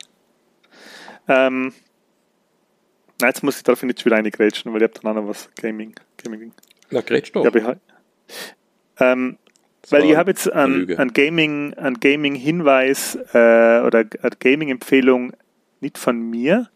Ähm, 1.27 1.73
nein, 3.19 3.29
jetzt 3.29 3.43
muss 3.43 3.57
ich 3.57 3.63
darauf 3.63 3.83
nicht 3.83 4.03
wieder 4.05 4.15
reingrätschen, 4.15 4.73
weil 4.73 4.81
ich 4.81 4.89
habe 4.89 4.99
dann 5.01 5.11
auch 5.11 5.21
noch 5.21 5.29
was 5.29 5.49
Gaming. 5.55 5.93
Gaming. 6.17 6.53
Na, 6.89 7.01
grätsch 7.01 7.31
doch. 7.33 7.43
Ja, 7.43 7.63
halt, 7.63 7.79
ähm, 8.99 9.37
weil 9.89 10.05
ich 10.05 10.15
habe 10.15 10.31
jetzt 10.31 10.51
einen, 10.51 10.97
einen 10.97 11.13
Gaming, 11.13 11.73
einen 11.75 11.99
Gaming-Hinweis 11.99 13.15
äh, 13.33 13.81
oder 13.81 14.05
eine 14.21 14.31
Gaming-Empfehlung 14.39 15.33
nicht 15.81 15.97
von 15.97 16.29
mir, 16.29 16.69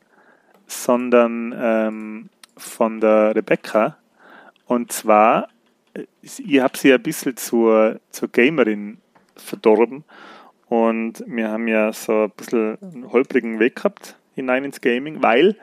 sondern 0.67 1.53
ähm, 1.57 2.29
von 2.57 2.99
der 2.99 3.35
Rebecca. 3.35 3.97
Und 4.65 4.91
zwar, 4.91 5.49
äh, 5.93 6.05
ich 6.21 6.59
habe 6.59 6.77
sie 6.77 6.93
ein 6.93 7.03
bisschen 7.03 7.37
zur, 7.37 7.99
zur 8.09 8.29
Gamerin 8.29 8.97
verdorben. 9.35 10.03
Und 10.67 11.23
wir 11.27 11.49
haben 11.49 11.67
ja 11.67 11.93
so 11.93 12.23
ein 12.23 12.31
bisschen 12.31 12.77
einen 12.81 13.11
holprigen 13.11 13.59
Weg 13.59 13.75
gehabt 13.75 14.17
hinein 14.35 14.63
ins 14.63 14.81
Gaming, 14.81 15.21
weil 15.21 15.55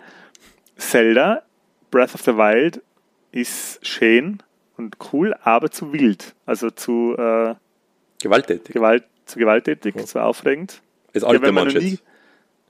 Zelda 0.77 1.43
Breath 1.91 2.15
of 2.15 2.23
the 2.23 2.37
Wild 2.37 2.81
ist 3.33 3.85
schön 3.85 4.43
und 4.81 4.97
cool, 5.13 5.35
aber 5.43 5.71
zu 5.71 5.93
wild. 5.93 6.35
Also 6.47 6.71
zu 6.71 7.15
äh, 7.17 7.55
gewalttätig. 8.23 8.75
Gewalt, 8.75 9.05
zu 9.27 9.39
gewalttätig, 9.39 9.95
ja. 9.95 10.05
zu 10.05 10.21
aufregend. 10.21 10.81
Ist 11.13 11.25
alte 11.25 11.47
ja, 11.47 11.55
wenn 11.55 11.69
nie, 11.69 11.99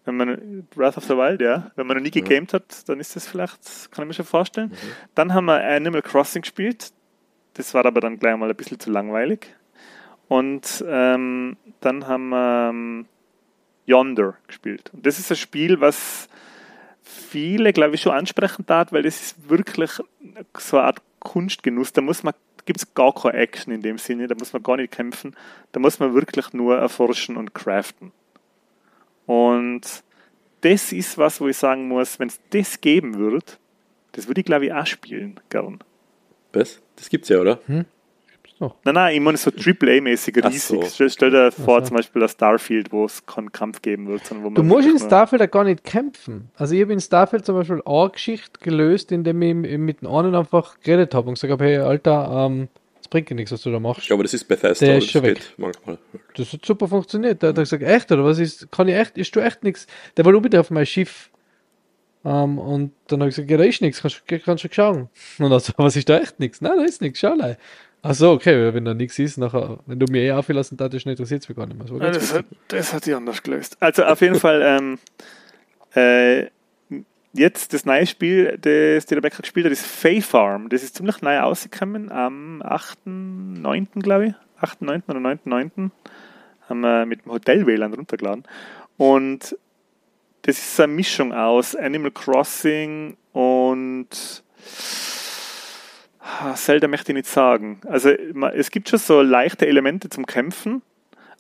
wenn 0.05 0.17
man 0.17 0.67
Breath 0.75 0.97
of 0.97 1.05
the 1.05 1.17
Wild, 1.17 1.41
ja, 1.41 1.71
wenn 1.77 1.87
man 1.87 1.97
noch 1.97 2.03
nie 2.03 2.11
gegamed 2.11 2.53
ja. 2.53 2.59
hat, 2.59 2.89
dann 2.89 3.01
ist 3.01 3.15
das 3.17 3.29
vielleicht, 3.29 3.91
kann 3.93 4.05
ich 4.05 4.09
mir 4.09 4.15
schon 4.15 4.25
vorstellen. 4.25 4.71
Mhm. 4.71 4.93
Dann 5.15 5.35
haben 5.35 5.45
wir 5.47 5.63
Animal 5.63 6.03
Crossing 6.03 6.43
gespielt. 6.43 6.93
das 7.55 7.75
war 7.75 7.85
aber 7.87 8.01
dann 8.01 8.19
gleich 8.19 8.37
mal 8.37 8.49
ein 8.49 8.57
bisschen 8.57 8.81
zu 8.81 8.91
langweilig. 8.91 9.55
Und 10.29 10.85
ähm, 10.87 11.57
dann 11.81 12.07
haben 12.07 12.29
wir 12.29 12.71
ähm, 12.71 13.07
Yonder 13.87 14.37
gespielt. 14.47 14.91
Und 14.93 15.05
das 15.05 15.19
ist 15.19 15.31
ein 15.31 15.37
Spiel, 15.37 15.81
was 15.81 16.29
viele, 17.03 17.73
glaube 17.73 17.97
ich, 17.97 18.03
schon 18.03 18.13
ansprechen 18.13 18.65
tat, 18.65 18.93
weil 18.93 19.03
das 19.03 19.21
ist 19.21 19.51
wirklich 19.51 19.91
so 20.57 20.77
eine 20.77 20.87
Art 20.87 21.03
Kunstgenuss. 21.21 21.93
Da 21.93 22.01
muss 22.01 22.23
man 22.23 22.35
gibt 22.65 22.81
es 22.81 22.95
gar 22.95 23.15
keine 23.15 23.35
Action 23.35 23.73
in 23.73 23.83
dem 23.83 23.99
Sinne, 23.99 24.27
da 24.27 24.35
muss 24.35 24.53
man 24.53 24.63
gar 24.63 24.77
nicht 24.77 24.93
kämpfen, 24.93 25.35
da 25.73 25.81
muss 25.81 25.99
man 25.99 26.15
wirklich 26.15 26.53
nur 26.53 26.77
erforschen 26.77 27.37
und 27.37 27.55
craften. 27.55 28.13
Und 29.27 29.83
das 30.61 30.93
ist 30.93 31.19
was, 31.19 31.41
wo 31.41 31.49
ich 31.49 31.57
sagen 31.57 31.89
muss, 31.89 32.19
wenn 32.19 32.29
es 32.29 32.39
das 32.51 32.81
geben 32.81 33.17
würde, 33.17 33.45
das 34.13 34.29
würde 34.29 34.41
ich 34.41 34.45
glaube 34.45 34.67
ich 34.67 34.73
auch 34.73 34.87
spielen, 34.87 35.41
gern. 35.49 35.79
Was? 36.53 36.83
Das 36.97 37.09
gibt's 37.09 37.29
ja, 37.29 37.41
oder? 37.41 37.61
Hm? 37.67 37.87
Nein, 38.61 38.95
nein, 38.95 39.15
ich 39.15 39.21
meine 39.21 39.39
so 39.39 39.51
AAA-mäßig 39.51 40.45
riesig. 40.45 40.85
So. 40.85 41.09
Stell, 41.09 41.31
dir 41.31 41.51
vor, 41.51 41.81
so. 41.81 41.89
zum 41.89 41.97
Beispiel 41.97 42.21
das 42.21 42.33
Starfield, 42.33 42.93
wo 42.93 43.07
es 43.07 43.25
keinen 43.25 43.51
Kampf 43.53 43.81
geben 43.81 44.07
wird. 44.09 44.27
Sondern 44.27 44.45
wo 44.45 44.51
man 44.51 44.55
du 44.55 44.63
musst 44.63 44.87
in 44.87 44.99
Starfield 44.99 45.41
ja 45.41 45.47
gar 45.47 45.65
nicht 45.65 45.83
kämpfen. 45.83 46.51
Also 46.57 46.75
ich 46.75 46.83
habe 46.83 46.93
in 46.93 47.01
Starfield 47.01 47.47
zum 47.47 47.57
Beispiel 47.57 47.81
eine 47.85 48.11
Geschichte 48.11 48.61
gelöst, 48.61 49.13
indem 49.13 49.41
ich 49.41 49.79
mit 49.79 50.03
dem 50.03 50.09
einen 50.09 50.35
einfach 50.35 50.79
geredet 50.81 51.15
habe 51.15 51.29
und 51.29 51.35
gesagt 51.35 51.51
habe, 51.51 51.65
hey 51.65 51.79
Alter, 51.79 52.47
ähm, 52.47 52.69
das 52.99 53.09
bringt 53.09 53.31
ja 53.31 53.37
nichts, 53.37 53.51
was 53.51 53.63
du 53.63 53.71
da 53.71 53.81
machst. 53.81 54.07
Ja, 54.09 54.15
aber 54.15 54.25
das 54.25 54.35
ist 54.35 54.45
Bethesda, 54.45 54.85
Der 54.85 54.99
ist 54.99 55.11
schon 55.11 55.23
weg. 55.23 55.41
manchmal. 55.57 55.97
Das 56.35 56.53
hat 56.53 56.67
super 56.67 56.87
funktioniert. 56.87 57.43
Da 57.43 57.49
hat 57.49 57.57
er 57.57 57.63
gesagt, 57.63 57.83
echt, 57.83 58.13
oder 58.13 58.25
was 58.25 58.39
ist, 58.39 58.71
kann 58.71 58.89
ich 58.89 58.95
echt, 58.95 59.17
ist 59.17 59.35
du 59.35 59.41
echt 59.41 59.65
nichts. 59.65 59.87
Der 60.19 60.25
war 60.27 60.33
nur 60.33 60.43
bitte 60.43 60.61
auf 60.61 60.71
mein 60.71 60.85
Schiff. 60.85 61.31
Um, 62.23 62.31
ähm, 62.31 62.59
und 62.59 62.93
dann 63.07 63.21
habe 63.21 63.31
ich 63.31 63.37
gesagt, 63.37 63.51
ja, 63.51 63.57
da 63.57 63.65
ist 63.65 63.81
nichts, 63.81 64.03
kannst, 64.03 64.23
kannst 64.45 64.65
du 64.65 64.69
schauen. 64.71 65.09
Und 65.39 65.51
also, 65.51 65.73
was 65.79 65.97
ist 65.97 66.07
da 66.07 66.19
echt 66.19 66.39
nichts? 66.39 66.61
Nein, 66.61 66.77
da 66.77 66.85
ist 66.85 67.01
nichts, 67.01 67.21
schau 67.21 67.35
mal. 67.35 67.57
Ach 68.03 68.15
so, 68.15 68.33
okay, 68.33 68.73
wenn 68.73 68.85
da 68.85 68.95
nichts 68.95 69.19
ist, 69.19 69.37
nachher, 69.37 69.79
wenn 69.87 69.99
du 69.99 70.07
mir 70.11 70.23
eh 70.23 70.33
aufgelassen 70.33 70.79
hast, 70.81 71.07
interessiert 71.07 71.43
es 71.43 71.49
mich 71.49 71.57
gar 71.57 71.67
nicht 71.67 71.79
mehr. 71.79 71.87
Das, 71.87 72.01
ja, 72.01 72.11
das, 72.13 72.35
hat, 72.35 72.45
das 72.69 72.93
hat 72.95 73.05
sich 73.05 73.15
anders 73.15 73.43
gelöst. 73.43 73.77
Also 73.81 74.05
auf 74.05 74.21
jeden 74.23 74.37
Fall, 74.37 74.63
ähm, 74.63 74.99
äh, 75.95 76.47
jetzt 77.35 77.75
das 77.75 77.85
neue 77.85 78.07
Spiel, 78.07 78.59
das 78.59 79.05
die 79.05 79.15
Rebecca 79.15 79.39
gespielt 79.41 79.67
hat, 79.67 79.73
ist 79.73 79.85
Fay 79.85 80.23
Farm. 80.23 80.71
Das 80.71 80.83
ist 80.83 80.97
ziemlich 80.97 81.21
neu 81.21 81.37
rausgekommen 81.37 82.11
am 82.11 82.63
8.9., 82.63 84.01
glaube 84.01 84.27
ich. 84.29 84.35
8.9. 84.65 85.03
oder 85.09 85.21
9.9. 85.21 85.91
haben 86.69 86.81
wir 86.81 87.07
mit 87.07 87.25
dem 87.25 87.33
Hotel 87.33 87.67
WLAN 87.67 87.95
runtergeladen. 87.95 88.45
Und 88.97 89.57
das 90.43 90.59
ist 90.59 90.81
eine 90.81 90.93
Mischung 90.93 91.33
aus 91.33 91.77
Animal 91.77 92.11
Crossing 92.11 93.17
und 93.33 94.43
Zelda 96.55 96.89
möchte 96.89 97.13
ich 97.13 97.17
nicht 97.17 97.29
sagen. 97.29 97.81
Also 97.87 98.11
es 98.11 98.71
gibt 98.71 98.89
schon 98.89 98.99
so 98.99 99.23
leichte 99.23 99.67
Elemente 99.67 100.11
zum 100.11 100.27
Kämpfen, 100.27 100.83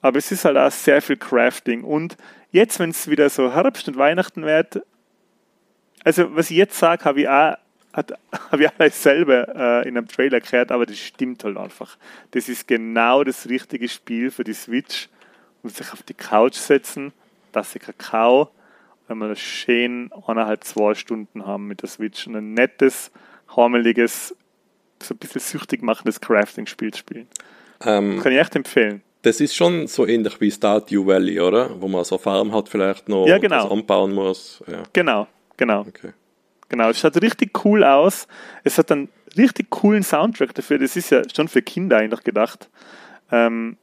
aber 0.00 0.18
es 0.18 0.32
ist 0.32 0.44
halt 0.44 0.56
auch 0.56 0.70
sehr 0.70 1.02
viel 1.02 1.16
Crafting. 1.16 1.84
Und 1.84 2.16
jetzt, 2.50 2.78
wenn 2.78 2.90
es 2.90 3.08
wieder 3.08 3.28
so 3.28 3.52
Herbst 3.52 3.88
und 3.88 3.96
Weihnachten 3.96 4.42
wird, 4.42 4.82
also 6.02 6.34
was 6.34 6.50
ich 6.50 6.56
jetzt 6.56 6.78
sage, 6.78 7.04
habe 7.04 7.20
ich 7.20 7.28
auch 7.28 7.56
habe 8.52 8.64
ich 8.64 8.70
alles 8.78 9.02
selber 9.02 9.48
äh, 9.48 9.88
in 9.88 9.96
einem 9.96 10.06
Trailer 10.06 10.40
gehört, 10.40 10.70
aber 10.70 10.86
das 10.86 10.98
stimmt 10.98 11.44
halt 11.44 11.56
einfach. 11.56 11.96
Das 12.30 12.48
ist 12.48 12.68
genau 12.68 13.24
das 13.24 13.48
richtige 13.48 13.88
Spiel 13.88 14.30
für 14.30 14.44
die 14.44 14.54
Switch. 14.54 15.08
Und 15.62 15.76
sich 15.76 15.92
auf 15.92 16.02
die 16.02 16.14
Couch 16.14 16.54
setzen, 16.54 17.12
dass 17.52 17.72
sie 17.72 17.80
Kakao, 17.80 18.50
wenn 19.08 19.18
wir 19.18 19.34
schön 19.36 20.10
eineinhalb, 20.26 20.64
zwei 20.64 20.94
Stunden 20.94 21.44
haben 21.44 21.66
mit 21.66 21.82
der 21.82 21.88
Switch 21.90 22.26
und 22.26 22.34
ein 22.36 22.54
nettes, 22.54 23.10
harmeliges 23.54 24.34
so 25.02 25.14
ein 25.14 25.18
bisschen 25.18 25.40
süchtig 25.40 25.82
machendes 25.82 26.20
Crafting-Spiel 26.20 26.94
spielen. 26.94 27.28
Ähm, 27.84 28.20
Kann 28.20 28.32
ich 28.32 28.38
echt 28.38 28.56
empfehlen. 28.56 29.02
Das 29.22 29.40
ist 29.40 29.54
schon 29.54 29.86
so 29.86 30.06
ähnlich 30.06 30.40
wie 30.40 30.50
Stardew 30.50 31.06
Valley, 31.06 31.40
oder? 31.40 31.80
Wo 31.80 31.88
man 31.88 32.04
so 32.04 32.16
eine 32.16 32.22
Farm 32.22 32.54
hat 32.54 32.68
vielleicht 32.68 33.08
noch 33.08 33.26
ja, 33.26 33.38
genau. 33.38 33.64
das 33.64 33.70
anbauen 33.70 34.12
muss. 34.12 34.62
Ja. 34.66 34.82
Genau, 34.92 35.26
genau. 35.56 35.80
Okay. 35.80 36.12
Genau, 36.70 36.88
es 36.88 37.00
schaut 37.00 37.20
richtig 37.20 37.64
cool 37.64 37.84
aus. 37.84 38.28
Es 38.64 38.78
hat 38.78 38.92
einen 38.92 39.08
richtig 39.36 39.70
coolen 39.70 40.02
Soundtrack 40.02 40.54
dafür. 40.54 40.78
Das 40.78 40.96
ist 40.96 41.10
ja 41.10 41.22
schon 41.34 41.48
für 41.48 41.62
Kinder 41.62 41.98
eigentlich 41.98 42.22
gedacht. 42.22 42.70
Ähm, 43.30 43.76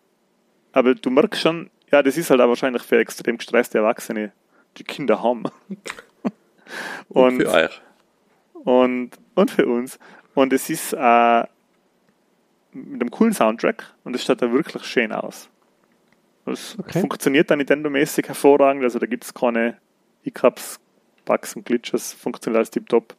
aber 0.72 0.96
du 0.96 1.10
merkst 1.10 1.42
schon, 1.42 1.70
ja, 1.92 2.02
das 2.02 2.18
ist 2.18 2.30
halt 2.30 2.42
auch 2.42 2.48
wahrscheinlich 2.48 2.84
für 2.84 2.98
extrem 2.98 3.38
gestresste 3.38 3.80
Erwachsene, 3.80 4.32
die 4.78 4.84
Kinder 4.84 5.22
haben. 5.22 5.44
und, 5.68 5.82
und 7.10 7.42
für 7.42 7.52
euch. 7.52 7.82
Und, 8.54 9.12
und 9.36 9.52
für 9.52 9.68
uns. 9.68 10.00
Und 10.38 10.54
es 10.54 10.70
ist 10.70 10.94
äh, 10.94 11.44
mit 12.72 13.02
einem 13.02 13.10
coolen 13.10 13.34
Soundtrack 13.34 13.96
und 14.04 14.16
es 14.16 14.24
schaut 14.24 14.40
da 14.40 14.52
wirklich 14.52 14.84
schön 14.84 15.12
aus. 15.12 15.50
Es 16.46 16.78
okay. 16.78 17.00
funktioniert 17.00 17.50
dann 17.50 17.58
Nintendo-mäßig 17.58 18.28
hervorragend, 18.28 18.84
also 18.84 19.00
da 19.00 19.08
gibt 19.08 19.24
es 19.24 19.34
keine 19.34 19.80
Hiccups, 20.22 20.80
Bugs 21.26 21.56
und 21.56 21.66
Glitches, 21.66 22.14
funktioniert 22.14 22.58
alles 22.58 22.70
tiptop. 22.70 23.16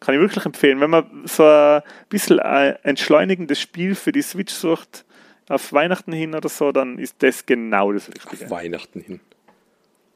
Kann 0.00 0.14
ich 0.14 0.22
wirklich 0.22 0.46
empfehlen. 0.46 0.80
Wenn 0.80 0.88
man 0.88 1.26
so 1.26 1.44
ein 1.44 1.82
bisschen 2.08 2.40
ein 2.40 2.76
entschleunigendes 2.82 3.60
Spiel 3.60 3.94
für 3.94 4.12
die 4.12 4.22
Switch 4.22 4.54
sucht, 4.54 5.04
auf 5.50 5.70
Weihnachten 5.74 6.14
hin 6.14 6.34
oder 6.34 6.48
so, 6.48 6.72
dann 6.72 6.98
ist 6.98 7.22
das 7.22 7.44
genau 7.44 7.92
das 7.92 8.08
Richtige. 8.08 8.42
Auf 8.46 8.50
Weihnachten 8.50 9.00
hin. 9.00 9.20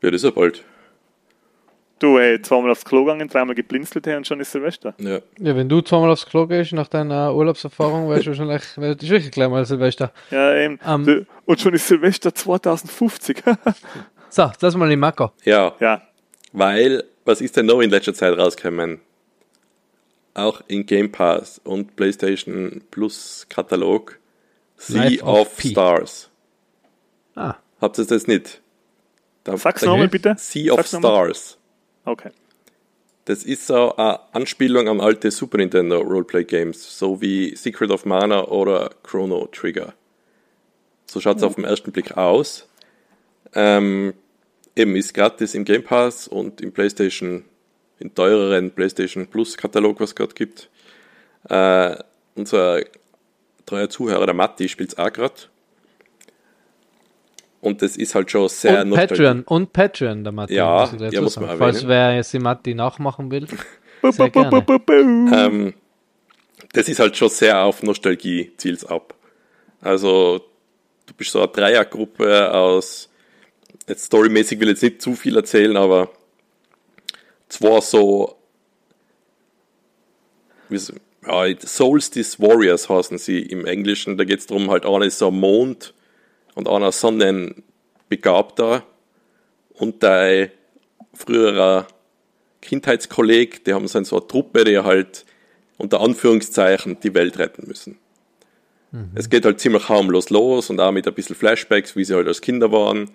Ja, 0.01 0.11
das 0.11 0.23
ist 0.23 0.25
ja 0.25 0.31
bald. 0.31 0.65
Du, 1.99 2.17
ey, 2.19 2.41
zweimal 2.41 2.71
aufs 2.71 2.85
Klo 2.85 3.05
gegangen, 3.05 3.29
dreimal 3.29 3.57
geblinzelt 3.57 4.07
hey, 4.07 4.17
und 4.17 4.27
schon 4.27 4.39
ist 4.41 4.53
Silvester. 4.53 4.95
Ja. 4.99 5.19
ja, 5.39 5.57
wenn 5.57 5.69
du 5.69 5.81
zweimal 5.81 6.11
aufs 6.11 6.27
Klo 6.27 6.47
gehst 6.47 6.73
nach 6.73 6.87
deiner 6.87 7.35
Urlaubserfahrung, 7.35 8.09
wärst 8.09 8.27
du 8.27 8.31
wahrscheinlich, 8.31 8.63
wärst 8.77 9.03
du 9.03 9.09
wirklich 9.09 9.33
gleich 9.33 9.49
mal 9.49 9.65
Silvester. 9.65 10.13
Ja, 10.31 10.55
eben. 10.55 10.79
Um, 10.87 11.09
ähm, 11.09 11.27
und 11.45 11.61
schon 11.61 11.75
ist 11.75 11.89
Silvester 11.89 12.33
2050. 12.33 13.43
so, 14.29 14.51
lass 14.61 14.77
mal 14.77 14.89
den 14.89 15.01
Macker. 15.01 15.33
Ja. 15.45 15.75
Ja. 15.81 16.03
Weil, 16.53 17.05
was 17.25 17.41
ist 17.41 17.57
denn 17.57 17.67
noch 17.67 17.81
in 17.81 17.91
letzter 17.91 18.15
Zeit 18.15 18.39
rausgekommen? 18.39 19.01
Auch 20.35 20.63
in 20.69 20.87
Game 20.87 21.11
Pass 21.11 21.61
und 21.65 21.97
PlayStation 21.97 22.83
Plus 22.93 23.47
Katalog 23.49 24.19
Sea 24.77 25.21
of, 25.23 25.41
of 25.41 25.61
Stars. 25.61 26.31
Ah. 27.35 27.57
Habt 27.81 27.99
ihr 27.99 28.05
das 28.05 28.29
nicht? 28.29 28.61
Da, 29.43 29.57
Sag's 29.57 29.83
nochmal 29.83 30.09
bitte. 30.09 30.37
Sea 30.39 30.73
of 30.73 30.87
Sag's 30.87 31.05
Stars. 31.05 31.58
Okay. 32.09 32.31
Das 33.27 33.45
ist 33.45 33.67
so 33.67 33.95
eine 33.97 34.21
Anspielung 34.33 34.89
an 34.89 35.03
alte 35.03 35.31
Super 35.31 35.59
Nintendo 35.59 36.01
Roleplay 36.01 36.45
Games, 36.45 36.99
so 36.99 37.21
wie 37.21 37.55
Secret 37.55 37.91
of 37.91 38.07
Mana 38.07 38.45
oder 38.45 38.91
Chrono 39.03 39.47
Trigger. 39.49 39.93
So 41.05 41.21
schaut 41.21 41.37
es 41.37 41.43
mhm. 41.43 41.49
auf 41.49 41.55
den 41.57 41.65
ersten 41.65 41.93
Blick 41.93 42.17
aus. 42.17 42.67
Ähm, 43.55 44.15
eben 44.75 44.97
ist 44.97 45.13
gratis 45.13 45.55
im 45.55 45.67
Game 45.67 45.85
Pass 45.85 46.27
und 46.27 46.63
im 46.63 46.73
PlayStation, 46.73 47.45
im 47.99 48.15
teureren 48.15 48.71
PlayStation 48.71 49.27
Plus 49.27 49.59
Katalog, 49.59 50.01
was 50.01 50.11
es 50.11 50.17
gerade 50.17 50.33
gibt. 50.33 50.71
Äh, 51.51 51.97
unser 52.35 52.81
treuer 53.67 53.91
Zuhörer, 53.91 54.25
der 54.25 54.35
Matti, 54.35 54.71
spielt 54.71 54.93
es 54.95 54.99
auch 54.99 55.13
gerade. 55.13 55.35
Und 57.61 57.83
das 57.83 57.97
ist 57.97 58.15
halt 58.15 58.31
schon 58.31 58.49
sehr 58.49 58.83
und 58.83 58.93
Patreon 58.93 59.43
Und 59.43 59.73
Patreon, 59.73 60.23
der 60.23 60.33
Matti. 60.33 60.55
Ja, 60.55 60.89
muss 60.93 61.13
ja 61.13 61.21
muss 61.21 61.39
man 61.41 61.59
Falls 61.59 61.87
wer 61.89 62.15
jetzt 62.15 62.33
die 62.33 62.39
Matti 62.39 62.75
nachmachen 62.75 63.31
will. 63.31 63.47
sehr 64.11 64.31
gerne. 64.31 64.65
Ähm, 64.89 65.75
das 66.73 66.89
ist 66.89 67.01
halt 67.01 67.17
schon 67.17 67.29
sehr 67.29 67.59
auf 67.63 67.83
Nostalgie, 67.83 68.53
zielt's 68.57 68.85
ab. 68.85 69.15
Also, 69.81 70.41
du 71.07 71.15
bist 71.15 71.33
so 71.33 71.41
eine 71.41 71.49
Dreiergruppe 71.49 72.53
aus, 72.53 73.09
jetzt 73.89 74.07
storymäßig 74.07 74.61
will 74.61 74.69
ich 74.69 74.75
jetzt 74.75 74.83
nicht 74.83 75.03
zu 75.03 75.15
viel 75.15 75.37
erzählen, 75.37 75.77
aber 75.77 76.11
zwar 77.49 77.81
so, 77.81 78.37
wie, 80.69 80.81
ja, 81.27 81.55
Solstice 81.61 82.41
Warriors 82.41 82.89
heißen 82.89 83.19
sie 83.19 83.41
im 83.41 83.67
Englischen, 83.67 84.17
da 84.17 84.25
geht 84.25 84.41
es 84.41 84.47
darum, 84.47 84.71
halt 84.71 84.85
eine 84.85 85.07
ist 85.07 85.19
so 85.19 85.31
Mond, 85.31 85.95
und 86.59 86.69
einer 86.69 86.91
Sonnenbegabter 86.91 88.83
und 89.75 90.03
dein 90.03 90.51
früherer 91.15 91.87
Kindheitskolleg, 92.61 93.65
die 93.65 93.75
haben 93.75 93.87
so 93.87 93.99
eine 93.99 94.27
Truppe, 94.27 94.65
die 94.65 94.81
halt 94.81 95.25
unter 95.77 96.01
Anführungszeichen 96.01 96.99
die 96.99 97.15
Welt 97.15 97.39
retten 97.39 97.69
müssen. 97.69 97.99
Mhm. 98.91 99.13
Es 99.15 99.31
geht 99.31 99.45
halt 99.45 99.61
ziemlich 99.61 99.89
harmlos 99.89 100.31
los 100.31 100.69
und 100.69 100.81
auch 100.81 100.91
mit 100.91 101.07
ein 101.07 101.15
bisschen 101.15 101.37
Flashbacks, 101.37 101.95
wie 101.95 102.05
sie 102.05 102.17
halt 102.17 102.27
als 102.27 102.41
Kinder 102.41 102.73
waren. 102.73 103.13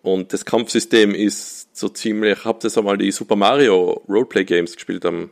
Und 0.00 0.32
das 0.32 0.46
Kampfsystem 0.46 1.14
ist 1.14 1.76
so 1.76 1.90
ziemlich, 1.90 2.42
habt 2.46 2.64
ihr 2.64 2.70
so 2.70 2.82
mal 2.82 2.96
die 2.96 3.12
Super 3.12 3.36
Mario 3.36 4.02
Roleplay 4.08 4.46
Games 4.46 4.72
gespielt 4.72 5.04
am 5.04 5.28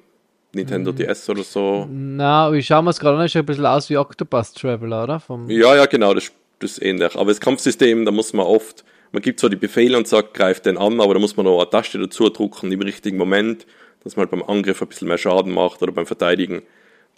Nintendo 0.52 0.92
mhm. 0.92 0.96
DS 0.96 1.30
oder 1.30 1.42
so? 1.42 1.88
Na, 1.90 2.52
ich 2.52 2.66
schaue 2.66 2.82
mir 2.82 2.90
es 2.90 3.00
gerade 3.00 3.16
an, 3.16 3.26
schaut 3.30 3.44
ein 3.44 3.46
bisschen 3.46 3.64
aus 3.64 3.88
wie 3.88 3.96
Octopus 3.96 4.52
Traveler, 4.52 5.04
oder? 5.04 5.20
Vom 5.20 5.48
ja, 5.48 5.74
ja, 5.74 5.86
genau, 5.86 6.12
das 6.12 6.30
das 6.58 6.72
ist 6.72 6.82
ähnlich. 6.82 7.14
Aber 7.16 7.30
das 7.30 7.40
Kampfsystem, 7.40 8.04
da 8.04 8.10
muss 8.10 8.32
man 8.32 8.46
oft, 8.46 8.84
man 9.12 9.22
gibt 9.22 9.40
so 9.40 9.48
die 9.48 9.56
Befehle 9.56 9.96
und 9.96 10.08
sagt, 10.08 10.34
greift 10.34 10.66
den 10.66 10.78
an, 10.78 11.00
aber 11.00 11.14
da 11.14 11.20
muss 11.20 11.36
man 11.36 11.46
noch 11.46 11.60
eine 11.60 11.70
Taste 11.70 11.98
dazu 11.98 12.28
drücken 12.28 12.72
im 12.72 12.82
richtigen 12.82 13.16
Moment, 13.16 13.66
dass 14.04 14.16
man 14.16 14.22
halt 14.22 14.30
beim 14.30 14.42
Angriff 14.42 14.80
ein 14.82 14.88
bisschen 14.88 15.08
mehr 15.08 15.18
Schaden 15.18 15.52
macht 15.52 15.82
oder 15.82 15.92
beim 15.92 16.06
Verteidigen 16.06 16.56
ein 16.56 16.62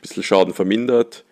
bisschen 0.00 0.22
Schaden 0.22 0.54
vermindert. 0.54 1.24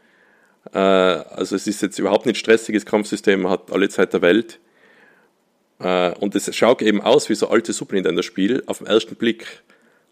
Äh, 0.72 0.78
also 0.78 1.56
es 1.56 1.66
ist 1.66 1.82
jetzt 1.82 1.98
überhaupt 1.98 2.26
nicht 2.26 2.38
stressiges 2.38 2.86
Kampfsystem, 2.86 3.42
man 3.42 3.52
hat 3.52 3.72
alle 3.72 3.88
Zeit 3.88 4.12
der 4.12 4.22
Welt. 4.22 4.58
Äh, 5.78 6.12
und 6.14 6.34
es 6.34 6.54
schaut 6.54 6.82
eben 6.82 7.00
aus 7.00 7.28
wie 7.28 7.34
so 7.34 7.48
alte 7.48 7.72
Super 7.72 7.94
Nintendo-Spiel 7.94 8.62
auf 8.66 8.78
den 8.78 8.86
ersten 8.86 9.16
Blick. 9.16 9.62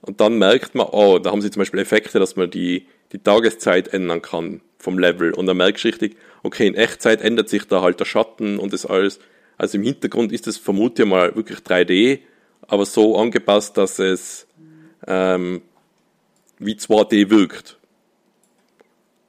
Und 0.02 0.20
dann 0.20 0.38
merkt 0.38 0.74
man, 0.74 0.86
oh, 0.90 1.18
da 1.18 1.30
haben 1.30 1.40
sie 1.40 1.50
zum 1.50 1.60
Beispiel 1.60 1.80
Effekte, 1.80 2.18
dass 2.18 2.36
man 2.36 2.50
die, 2.50 2.86
die 3.12 3.18
Tageszeit 3.18 3.88
ändern 3.88 4.20
kann 4.20 4.60
vom 4.78 4.98
Level. 4.98 5.32
Und 5.32 5.46
dann 5.46 5.56
merkst 5.56 5.84
du 5.84 5.88
richtig, 5.88 6.16
okay, 6.44 6.66
in 6.68 6.74
Echtzeit 6.74 7.20
ändert 7.22 7.48
sich 7.48 7.66
da 7.66 7.82
halt 7.82 7.98
der 7.98 8.04
Schatten 8.04 8.58
und 8.60 8.72
das 8.72 8.86
alles. 8.86 9.18
Also 9.58 9.78
im 9.78 9.82
Hintergrund 9.82 10.30
ist 10.30 10.46
es 10.46 10.56
vermutlich 10.56 11.06
mal 11.06 11.34
wirklich 11.34 11.58
3D, 11.58 12.20
aber 12.68 12.86
so 12.86 13.18
angepasst, 13.18 13.76
dass 13.76 13.98
es 13.98 14.46
ähm, 15.06 15.62
wie 16.58 16.74
2D 16.74 17.30
wirkt. 17.30 17.78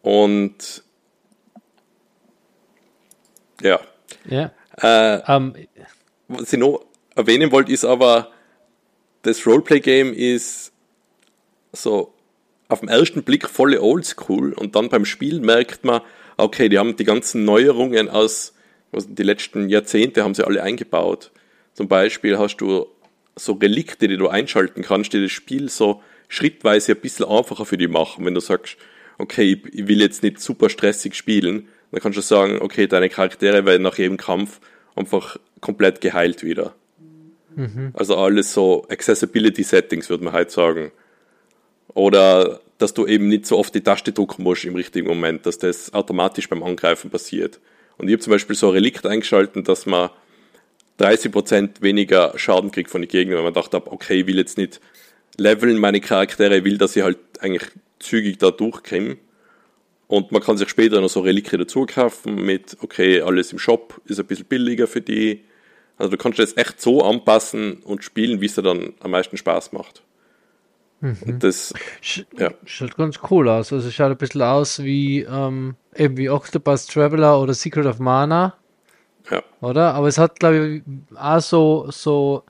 Und 0.02 0.84
ja. 3.62 3.80
Ja. 4.26 4.52
Äh, 4.82 5.22
Ähm, 5.28 5.56
was 6.28 6.52
ich 6.52 6.60
noch 6.60 6.86
erwähnen 7.16 7.52
wollte, 7.52 7.72
ist 7.72 7.86
aber, 7.86 8.32
das 9.22 9.48
Roleplay-Game 9.48 10.14
ist 10.14 10.74
so 11.72 12.14
auf 12.68 12.82
den 12.82 12.90
ersten 12.90 13.24
Blick 13.24 13.48
volle 13.50 13.82
Oldschool 13.82 14.54
und 14.54 14.76
dann 14.76 14.90
beim 14.90 15.06
Spiel 15.06 15.40
merkt 15.40 15.86
man, 15.86 16.02
okay, 16.38 16.70
die 16.70 16.78
haben 16.78 16.96
die 16.96 17.04
ganzen 17.04 17.46
Neuerungen 17.46 18.10
aus 18.10 18.54
was, 18.92 19.14
die 19.14 19.24
letzten 19.24 19.70
Jahrzehnte 19.70 20.24
haben 20.24 20.34
sie 20.34 20.46
alle 20.46 20.64
eingebaut. 20.64 21.32
Zum 21.74 21.88
Beispiel 21.88 22.38
hast 22.38 22.58
du 22.58 22.88
so 23.36 23.54
Relikte, 23.54 24.08
die 24.08 24.18
du 24.18 24.30
einschalten 24.30 24.82
kannst, 24.82 25.14
die 25.14 25.22
das 25.22 25.32
Spiel 25.32 25.70
so 25.70 26.02
schrittweise 26.30 26.94
ein 26.94 27.02
bisschen 27.02 27.26
einfacher 27.26 27.66
für 27.66 27.78
dich 27.78 27.90
machen. 27.90 28.26
Wenn 28.26 28.34
du 28.34 28.40
sagst, 28.40 28.78
okay, 29.18 29.62
ich, 29.72 29.88
will 29.88 30.00
jetzt 30.00 30.24
nicht 30.24 30.40
super 30.40 30.70
stressig 30.70 31.16
spielen, 31.16 31.68
dann 31.92 32.02
kannst 32.02 32.18
du 32.18 32.22
sagen, 32.22 32.60
okay, 32.62 32.88
deine 32.88 33.10
Charaktere 33.10 33.66
werden 33.66 33.84
nach 33.84 33.98
jedem 33.98 34.18
Kampf 34.18 34.62
einfach 34.96 35.38
komplett 35.60 36.00
geheilt 36.02 36.44
wieder. 36.44 36.74
Also 37.94 38.18
alles 38.18 38.54
so 38.54 38.86
Accessibility 38.90 39.64
Settings, 39.64 40.10
würde 40.10 40.24
man 40.24 40.34
halt 40.34 40.52
sagen. 40.52 40.92
Oder 41.94 42.62
dass 42.78 42.94
du 42.94 43.08
eben 43.08 43.28
nicht 43.28 43.46
so 43.46 43.58
oft 43.58 43.74
die 43.74 43.82
Taste 43.82 44.12
drücken 44.12 44.44
musst 44.44 44.66
im 44.66 44.76
richtigen 44.76 45.08
Moment, 45.08 45.46
dass 45.46 45.58
das 45.58 45.94
automatisch 45.94 46.50
beim 46.50 46.64
Angreifen 46.64 47.10
passiert. 47.10 47.60
Und 47.98 48.08
ich 48.08 48.14
habe 48.14 48.24
zum 48.24 48.32
Beispiel 48.32 48.56
so 48.56 48.68
ein 48.68 48.74
Relikt 48.74 49.06
eingeschaltet, 49.06 49.68
dass 49.68 49.86
man 49.86 50.10
30% 51.00 51.82
weniger 51.82 52.34
Schaden 52.38 52.72
kriegt 52.72 52.90
von 52.90 53.02
den 53.02 53.10
Gegnern, 53.10 53.38
weil 53.38 53.44
man 53.46 53.54
dachte, 53.54 53.82
okay, 53.92 54.22
ich 54.22 54.28
will 54.28 54.38
jetzt 54.38 54.58
nicht 54.58 54.82
leveln 55.38 55.78
meine 55.78 56.02
Charaktere, 56.02 56.58
ich 56.58 56.64
will, 56.64 56.78
dass 56.78 56.94
sie 56.94 57.04
halt 57.04 57.20
eigentlich 57.40 57.70
zügig 58.00 58.38
da 58.38 58.52
durchkommen. 58.52 59.18
Und 60.08 60.32
man 60.32 60.42
kann 60.42 60.58
sich 60.58 60.70
später 60.70 61.02
noch 61.02 61.10
so 61.10 61.22
Relikte 61.22 61.58
dazu 61.58 61.86
kaufen 61.86 62.36
mit, 62.36 62.78
okay, 62.82 63.22
alles 63.22 63.52
im 63.52 63.60
Shop 63.60 64.00
ist 64.06 64.20
ein 64.20 64.28
bisschen 64.28 64.46
billiger 64.46 64.88
für 64.88 65.02
die. 65.02 65.44
Also 65.98 66.12
du 66.12 66.18
kannst 66.18 66.40
das 66.40 66.56
echt 66.58 66.80
so 66.80 67.02
anpassen 67.02 67.78
und 67.84 68.04
spielen, 68.04 68.40
wie 68.40 68.46
es 68.46 68.56
dir 68.56 68.62
dann 68.62 68.94
am 69.00 69.12
meisten 69.12 69.38
Spaß 69.38 69.72
macht. 69.72 70.04
Und 71.26 71.44
das, 71.44 71.74
sch 72.02 72.26
ja. 72.38 72.52
Schaut 72.66 72.96
ganz 72.98 73.20
cool 73.30 73.48
aus. 73.50 73.72
Also 73.74 73.90
schaut 73.92 74.12
ein 74.12 74.18
bisschen 74.18 74.42
aus 74.42 74.84
wie 74.84 75.22
ähm, 75.22 75.76
eben 75.96 76.18
wie 76.18 76.30
Octopus 76.30 76.88
Traveler 76.88 77.40
oder 77.42 77.54
Secret 77.54 77.86
of 77.86 78.00
Mana, 78.00 78.56
ja. 79.30 79.42
oder? 79.62 79.94
Aber 79.94 80.08
es 80.08 80.18
hat, 80.18 80.40
glaube 80.40 80.68
ich, 80.78 80.84
auch 81.18 81.40
so, 81.42 81.88
so 81.90 82.44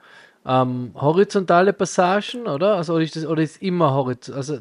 ähm, 0.46 0.92
horizontale 0.96 1.74
Passagen, 1.74 2.48
oder? 2.48 2.76
Also 2.78 2.94
oder 2.94 3.04
ist 3.04 3.16
das 3.16 3.26
oder 3.26 3.42
ist 3.42 3.62
immer 3.62 3.94
horizontal? 3.94 4.38
Also 4.38 4.58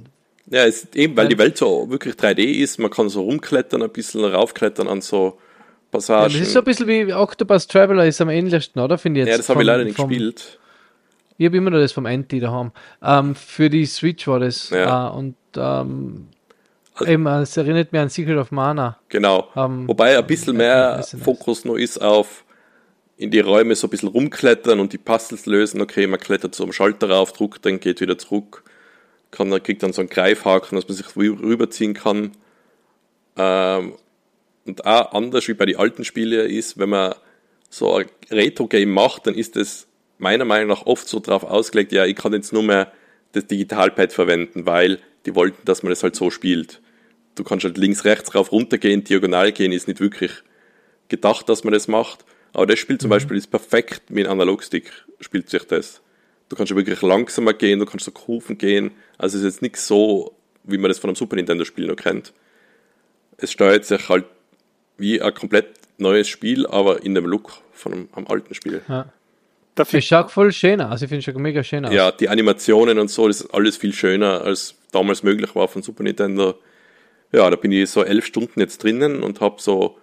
Ja, 0.51 0.64
es 0.66 0.82
ist 0.84 0.97
eben, 0.97 1.16
weil 1.16 1.28
die 1.28 1.38
Welt 1.38 1.57
so 1.59 1.88
wirklich 1.90 2.14
3D 2.14 2.40
ist, 2.62 2.78
man 2.78 2.90
kann 2.90 3.09
so 3.09 3.22
rumklettern, 3.22 3.82
ein 3.82 3.90
bisschen 3.90 4.24
raufklettern 4.24 4.88
an 4.88 5.01
so 5.01 5.24
ja, 5.26 5.32
das 5.92 6.07
Passagen. 6.09 6.34
ist 6.42 6.53
so 6.53 6.59
ein 6.59 6.64
bisschen 6.64 6.88
wie 6.88 7.12
Octopus 7.14 7.66
Traveler 7.68 8.07
ist 8.07 8.20
am 8.20 8.28
ähnlichsten, 8.30 8.80
oder? 8.82 8.99
Finde 8.99 9.20
ich 9.20 9.26
jetzt. 9.26 9.32
Ja, 9.34 9.36
das 9.38 9.49
habe 9.49 9.61
ich 9.62 9.66
leider 9.66 9.84
nicht 9.84 9.97
vom- 9.97 10.09
gespielt. 10.09 10.59
Ich 11.37 11.47
habe 11.47 11.57
immer 11.57 11.70
noch 11.70 11.78
das 11.78 11.93
vom 11.93 12.07
Anti 12.07 12.39
daheim. 12.41 12.70
Ähm, 13.03 13.35
für 13.35 13.68
die 13.70 13.87
Switch 13.87 14.26
war 14.28 14.39
das. 14.41 14.70
Ja. 14.70 15.09
Äh, 15.09 15.16
und 15.16 15.35
ähm, 15.57 16.28
Also- 16.95 17.11
eben, 17.11 17.26
es 17.26 17.57
erinnert 17.57 17.93
mich 17.93 18.01
an 18.01 18.09
Secret 18.09 18.37
of 18.39 18.51
Mana. 18.53 18.99
Genau. 19.09 19.49
Ähm, 19.57 19.89
Wobei 19.89 20.16
ein 20.16 20.26
bisschen 20.26 20.57
mehr 20.57 20.97
das 20.99 21.12
nice. 21.12 21.22
Fokus 21.24 21.64
nur 21.64 21.78
ist 21.78 21.99
auf 21.99 22.45
in 23.16 23.30
die 23.30 23.41
Räume 23.41 23.74
so 23.76 23.87
ein 23.87 23.91
bisschen 23.91 24.09
rumklettern 24.09 24.80
und 24.80 24.93
die 24.93 24.99
Puzzles 24.99 25.47
lösen. 25.47 25.80
Okay, 25.80 26.07
man 26.07 26.18
klettert 26.20 26.55
so 26.55 26.64
am 26.64 26.72
Schalter 26.72 27.11
rauf, 27.11 27.32
druckt, 27.32 27.64
dann 27.64 27.78
geht 27.80 28.01
wieder 28.01 28.18
zurück. 28.18 28.64
Kann, 29.30 29.51
dann 29.51 29.62
kriegt 29.62 29.82
dann 29.82 29.93
so 29.93 30.01
einen 30.03 30.09
Greifhaken, 30.11 30.76
dass 30.76 30.87
man 30.89 30.97
sich 30.97 31.07
rü- 31.07 31.41
rüberziehen 31.41 31.95
kann. 31.95 32.32
Ähm, 33.37 33.95
und 34.66 34.87
auch 34.87 35.12
anders 35.12 35.47
wie 35.49 35.55
bei 35.55 35.66
den 35.66 35.76
alten 35.76 36.05
Spielen 36.05 36.49
ist, 36.49 36.78
wenn 36.78 36.89
man 36.91 37.14
so 37.70 37.95
ein 37.97 38.07
Retro-Game 38.30 38.91
macht, 38.91 39.26
dann 39.26 39.35
ist 39.35 39.57
es 39.57 39.87
meiner 40.19 40.45
Meinung 40.45 40.69
nach 40.69 40.87
oft 40.87 41.09
so 41.09 41.21
drauf 41.21 41.45
ausgelegt, 41.45 41.93
ja, 41.93 42.05
ich 42.05 42.17
kann 42.17 42.33
jetzt 42.33 42.53
nur 42.53 42.62
mehr 42.62 42.93
das 43.33 43.47
Digitalpad 43.47 44.12
verwenden, 44.12 44.67
weil 44.67 45.01
die 45.27 45.35
wollten, 45.35 45.65
dass 45.65 45.83
man 45.83 45.91
das 45.91 46.03
halt 46.03 46.15
so 46.17 46.31
spielt. 46.31 46.81
Du 47.35 47.45
kannst 47.45 47.65
halt 47.65 47.79
links, 47.79 48.05
rechts, 48.05 48.35
rauf, 48.35 48.53
runter 48.53 48.79
gehen, 48.79 49.05
diagonal 49.05 49.53
gehen, 49.53 49.73
ist 49.73 49.89
nicht 49.89 50.01
wirklich 50.01 50.31
gedacht, 51.09 51.49
dass 51.49 51.65
man 51.65 51.73
das 51.73 51.89
macht. 51.89 52.25
Aber 52.53 52.67
das 52.67 52.79
Spiel 52.79 52.99
zum 52.99 53.11
Beispiel 53.11 53.37
ist 53.37 53.49
perfekt 53.49 54.11
mit 54.11 54.27
einem 54.27 54.41
Analogstick, 54.41 54.93
spielt 55.21 55.51
sich 55.51 55.65
das. 55.65 56.01
Du 56.49 56.57
kannst 56.57 56.71
ja 56.71 56.77
wirklich 56.77 57.03
langsamer 57.03 57.53
gehen, 57.53 57.81
du 57.81 57.87
kannst 57.87 58.05
so 58.05 58.12
Kurven 58.12 58.59
gehen. 58.59 58.93
Also 59.19 59.39
es 59.39 59.45
ist 59.45 59.55
jetzt 59.55 59.62
nichts 59.62 59.89
so, 59.89 60.37
wie 60.62 60.79
man 60.79 60.89
das 60.89 60.99
von 60.99 61.11
einem 61.11 61.17
Super 61.17 61.37
Nintendo-Spiel 61.37 61.87
noch 61.87 61.97
kennt. 61.97 62.33
Es 63.39 63.51
steuert 63.51 63.85
sich 63.85 64.09
halt 64.09 64.27
wie 64.97 65.21
ein 65.21 65.35
komplett 65.35 65.67
neues 65.99 66.29
Spiel, 66.29 66.67
aber 66.67 67.03
in 67.03 67.15
dem 67.15 67.27
Look 67.27 67.53
von 67.73 67.93
einem, 67.93 68.09
einem 68.12 68.27
alten 68.29 68.55
Spiel. 68.55 68.83
Dafür 69.75 69.99
Es 69.99 70.05
schaut 70.05 70.31
voll 70.31 70.53
schön 70.53 70.81
aus. 70.81 70.93
Also 70.93 71.05
ich 71.05 71.09
finde 71.09 71.18
es 71.18 71.25
schon 71.25 71.43
mega 71.43 71.64
schön 71.64 71.85
aus. 71.85 71.93
Ja, 71.93 72.12
die 72.12 72.29
Animationen 72.29 72.99
und 72.99 73.09
so, 73.09 73.27
das 73.27 73.41
ist 73.41 73.55
alles 73.55 73.77
viel 73.77 73.93
schöner, 73.93 74.43
als 74.43 74.77
damals 74.93 75.22
möglich 75.22 75.55
war 75.55 75.68
von 75.68 75.83
Super 75.83 76.05
Nintendo. 76.05 76.59
Ja, 77.33 77.51
da 77.51 77.57
bin 77.57 77.72
ich 77.72 77.91
so 77.91 78.05
elf 78.05 78.27
Stunden 78.27 78.61
jetzt 78.61 78.83
drinnen 78.83 79.22
und 79.22 79.41
habe 79.41 79.61
so 79.61 79.99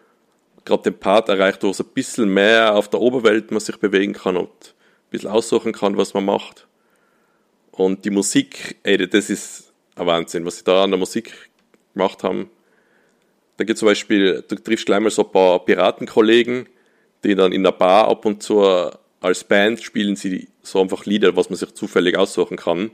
gerade 0.66 0.84
den 0.84 1.00
Part 1.00 1.30
erreicht, 1.30 1.64
wo 1.64 1.70
es 1.70 1.80
ein 1.80 1.88
bisschen 1.94 2.34
mehr 2.34 2.76
auf 2.76 2.90
der 2.90 3.00
Oberwelt 3.00 3.52
man 3.52 3.62
sich 3.62 3.78
bewegen 3.78 4.14
kann 4.14 4.36
und 4.36 4.50
ein 4.50 5.10
bisschen 5.10 5.30
aussuchen 5.30 5.72
kann, 5.72 5.98
was 5.98 6.14
man 6.14 6.26
macht. 6.26 6.68
Und 7.72 8.04
die 8.04 8.10
Musik, 8.10 8.78
ey, 8.84 8.98
das 8.98 9.30
ist 9.30 9.72
ein 9.96 10.06
Wahnsinn, 10.06 10.46
was 10.46 10.58
sie 10.58 10.64
da 10.66 10.84
an 10.84 10.92
der 10.92 11.00
Musik 11.00 11.34
gemacht 11.94 12.24
haben. 12.24 12.50
Da 13.58 13.64
gibt 13.64 13.80
zum 13.80 13.88
Beispiel, 13.88 14.44
du 14.48 14.56
triffst 14.56 14.86
gleich 14.86 15.00
mal 15.00 15.10
so 15.10 15.26
ein 15.26 15.32
paar 15.32 15.64
Piratenkollegen, 15.64 16.68
die 17.24 17.36
dann 17.36 17.52
in 17.52 17.64
der 17.64 17.72
Bar 17.72 18.08
ab 18.08 18.26
und 18.26 18.44
zu 18.44 18.92
als 19.22 19.44
Band 19.44 19.82
spielen 19.82 20.16
sie 20.16 20.50
so 20.64 20.82
einfach 20.82 21.06
Lieder, 21.06 21.36
was 21.36 21.50
man 21.50 21.58
sich 21.58 21.74
zufällig 21.74 22.18
aussuchen 22.18 22.58
kann. 22.58 22.92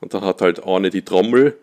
Und 0.00 0.14
dann 0.14 0.22
hat 0.22 0.42
halt 0.42 0.62
eine 0.64 0.90
die 0.90 1.02
Trommel. 1.02 1.58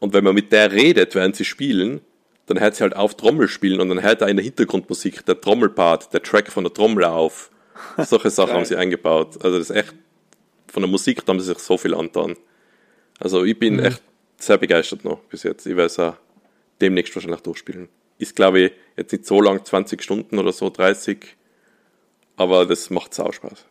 Und 0.00 0.12
wenn 0.12 0.24
man 0.24 0.34
mit 0.34 0.52
der 0.52 0.72
redet, 0.72 1.14
während 1.14 1.36
sie 1.36 1.44
spielen, 1.44 2.00
dann 2.46 2.60
hört 2.60 2.76
sie 2.76 2.82
halt 2.82 2.94
auf 2.94 3.16
Trommel 3.16 3.48
spielen 3.48 3.80
und 3.80 3.88
dann 3.88 4.02
hört 4.02 4.20
er 4.22 4.28
in 4.28 4.36
der 4.36 4.44
Hintergrundmusik 4.44 5.24
der 5.24 5.40
Trommelpart, 5.40 6.12
der 6.12 6.22
Track 6.22 6.52
von 6.52 6.64
der 6.64 6.72
Trommel 6.72 7.04
auf. 7.04 7.50
Solche 7.96 8.30
Sachen 8.30 8.54
haben 8.54 8.64
sie 8.64 8.76
eingebaut. 8.76 9.42
Also 9.42 9.58
das 9.58 9.70
ist 9.70 9.76
echt, 9.76 9.94
von 10.68 10.82
der 10.82 10.90
Musik 10.90 11.24
da 11.24 11.32
haben 11.32 11.40
sie 11.40 11.46
sich 11.46 11.58
so 11.58 11.78
viel 11.78 11.94
angetan. 11.94 12.36
Also 13.18 13.44
ich 13.44 13.58
bin 13.58 13.78
echt 13.78 14.02
sehr 14.36 14.58
begeistert 14.58 15.04
noch 15.04 15.20
bis 15.24 15.44
jetzt. 15.44 15.66
Ich 15.66 15.76
werde 15.76 15.86
es 15.86 15.98
auch 15.98 16.16
demnächst 16.80 17.14
wahrscheinlich 17.14 17.40
durchspielen. 17.40 17.88
Ist 18.18 18.36
glaube 18.36 18.60
ich 18.60 18.72
jetzt 18.96 19.12
nicht 19.12 19.26
so 19.26 19.40
lang, 19.40 19.64
20 19.64 20.02
Stunden 20.02 20.38
oder 20.38 20.52
so, 20.52 20.70
30. 20.70 21.36
Aber 22.36 22.66
das 22.66 22.90
macht 22.90 23.14
sau 23.14 23.32
Spaß. 23.32 23.64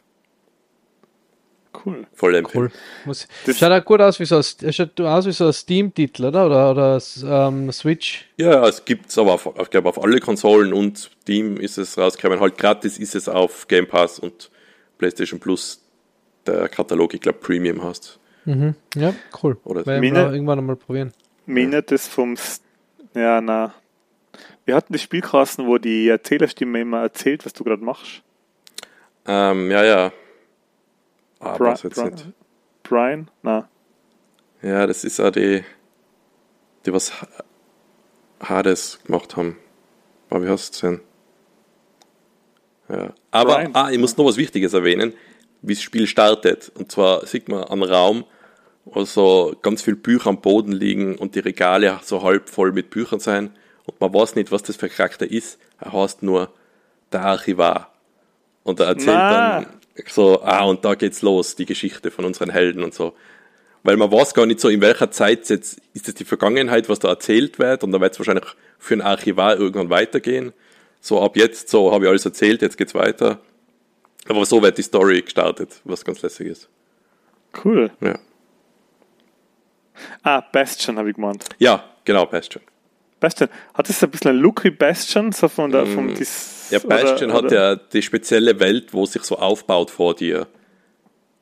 cool. 1.86 2.08
Voll 2.14 2.36
empfehlen. 2.36 2.66
Cool. 2.66 2.72
Muss, 3.06 3.28
Das- 3.46 3.58
schaut 3.60 3.72
auch 3.72 3.84
gut 3.86 4.02
aus 4.02 4.20
wie 4.20 4.26
so 4.26 4.36
ein, 4.38 4.40
es 4.62 4.76
schaut 4.76 5.00
aus 5.02 5.26
wie 5.26 5.32
so 5.32 5.48
ein 5.48 5.54
Steam-Titel, 5.54 6.26
oder? 6.26 6.46
Oder, 6.46 6.72
oder 6.72 7.02
ähm, 7.26 7.72
Switch. 7.72 8.26
Ja, 8.38 8.66
es 8.68 8.84
gibt's 8.86 9.18
aber 9.18 9.34
auf, 9.34 9.50
ich 9.62 9.70
glaube 9.70 9.90
auf 9.90 10.02
alle 10.02 10.20
Konsolen 10.20 10.74
und 10.74 10.98
Steam 11.22 11.58
ist 11.58 11.78
es 11.78 11.98
rausgekommen. 11.98 12.40
Halt 12.40 12.58
gratis 12.58 12.98
ist 12.98 13.14
es 13.16 13.28
auf 13.30 13.68
Game 13.68 13.88
Pass 13.88 14.20
und 14.20 14.50
PlayStation 14.98 15.40
Plus 15.40 15.82
der 16.48 16.70
Katalog, 16.70 17.14
ich 17.14 17.22
glaube 17.22 17.40
Premium 17.40 17.84
hast. 17.84 18.20
Ja, 18.96 19.14
cool. 19.44 19.58
Oder- 19.64 19.86
Werden 19.86 20.02
Mine- 20.02 20.26
wir 20.28 20.32
irgendwann 20.34 20.60
einmal 20.60 20.76
probieren. 20.76 21.12
Minnet 21.48 21.92
das 21.92 22.08
vom. 22.08 22.34
S- 22.34 22.62
Ja, 23.16 23.42
na. 23.42 23.74
Wir 24.66 24.76
hatten 24.76 24.94
das 24.94 25.02
Spielkasten, 25.02 25.66
wo 25.68 25.78
die 25.78 26.08
Erzählerstimme 26.10 26.80
immer 26.82 27.02
erzählt, 27.02 27.46
was 27.46 27.54
du 27.54 27.64
gerade 27.64 27.84
machst. 27.84 28.22
Ähm, 29.28 29.72
ja, 29.72 29.84
ja. 29.84 30.12
Aber 31.40 31.58
Bri 31.58 31.70
jetzt 31.72 31.96
Bri 31.96 32.12
nicht. 32.12 32.26
Brian? 32.84 33.30
Na. 33.42 33.68
Ja, 34.62 34.88
das 34.88 35.04
ist 35.04 35.20
auch 35.20 35.32
die, 35.32 35.64
die 36.86 36.94
was 36.94 37.22
Ha- 37.22 37.28
Hades 38.42 39.00
gemacht 39.04 39.36
haben. 39.38 39.58
Aber 40.30 40.44
wie 40.46 40.50
heißt 40.50 40.74
es 40.76 40.82
denn? 40.82 41.02
Ja. 42.90 43.14
Aber 43.32 43.56
Brian. 43.56 43.72
ah, 43.76 43.90
ich 43.92 43.98
muss 43.98 44.16
noch 44.18 44.26
was 44.26 44.38
Wichtiges 44.38 44.74
erwähnen, 44.74 45.14
wie 45.62 45.74
das 45.74 45.82
Spiel 45.84 46.08
startet. 46.08 46.72
Und 46.76 46.92
zwar 46.92 47.26
sieht 47.26 47.50
man 47.50 47.64
einen 47.64 47.84
Raum, 47.84 48.26
wo 48.86 49.04
so 49.06 49.56
ganz 49.62 49.82
viele 49.82 49.98
Bücher 49.98 50.30
am 50.30 50.42
Boden 50.42 50.72
liegen 50.72 51.18
und 51.18 51.34
die 51.36 51.40
Regale 51.40 52.00
so 52.04 52.22
halb 52.22 52.50
voll 52.50 52.72
mit 52.72 52.92
Büchern 52.92 53.20
sein. 53.20 53.56
und 53.86 54.00
man 54.00 54.14
weiß 54.14 54.36
nicht, 54.36 54.52
was 54.52 54.64
das 54.64 54.76
für 54.76 54.86
ein 54.88 54.92
Charakter 54.92 55.30
ist. 55.30 55.60
Er 55.80 55.94
heißt 55.94 56.22
nur 56.24 56.52
der 57.12 57.22
Archivar. 57.24 57.92
Und 58.66 58.80
er 58.82 58.88
erzählt 58.88 59.16
Na. 59.16 59.62
dann 59.62 59.68
so, 60.08 60.42
ah, 60.44 60.64
und 60.66 60.84
da 60.84 60.96
geht's 60.96 61.22
los, 61.22 61.56
die 61.56 61.66
Geschichte 61.66 62.12
von 62.12 62.26
unseren 62.26 62.50
Helden 62.50 62.84
und 62.84 62.94
so. 62.94 63.14
Weil 63.84 63.96
man 63.96 64.12
weiß 64.12 64.34
gar 64.34 64.46
nicht 64.46 64.60
so, 64.60 64.68
in 64.68 64.82
welcher 64.82 65.12
Zeit 65.12 65.48
jetzt 65.50 65.80
ist 65.94 66.08
es 66.10 66.16
die 66.16 66.26
Vergangenheit, 66.26 66.90
was 66.90 67.00
da 67.00 67.08
erzählt 67.10 67.60
wird, 67.60 67.84
und 67.84 67.92
dann 67.94 68.02
wird 68.02 68.12
es 68.14 68.20
wahrscheinlich 68.20 68.46
für 68.80 68.96
einen 68.96 69.02
Archivar 69.04 69.56
irgendwann 69.58 69.90
weitergehen. 69.90 70.52
So 71.00 71.22
ab 71.22 71.38
jetzt, 71.38 71.70
so 71.70 71.94
habe 71.94 72.04
ich 72.06 72.10
alles 72.10 72.26
erzählt, 72.26 72.62
jetzt 72.64 72.78
geht's 72.78 72.96
weiter. 72.96 73.40
Aber 74.28 74.44
so 74.46 74.62
wird 74.64 74.78
die 74.80 74.82
Story 74.82 75.22
gestartet, 75.22 75.80
was 75.84 76.04
ganz 76.04 76.22
lässig 76.24 76.48
ist. 76.48 76.70
Cool. 77.64 77.92
Ja, 78.02 78.18
Ah, 80.24 80.42
Bastion 80.42 80.98
habe 80.98 81.10
ich 81.12 81.16
gemeint. 81.16 81.46
ja 81.60 81.84
genau, 82.04 82.26
Bastion. 82.26 82.64
Bastion. 83.26 83.50
Hat 83.74 83.90
es 83.90 84.04
ein 84.04 84.12
bisschen 84.12 84.32
ein 84.32 84.38
Look 84.38 84.64
wie 84.64 84.72
Bastion? 84.72 85.32
So 85.32 85.48
von 85.48 85.72
der, 85.72 85.86
vom 85.86 86.14
Dis 86.14 86.56
Mm. 86.70 86.74
Ja, 86.74 86.80
Bastion 86.80 87.30
oder, 87.30 87.38
hat 87.38 87.46
oder? 87.46 87.56
ja 87.56 87.76
die 87.76 88.02
spezielle 88.02 88.60
Welt, 88.60 88.94
wo 88.94 89.06
sich 89.06 89.24
so 89.24 89.38
aufbaut 89.38 89.92
vor 89.92 90.16
dir. 90.16 90.48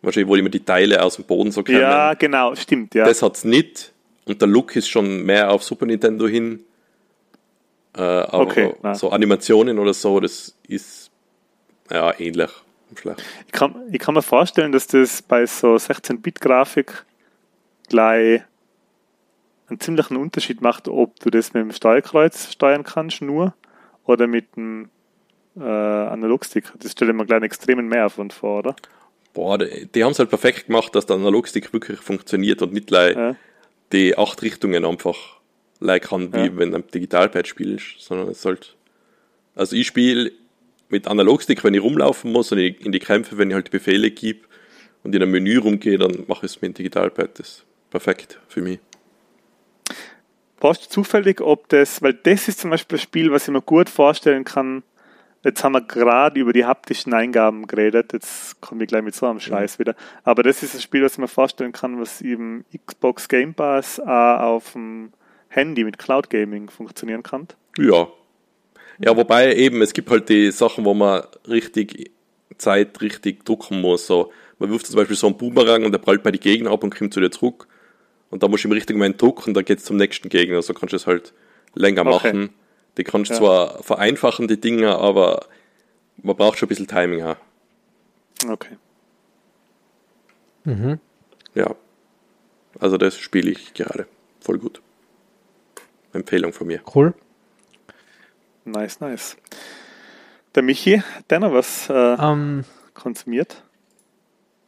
Wahrscheinlich, 0.01 0.29
wo 0.29 0.35
immer 0.35 0.49
die 0.49 0.63
Teile 0.63 1.01
aus 1.01 1.15
dem 1.15 1.25
Boden 1.25 1.51
so 1.51 1.63
kommen. 1.63 1.79
Ja, 1.79 2.13
genau, 2.13 2.55
stimmt, 2.55 2.93
ja. 2.93 3.05
Das 3.05 3.21
hat's 3.21 3.45
nicht. 3.45 3.93
Und 4.25 4.41
der 4.41 4.49
Look 4.49 4.75
ist 4.75 4.89
schon 4.89 5.23
mehr 5.23 5.51
auf 5.51 5.63
Super 5.63 5.85
Nintendo 5.85 6.27
hin. 6.27 6.63
Äh, 7.95 8.01
aber 8.01 8.39
Okay, 8.39 8.73
so 8.93 9.11
Animationen 9.11 9.79
oder 9.79 9.93
so, 9.93 10.19
das 10.19 10.55
ist 10.67 11.09
ja 11.89 12.19
ähnlich. 12.19 12.49
Ich 12.95 13.51
kann, 13.51 13.75
ich 13.91 13.99
kann 13.99 14.13
mir 14.13 14.21
vorstellen, 14.21 14.71
dass 14.71 14.87
das 14.87 15.21
bei 15.21 15.45
so 15.45 15.75
16-Bit-Grafik 15.75 17.05
gleich 17.89 18.41
einen 19.69 19.79
ziemlichen 19.79 20.17
Unterschied 20.17 20.61
macht, 20.61 20.87
ob 20.87 21.19
du 21.19 21.29
das 21.29 21.53
mit 21.53 21.63
dem 21.63 21.71
Steuerkreuz 21.71 22.51
steuern 22.51 22.83
kannst 22.83 23.21
nur 23.21 23.53
oder 24.05 24.27
mit 24.27 24.55
dem 24.55 24.89
äh, 25.57 25.61
Analogstick. 25.61 26.71
Das 26.79 26.91
stelle 26.91 27.11
ich 27.11 27.17
mir 27.17 27.25
gleich 27.25 27.37
einen 27.37 27.45
extremen 27.45 27.87
Mehraufwand 27.87 28.33
vor, 28.33 28.59
oder? 28.59 28.75
Boah, 29.33 29.57
die, 29.57 29.87
die 29.87 30.03
haben 30.03 30.11
es 30.11 30.19
halt 30.19 30.29
perfekt 30.29 30.67
gemacht, 30.67 30.93
dass 30.95 31.05
der 31.05 31.15
Analogstick 31.15 31.73
wirklich 31.73 31.99
funktioniert 31.99 32.61
und 32.61 32.73
nicht 32.73 32.87
gleich 32.87 33.15
Ja. 33.15 33.35
die 33.91 34.17
acht 34.17 34.41
Richtungen 34.41 34.85
einfach 34.85 35.17
like 35.79 36.03
kann, 36.09 36.33
wie 36.33 36.45
Ja. 36.47 36.57
wenn 36.57 36.71
du 36.71 36.77
am 36.77 36.87
Digitalpad 36.87 37.47
spielst, 37.47 37.99
sondern 37.99 38.27
es 38.29 38.41
sollte. 38.41 38.69
Also 39.55 39.75
ich 39.75 39.87
spiele 39.87 40.31
mit 40.89 41.07
Analogstick, 41.07 41.63
wenn 41.63 41.73
ich 41.73 41.81
rumlaufen 41.81 42.31
muss 42.31 42.51
und 42.51 42.59
in 42.59 42.91
die 42.91 42.99
Kämpfe, 42.99 43.37
wenn 43.37 43.49
ich 43.49 43.55
halt 43.55 43.71
Befehle 43.71 44.11
gebe 44.11 44.39
und 45.03 45.15
in 45.15 45.21
ein 45.23 45.31
Menü 45.31 45.57
rumgehe, 45.57 45.97
dann 45.97 46.25
mache 46.27 46.45
ich 46.45 46.51
es 46.53 46.61
mit 46.61 46.69
dem 46.69 46.73
Digitalpad. 46.75 47.39
Das 47.39 47.47
ist 47.49 47.65
perfekt 47.89 48.39
für 48.47 48.61
mich. 48.61 48.79
Weißt 50.63 50.85
du 50.85 50.89
zufällig, 50.89 51.41
ob 51.41 51.67
das, 51.67 52.01
weil 52.01 52.13
das 52.13 52.47
ist 52.47 52.61
zum 52.61 52.69
Beispiel 52.69 52.97
ein 52.97 53.01
Spiel, 53.01 53.31
was 53.33 53.49
ich 53.49 53.53
mir 53.53 53.61
gut 53.61 53.89
vorstellen 53.89 54.45
kann. 54.45 54.83
Jetzt 55.43 55.61
haben 55.61 55.73
wir 55.73 55.81
gerade 55.81 56.39
über 56.39 56.53
die 56.53 56.63
haptischen 56.63 57.13
Eingaben 57.13 57.67
geredet, 57.67 58.13
jetzt 58.13 58.61
komme 58.61 58.83
ich 58.83 58.87
gleich 58.87 59.03
mit 59.03 59.13
so 59.13 59.25
einem 59.25 59.41
Scheiß 59.41 59.77
wieder. 59.77 59.93
Aber 60.23 60.41
das 60.41 60.63
ist 60.63 60.73
ein 60.73 60.79
Spiel, 60.79 61.03
was 61.03 61.13
ich 61.13 61.17
mir 61.17 61.27
vorstellen 61.27 61.73
kann, 61.73 61.99
was 61.99 62.21
eben 62.21 62.63
Xbox 62.85 63.27
Game 63.27 63.53
Pass 63.53 63.99
auch 63.99 64.39
auf 64.39 64.71
dem 64.71 65.11
Handy 65.49 65.83
mit 65.83 65.97
Cloud 65.97 66.29
Gaming 66.29 66.69
funktionieren 66.69 67.23
kann. 67.23 67.49
Ja. 67.77 68.07
Ja, 68.99 69.17
wobei 69.17 69.53
eben, 69.55 69.81
es 69.81 69.91
gibt 69.91 70.09
halt 70.09 70.29
die 70.29 70.49
Sachen, 70.51 70.85
wo 70.85 70.93
man 70.93 71.23
richtig 71.45 72.11
Zeit 72.57 73.01
richtig 73.01 73.43
drucken 73.43 73.81
muss. 73.81 74.07
So, 74.07 74.31
man 74.59 74.69
wirft 74.69 74.87
zum 74.87 74.95
Beispiel 74.95 75.17
so 75.17 75.27
einen 75.27 75.35
Boomerang 75.35 75.83
und 75.83 75.91
der 75.91 75.99
prallt 75.99 76.23
bei 76.23 76.31
die 76.31 76.39
Gegner 76.39 76.71
ab 76.71 76.85
und 76.85 76.95
kommt 76.95 77.13
zu 77.13 77.19
dir 77.19 77.31
zurück. 77.31 77.67
Und 78.33 78.41
da 78.41 78.47
musst 78.47 78.63
du 78.63 78.67
im 78.67 78.71
richtigen 78.71 78.97
Moment 78.97 79.21
drucken, 79.21 79.53
dann 79.53 79.63
geht's 79.63 79.83
zum 79.85 79.95
nächsten 79.97 80.27
Gegner. 80.27 80.59
So 80.63 80.73
kannst 80.73 80.91
du 80.91 80.95
es 80.97 81.05
halt 81.05 81.33
länger 81.75 82.01
Okay. 82.01 82.09
machen. 82.33 82.49
Die 82.97 83.03
kannst 83.03 83.29
du 83.29 83.35
Ja. 83.35 83.39
zwar 83.39 83.83
vereinfachen, 83.83 84.47
die 84.47 84.59
Dinge, 84.59 84.95
aber 84.97 85.45
man 86.17 86.35
braucht 86.35 86.57
schon 86.57 86.65
ein 86.65 86.69
bisschen 86.69 86.87
Timing. 86.87 87.19
Ja. 87.19 87.37
Okay. 88.49 88.75
ja. 91.53 91.75
Also 92.79 92.97
das 92.97 93.19
spiele 93.19 93.51
ich 93.51 93.75
gerade. 93.75 94.07
Voll 94.39 94.57
gut. 94.57 94.81
Empfehlung 96.11 96.53
von 96.53 96.65
mir. 96.65 96.81
Cool. 96.95 97.13
Nice, 98.65 98.99
nice. 98.99 99.37
Der 100.55 100.63
Michi, 100.63 101.03
der 101.29 101.39
noch 101.39 101.53
was 101.53 101.87
äh, 101.87 101.93
Ähm, 102.19 102.63
konsumiert? 102.95 103.63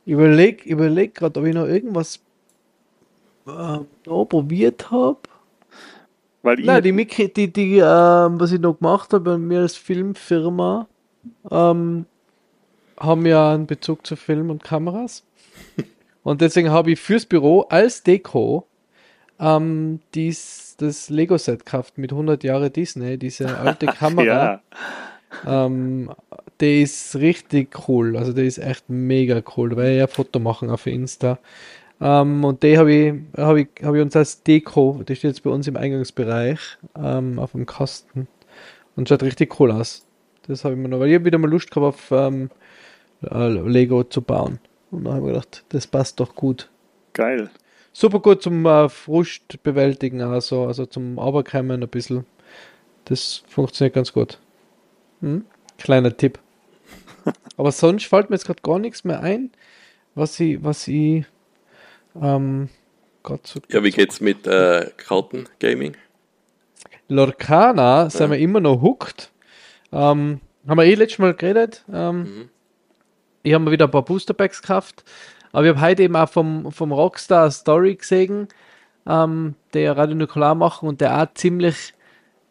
überleg, 0.05 0.63
überleg 0.67 1.15
gerade, 1.15 1.39
ob 1.39 1.47
ich 1.47 1.55
noch 1.55 1.65
irgendwas 1.65 2.19
äh, 3.47 3.79
noch 4.05 4.25
probiert 4.25 4.91
habe. 4.91 5.19
Weil 6.41 6.57
Nein, 6.57 6.83
die, 6.83 6.91
Mikri, 6.91 7.27
die, 7.29 7.51
die 7.51 7.77
ähm, 7.77 8.39
was 8.39 8.51
ich 8.51 8.59
noch 8.59 8.77
gemacht 8.77 9.13
habe, 9.13 9.31
bei 9.31 9.37
mir 9.37 9.61
als 9.61 9.75
Filmfirma, 9.75 10.87
ähm, 11.49 12.05
haben 12.99 13.25
ja 13.25 13.53
einen 13.53 13.65
Bezug 13.65 14.05
zu 14.05 14.15
Film 14.15 14.51
und 14.51 14.63
Kameras. 14.63 15.23
und 16.23 16.41
deswegen 16.41 16.69
habe 16.69 16.91
ich 16.91 16.99
fürs 16.99 17.25
Büro 17.25 17.61
als 17.61 18.03
Deko 18.03 18.67
ähm, 19.39 19.99
dies, 20.13 20.75
das 20.77 21.09
Lego-Set 21.09 21.65
gekauft 21.65 21.97
mit 21.97 22.11
100 22.11 22.43
Jahre 22.43 22.69
Disney, 22.69 23.17
diese 23.17 23.57
alte 23.57 23.85
Kamera. 23.87 24.25
ja, 24.25 24.61
Ähm, 25.45 26.11
der 26.59 26.81
ist 26.81 27.15
richtig 27.17 27.87
cool. 27.87 28.15
Also 28.15 28.31
der 28.31 28.45
ist 28.45 28.57
echt 28.57 28.89
mega 28.89 29.41
cool. 29.57 29.77
Ich 29.79 29.97
ja 29.97 30.07
Foto 30.07 30.39
machen 30.39 30.69
auf 30.69 30.87
Insta. 30.87 31.39
Ähm, 32.01 32.43
und 32.43 32.63
die 32.63 32.77
habe 32.77 32.93
ich, 32.93 33.13
hab 33.37 33.55
ich, 33.55 33.67
hab 33.83 33.95
ich 33.95 34.01
uns 34.01 34.15
als 34.15 34.43
Deko, 34.43 35.01
die 35.07 35.15
steht 35.15 35.31
jetzt 35.31 35.43
bei 35.43 35.49
uns 35.49 35.67
im 35.67 35.77
Eingangsbereich 35.77 36.59
ähm, 36.97 37.39
auf 37.39 37.51
dem 37.51 37.65
Kasten. 37.65 38.27
Und 38.95 39.09
schaut 39.09 39.23
richtig 39.23 39.59
cool 39.59 39.71
aus. 39.71 40.05
Das 40.47 40.63
habe 40.63 40.75
ich 40.75 40.79
mir 40.79 40.89
noch, 40.89 40.99
weil 40.99 41.09
ich 41.09 41.15
hab 41.15 41.25
wieder 41.25 41.37
mal 41.37 41.49
Lust 41.49 41.71
gehabt 41.71 41.85
auf 41.85 42.11
ähm, 42.11 42.49
äh, 43.23 43.47
Lego 43.47 44.03
zu 44.03 44.21
bauen. 44.21 44.59
Und 44.91 45.05
dann 45.05 45.15
habe 45.15 45.27
ich 45.27 45.33
gedacht, 45.33 45.65
das 45.69 45.87
passt 45.87 46.19
doch 46.19 46.35
gut. 46.35 46.69
geil. 47.13 47.49
Super 47.97 48.19
gut 48.19 48.43
zum 48.43 48.65
äh, 48.65 48.89
Frust 48.89 49.63
bewältigen, 49.63 50.21
also, 50.21 50.65
also 50.65 50.85
zum 50.85 51.17
Aberkämmen 51.17 51.81
ein 51.81 51.87
bisschen. 51.89 52.25
Das 53.05 53.43
funktioniert 53.47 53.95
ganz 53.95 54.11
gut. 54.11 54.39
Hm? 55.21 55.45
Kleiner 55.77 56.15
Tipp. 56.15 56.39
Aber 57.57 57.71
sonst 57.71 58.05
fällt 58.05 58.29
mir 58.29 58.35
jetzt 58.35 58.45
gerade 58.45 58.61
gar 58.61 58.79
nichts 58.79 59.05
mehr 59.05 59.21
ein, 59.21 59.51
was 60.13 60.37
ich, 60.41 60.61
was 60.61 60.89
ich, 60.89 61.25
ähm, 62.21 62.69
Gott 63.23 63.47
so 63.47 63.59
Ja, 63.69 63.83
wie 63.83 63.91
geht's 63.91 64.21
mit 64.21 64.45
äh, 64.47 64.89
Kartengaming? 64.97 65.95
Lorcana 67.07 68.09
sind 68.09 68.31
wir 68.31 68.37
immer 68.39 68.59
noch 68.59 68.81
hooked. 68.81 69.31
Ähm, 69.91 70.39
haben 70.67 70.77
wir 70.77 70.85
eh 70.85 70.95
letztes 70.95 71.19
Mal 71.19 71.33
geredet. 71.33 71.83
Ähm, 71.91 72.49
Ich 73.43 73.53
habe 73.53 73.63
mir 73.63 73.71
wieder 73.71 73.85
ein 73.85 73.91
paar 73.91 74.05
Boosterpacks 74.05 74.61
gekauft. 74.61 75.03
Aber 75.51 75.63
ich 75.65 75.69
habe 75.75 75.81
heute 75.81 76.03
eben 76.03 76.15
auch 76.15 76.27
vom, 76.29 76.71
vom 76.71 76.91
Rockstar 76.91 77.49
Story 77.51 77.95
gesehen, 77.95 78.47
ähm, 79.07 79.55
der 79.73 79.95
Radio 79.95 80.15
Nukular 80.15 80.55
machen 80.55 80.89
und 80.89 80.99
der 80.99 81.21
auch 81.21 81.33
ziemlich 81.35 81.93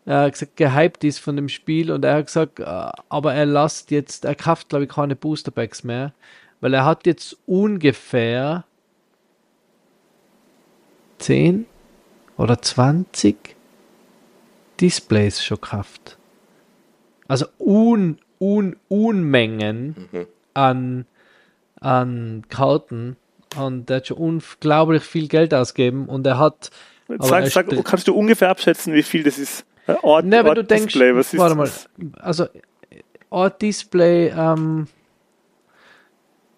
äh, 0.07 0.31
gesagt, 0.31 0.57
gehypt 0.57 1.05
ist 1.05 1.19
von 1.19 1.37
dem 1.37 1.49
Spiel. 1.49 1.91
Und 1.91 2.05
er 2.05 2.15
hat 2.17 2.27
gesagt, 2.27 2.61
äh, 2.61 2.65
aber 3.09 3.35
er 3.35 3.47
lasst 3.47 3.91
jetzt, 3.91 4.25
er 4.25 4.35
kauft 4.37 4.69
glaube 4.69 4.85
ich 4.85 4.91
keine 4.91 5.17
Boosterpacks 5.17 5.83
mehr, 5.85 6.15
weil 6.61 6.75
er 6.75 6.85
hat 6.85 7.07
jetzt 7.07 7.37
ungefähr 7.47 8.65
10 11.25 11.66
oder 12.37 12.61
20 12.61 13.57
Displays 14.81 15.43
schon 15.43 15.61
gekauft. 15.61 16.18
Also 17.29 17.47
un, 17.59 18.18
un, 18.39 18.77
Unmengen 18.89 20.09
an, 20.53 21.07
an 21.81 22.43
Karten. 22.51 23.16
Und 23.57 23.89
der 23.89 23.99
hat 23.99 24.09
schon 24.09 24.18
unglaublich 24.18 25.03
viel 25.05 25.29
Geld 25.29 25.55
ausgegeben 25.55 26.07
und 26.07 26.27
er 26.27 26.39
hat. 26.39 26.70
aber 27.09 27.27
Sag, 27.27 27.45
er 27.45 27.51
sag, 27.51 27.85
kannst 27.85 28.09
du 28.09 28.14
ungefähr 28.14 28.51
abschätzen, 28.51 28.93
wie 28.93 29.03
viel 29.03 29.22
das 29.22 29.39
ist? 29.39 29.64
Äh, 29.87 29.95
Ort, 30.03 30.27
Ne, 30.27 30.39
wenn 30.39 30.49
Ort 30.49 30.59
du 30.59 30.64
denkst, 30.64 30.93
Display, 30.93 31.14
was 31.14 31.33
ist 31.33 31.39
warte 31.39 31.55
mal, 31.55 31.64
das? 31.64 31.89
also 32.20 32.47
Art 33.31 33.62
Display, 33.62 34.29
ähm, 34.29 34.89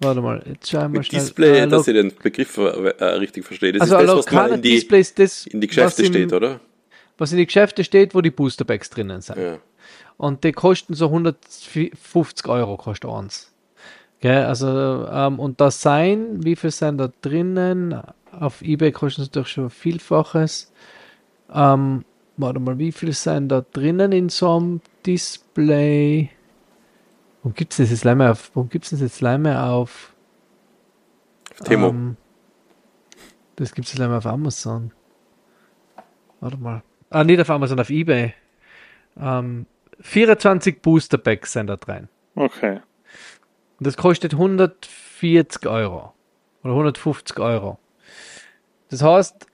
warte 0.00 0.20
mal, 0.20 0.42
jetzt 0.46 0.70
schauen 0.70 0.92
wir 0.92 0.98
Mit 1.00 1.06
schnell. 1.06 1.20
Display, 1.22 1.58
Äh, 1.60 1.68
dass 1.68 1.86
lo- 1.86 1.92
ich 1.94 2.00
den 2.00 2.12
Begriff 2.22 2.56
äh, 2.58 2.62
äh, 2.62 3.04
richtig 3.04 3.44
verstehe. 3.44 3.72
Das 3.72 3.82
also 3.90 3.96
ist 4.18 4.26
das, 4.26 4.34
was 4.34 4.50
in 4.52 4.62
die, 4.62 4.70
Displays, 4.70 5.14
das, 5.14 5.46
in 5.46 5.60
die 5.60 5.66
Geschäfte 5.66 6.02
im, 6.02 6.12
steht, 6.12 6.32
oder? 6.32 6.60
Was 7.18 7.32
in 7.32 7.38
die 7.38 7.46
Geschäfte 7.46 7.82
steht, 7.84 8.14
wo 8.14 8.20
die 8.20 8.30
Boosterbacks 8.30 8.90
drinnen 8.90 9.20
sind. 9.22 9.38
Ja. 9.38 9.58
Und 10.18 10.44
die 10.44 10.52
kosten 10.52 10.94
so 10.94 11.06
150 11.06 12.46
Euro, 12.48 12.76
kostet 12.76 13.10
eins. 13.10 13.52
Gell, 14.20 14.44
also, 14.44 15.06
ähm, 15.10 15.38
und 15.38 15.60
das 15.60 15.82
sein, 15.82 16.42
wie 16.44 16.56
viel 16.56 16.70
sind 16.70 16.98
da 16.98 17.10
drinnen? 17.20 18.00
Auf 18.32 18.62
Ebay 18.62 18.92
kosten 18.92 19.22
sie 19.24 19.30
doch 19.30 19.46
schon 19.46 19.68
Vielfaches. 19.70 20.72
Ähm, 21.52 22.04
warte 22.38 22.60
mal, 22.60 22.78
wie 22.78 22.92
viel 22.92 23.12
sind 23.12 23.48
da 23.50 23.64
drinnen 23.72 24.12
in 24.12 24.28
so 24.30 24.56
einem 24.56 24.80
Display? 25.06 26.30
Warum 27.46 27.54
gibt 27.54 27.74
es 27.74 27.76
das 27.76 27.90
jetzt 27.90 28.02
leider 28.02 28.32
auf, 28.32 28.50
warum 28.54 28.68
gibt's 28.68 28.90
das 28.90 29.00
jetzt 29.00 29.20
leider 29.20 29.62
auf, 29.70 30.16
Temo. 31.62 31.90
ähm, 31.90 32.16
das 33.54 33.72
gibt 33.72 33.86
es 33.86 33.96
leider 33.96 34.18
auf 34.18 34.26
Amazon. 34.26 34.90
Warte 36.40 36.56
mal. 36.56 36.82
Ah, 37.08 37.22
nicht 37.22 37.40
auf 37.40 37.48
Amazon, 37.48 37.78
auf 37.78 37.88
Ebay. 37.88 38.34
Ähm, 39.16 39.66
24 40.00 40.82
Booster 40.82 41.18
Packs 41.18 41.52
sind 41.52 41.68
da 41.68 41.76
drin. 41.76 42.08
Okay. 42.34 42.80
Und 43.78 43.86
das 43.86 43.96
kostet 43.96 44.32
140 44.32 45.66
Euro. 45.66 46.14
Oder 46.64 46.72
150 46.72 47.38
Euro. 47.38 47.78
Das 48.90 49.02
heißt, 49.02 49.46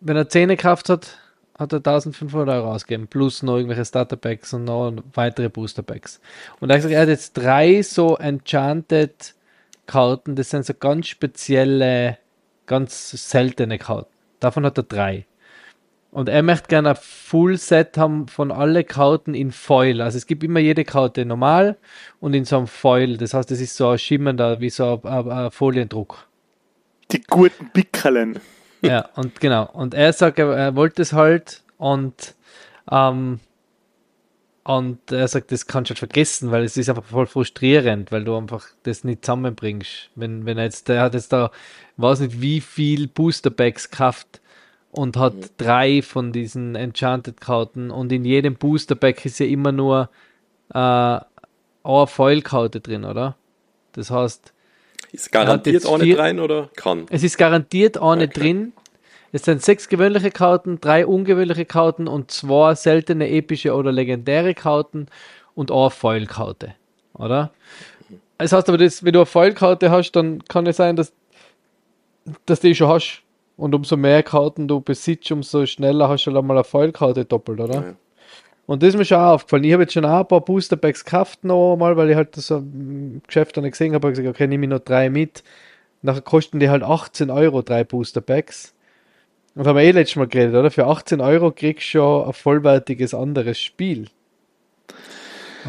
wenn 0.00 0.16
er 0.16 0.28
10 0.28 0.48
gekauft 0.48 0.88
hat, 0.88 1.16
hat 1.58 1.72
er 1.72 1.78
1500 1.78 2.48
Euro 2.48 2.72
ausgegeben. 2.72 3.08
Plus 3.08 3.42
noch 3.42 3.56
irgendwelche 3.56 3.84
Starter 3.84 4.16
Packs 4.16 4.52
und 4.54 4.64
noch 4.64 4.92
weitere 5.14 5.48
Booster 5.48 5.82
Packs. 5.82 6.20
Und 6.60 6.70
er 6.70 6.74
hat 6.74 6.78
gesagt, 6.78 6.94
er 6.94 7.02
hat 7.02 7.08
jetzt 7.08 7.32
drei 7.34 7.82
so 7.82 8.16
Enchanted 8.16 9.34
Karten. 9.86 10.36
Das 10.36 10.50
sind 10.50 10.64
so 10.64 10.74
ganz 10.74 11.08
spezielle, 11.08 12.18
ganz 12.66 13.10
seltene 13.10 13.78
Karten. 13.78 14.12
Davon 14.38 14.64
hat 14.64 14.78
er 14.78 14.84
drei. 14.84 15.26
Und 16.10 16.28
er 16.28 16.42
möchte 16.42 16.68
gerne 16.68 16.90
ein 16.90 16.96
Full-Set 16.96 17.98
haben 17.98 18.28
von 18.28 18.50
alle 18.50 18.84
Karten 18.84 19.34
in 19.34 19.50
Foil. 19.52 20.00
Also 20.00 20.16
es 20.16 20.26
gibt 20.26 20.42
immer 20.42 20.60
jede 20.60 20.84
Karte 20.84 21.26
normal 21.26 21.76
und 22.20 22.34
in 22.34 22.44
so 22.44 22.56
einem 22.56 22.66
Foil. 22.66 23.18
Das 23.18 23.34
heißt, 23.34 23.50
es 23.50 23.60
ist 23.60 23.76
so 23.76 23.90
ein 23.90 23.98
schimmernder, 23.98 24.60
wie 24.60 24.70
so 24.70 25.00
ein, 25.04 25.30
ein 25.30 25.50
Foliendruck. 25.50 26.28
Die 27.10 27.22
guten 27.22 27.70
Pickerlen. 27.70 28.38
Ja, 28.82 29.08
und 29.16 29.40
genau. 29.40 29.68
Und 29.72 29.94
er 29.94 30.12
sagt, 30.12 30.38
er, 30.38 30.50
er 30.56 30.76
wollte 30.76 31.02
es 31.02 31.12
halt 31.12 31.62
und 31.76 32.34
ähm, 32.90 33.40
und 34.68 35.10
er 35.10 35.26
sagt, 35.28 35.50
das 35.50 35.66
kannst 35.66 35.88
du 35.88 35.92
halt 35.92 35.98
vergessen, 35.98 36.50
weil 36.50 36.62
es 36.62 36.76
ist 36.76 36.90
einfach 36.90 37.04
voll 37.04 37.26
frustrierend, 37.26 38.12
weil 38.12 38.24
du 38.24 38.36
einfach 38.36 38.66
das 38.82 39.02
nicht 39.02 39.24
zusammenbringst. 39.24 40.10
Wenn, 40.14 40.44
wenn 40.44 40.58
er 40.58 40.64
jetzt, 40.64 40.90
der 40.90 41.00
hat 41.00 41.14
jetzt 41.14 41.32
da, 41.32 41.50
weiß 41.96 42.20
nicht 42.20 42.42
wie 42.42 42.60
viel 42.60 43.08
Booster 43.08 43.48
Packs 43.48 43.90
gekauft 43.90 44.42
und 44.90 45.16
hat 45.16 45.34
mhm. 45.36 45.46
drei 45.56 46.02
von 46.02 46.32
diesen 46.32 46.74
Enchanted-Karten 46.74 47.90
und 47.90 48.12
in 48.12 48.26
jedem 48.26 48.56
Booster-Pack 48.56 49.24
ist 49.24 49.38
ja 49.38 49.46
immer 49.46 49.72
nur 49.72 50.10
äh, 50.74 50.78
eine 50.78 52.06
Foil-Karte 52.06 52.80
drin, 52.80 53.06
oder? 53.06 53.36
Das 53.92 54.10
heißt. 54.10 54.52
Ist 55.12 55.32
garantiert 55.32 55.86
auch 55.86 55.98
nicht 55.98 56.18
rein 56.18 56.40
oder 56.40 56.70
kann? 56.76 57.06
Es 57.10 57.22
ist 57.22 57.38
garantiert 57.38 57.98
auch 57.98 58.16
nicht 58.16 58.36
okay. 58.36 58.40
drin. 58.40 58.72
Es 59.32 59.42
sind 59.42 59.62
sechs 59.62 59.88
gewöhnliche 59.88 60.30
Karten, 60.30 60.80
drei 60.80 61.06
ungewöhnliche 61.06 61.66
Karten 61.66 62.08
und 62.08 62.30
zwei 62.30 62.74
seltene 62.74 63.28
epische 63.30 63.74
oder 63.74 63.92
legendäre 63.92 64.54
Karten 64.54 65.06
und 65.54 65.70
eine 65.70 65.90
Foil-Karte, 65.90 66.74
oder? 67.14 67.52
Das 68.38 68.52
heißt 68.52 68.68
aber, 68.68 68.78
das, 68.78 69.04
wenn 69.04 69.12
du 69.12 69.18
eine 69.18 69.26
Foil-Karte 69.26 69.90
hast, 69.90 70.12
dann 70.12 70.44
kann 70.44 70.66
es 70.66 70.76
sein, 70.76 70.96
dass, 70.96 71.12
dass 72.46 72.60
du 72.60 72.68
die 72.68 72.74
schon 72.74 72.88
hast. 72.88 73.22
Und 73.58 73.74
umso 73.74 73.96
mehr 73.96 74.22
Karten 74.22 74.68
du 74.68 74.80
besitzt, 74.80 75.32
umso 75.32 75.66
schneller 75.66 76.08
hast 76.08 76.24
du 76.26 76.30
dann 76.30 76.46
mal 76.46 76.54
eine 76.54 76.64
Foilkarte 76.64 77.24
doppelt, 77.24 77.58
oder? 77.58 77.74
Ja. 77.74 77.94
Und 78.68 78.82
das 78.82 78.90
ist 78.90 78.98
mir 78.98 79.04
schon 79.04 79.18
auch 79.18 79.32
aufgefallen. 79.32 79.64
Ich 79.64 79.72
habe 79.72 79.82
jetzt 79.82 79.94
schon 79.94 80.04
auch 80.04 80.20
ein 80.20 80.28
paar 80.28 80.42
Booster 80.42 80.76
Packs 80.76 81.04
gekauft 81.04 81.42
noch 81.42 81.76
mal, 81.76 81.96
weil 81.96 82.10
ich 82.10 82.16
halt 82.16 82.36
das 82.36 82.50
im 82.50 83.22
Geschäft 83.26 83.56
dann 83.56 83.68
gesehen 83.68 83.94
habe. 83.94 84.08
Ich 84.08 84.18
gesagt, 84.18 84.28
okay, 84.28 84.46
nehme 84.46 84.66
ich 84.66 84.70
noch 84.70 84.80
drei 84.80 85.08
mit. 85.08 85.42
Nachher 86.02 86.20
kosten 86.20 86.60
die 86.60 86.68
halt 86.68 86.82
18 86.82 87.30
Euro, 87.30 87.62
drei 87.62 87.82
Booster 87.82 88.20
Packs. 88.20 88.74
Und 89.54 89.66
haben 89.66 89.76
wir 89.76 89.82
eh 89.82 89.90
letztes 89.90 90.16
Mal 90.16 90.28
geredet, 90.28 90.54
oder? 90.54 90.70
Für 90.70 90.86
18 90.86 91.20
Euro 91.20 91.50
kriegst 91.50 91.88
du 91.88 91.98
schon 91.98 92.26
ein 92.26 92.32
vollwertiges 92.34 93.14
anderes 93.14 93.58
Spiel 93.58 94.08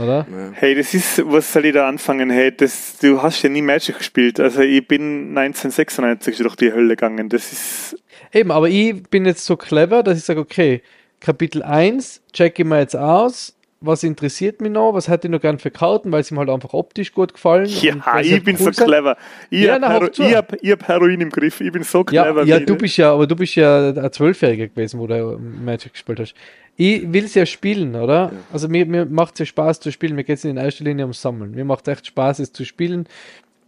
oder? 0.01 0.25
Hey, 0.53 0.75
das 0.75 0.93
ist, 0.93 1.21
was 1.25 1.51
soll 1.51 1.65
ich 1.65 1.73
da 1.73 1.87
anfangen? 1.87 2.29
Hey, 2.29 2.55
das, 2.55 2.97
du 2.99 3.21
hast 3.21 3.41
ja 3.41 3.49
nie 3.49 3.61
Magic 3.61 3.97
gespielt. 3.97 4.39
Also 4.39 4.61
ich 4.61 4.87
bin 4.87 5.37
1996 5.37 6.37
durch 6.37 6.55
die 6.55 6.71
Hölle 6.71 6.95
gegangen. 6.95 7.29
Das 7.29 7.51
ist. 7.51 7.97
Eben, 8.31 8.51
aber 8.51 8.69
ich 8.69 9.03
bin 9.03 9.25
jetzt 9.25 9.45
so 9.45 9.57
clever, 9.57 10.03
dass 10.03 10.17
ich 10.17 10.23
sage, 10.23 10.39
okay, 10.39 10.81
Kapitel 11.19 11.63
1 11.63 12.21
check 12.33 12.59
ich 12.59 12.65
mir 12.65 12.79
jetzt 12.79 12.95
aus, 12.95 13.55
was 13.81 14.03
interessiert 14.03 14.61
mich 14.61 14.71
noch, 14.71 14.93
was 14.93 15.07
hätte 15.07 15.27
ich 15.27 15.31
noch 15.31 15.39
gern 15.39 15.57
für 15.57 15.71
Karten, 15.71 16.11
weil 16.11 16.21
es 16.21 16.31
ihm 16.31 16.39
halt 16.39 16.49
einfach 16.49 16.73
optisch 16.73 17.13
gut 17.13 17.33
gefallen. 17.33 17.65
Ja, 17.67 18.19
ich 18.19 18.43
bin 18.43 18.57
cool 18.59 18.73
so 18.73 18.83
clever. 18.83 19.17
Ich 19.49 19.61
ja, 19.61 19.79
habe 19.81 20.11
Hero 20.13 20.35
hab, 20.35 20.51
hab 20.51 20.87
Heroin 20.87 21.21
im 21.21 21.29
Griff, 21.29 21.61
ich 21.61 21.71
bin 21.71 21.83
so 21.83 22.03
clever. 22.03 22.43
Ja, 22.43 22.57
ja 22.57 22.65
du 22.65 22.75
bist 22.75 22.97
ja, 22.97 23.13
aber 23.13 23.25
du 23.25 23.35
bist 23.35 23.55
ja 23.55 23.89
ein 23.89 24.11
Zwölfjähriger 24.11 24.67
gewesen, 24.67 24.99
wo 24.99 25.07
du 25.07 25.39
Magic 25.39 25.93
gespielt 25.93 26.19
hast. 26.19 26.33
Ich 26.75 27.11
will 27.11 27.25
es 27.25 27.33
ja 27.35 27.45
spielen, 27.45 27.95
oder? 27.95 28.13
Ja. 28.13 28.31
Also 28.51 28.67
mir, 28.69 28.85
mir 28.85 29.05
macht 29.05 29.33
es 29.35 29.39
ja 29.39 29.45
Spaß 29.45 29.79
zu 29.79 29.91
spielen, 29.91 30.15
mir 30.15 30.23
geht 30.23 30.37
es 30.37 30.45
in 30.45 30.57
erster 30.57 30.83
Linie 30.83 31.05
ums 31.05 31.21
Sammeln. 31.21 31.51
Mir 31.51 31.65
macht 31.65 31.87
es 31.87 31.93
echt 31.93 32.07
Spaß, 32.07 32.39
es 32.39 32.51
zu 32.51 32.65
spielen 32.65 33.07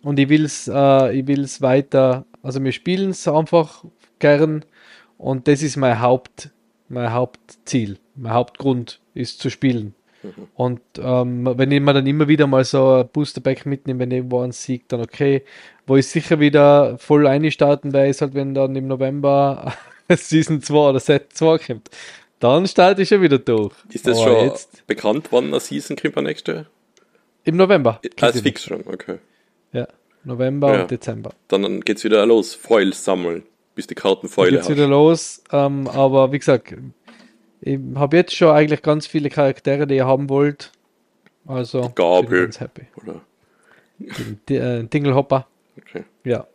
und 0.03 0.19
ich 0.19 0.29
will 0.29 0.45
es 0.45 0.67
äh, 0.67 1.19
ich 1.19 1.27
will's 1.27 1.61
weiter, 1.61 2.25
also 2.43 2.63
wir 2.63 2.71
spielen 2.71 3.11
es 3.11 3.27
einfach 3.27 3.85
gern 4.19 4.65
und 5.17 5.47
das 5.47 5.61
ist 5.61 5.77
mein 5.77 6.01
Haupt, 6.01 6.49
mein 6.91 7.13
Hauptziel, 7.13 7.97
mein 8.15 8.33
Hauptgrund 8.33 8.99
ist 9.13 9.39
zu 9.39 9.49
spielen. 9.49 9.95
Und 10.53 10.81
ähm, 10.99 11.49
wenn 11.57 11.71
ich 11.71 11.81
mir 11.81 11.93
dann 11.93 12.05
immer 12.05 12.27
wieder 12.27 12.45
mal 12.45 12.63
so 12.63 12.95
ein 12.95 13.09
Boosterback 13.11 13.65
mitnehme, 13.65 13.99
wenn 13.99 14.11
irgendwo 14.11 14.41
ein 14.41 14.51
Sieg, 14.51 14.87
dann 14.87 15.01
okay. 15.01 15.43
Wo 15.87 15.97
ich 15.97 16.07
sicher 16.07 16.39
wieder 16.39 16.97
voll 16.99 17.25
einstarten 17.25 17.91
werde, 17.91 18.09
ist 18.09 18.21
halt, 18.21 18.35
wenn 18.35 18.53
dann 18.53 18.75
im 18.75 18.87
November 18.87 19.73
Season 20.09 20.61
2 20.61 20.75
oder 20.75 20.99
Set 20.99 21.33
2 21.33 21.57
kommt. 21.57 21.89
Dann 22.39 22.67
starte 22.67 23.01
ich 23.01 23.09
schon 23.09 23.21
wieder 23.21 23.39
durch. 23.39 23.73
Ist 23.89 24.07
das 24.07 24.19
Aber 24.19 24.27
schon 24.27 24.45
jetzt, 24.45 24.85
bekannt, 24.87 25.27
wann 25.31 25.45
eine 25.45 25.59
Season 25.59 25.95
kommt 25.95 26.15
nächste? 26.17 26.67
Im 27.43 27.57
November. 27.57 27.99
Als 28.19 28.41
fix 28.41 28.63
schon, 28.63 28.81
okay. 28.87 29.17
Ja, 29.73 29.87
November 30.23 30.73
ja. 30.73 30.81
und 30.81 30.91
Dezember. 30.91 31.31
Dann 31.47 31.81
geht's 31.81 32.03
wieder 32.03 32.25
los, 32.25 32.53
Foils 32.53 33.03
sammeln, 33.03 33.43
bis 33.75 33.87
die 33.87 33.95
Karten 33.95 34.27
Foil 34.27 34.51
Geht's 34.51 34.69
wieder 34.69 34.87
los, 34.87 35.43
ähm, 35.51 35.87
aber 35.87 36.31
wie 36.31 36.39
gesagt, 36.39 36.73
ich 37.61 37.79
habe 37.95 38.17
jetzt 38.17 38.35
schon 38.35 38.49
eigentlich 38.55 38.81
ganz 38.81 39.07
viele 39.07 39.29
Charaktere, 39.29 39.87
die 39.87 39.95
ihr 39.95 40.07
haben 40.07 40.29
wollt. 40.29 40.71
Also, 41.45 41.91
Gabel. 41.95 42.29
bin 42.29 42.41
ganz 42.41 42.59
happy. 42.59 42.87
Oder? 43.01 43.21
äh, 44.49 44.83
Dingelhopper. 44.83 45.47
Okay. 45.77 46.03
Ja. 46.23 46.47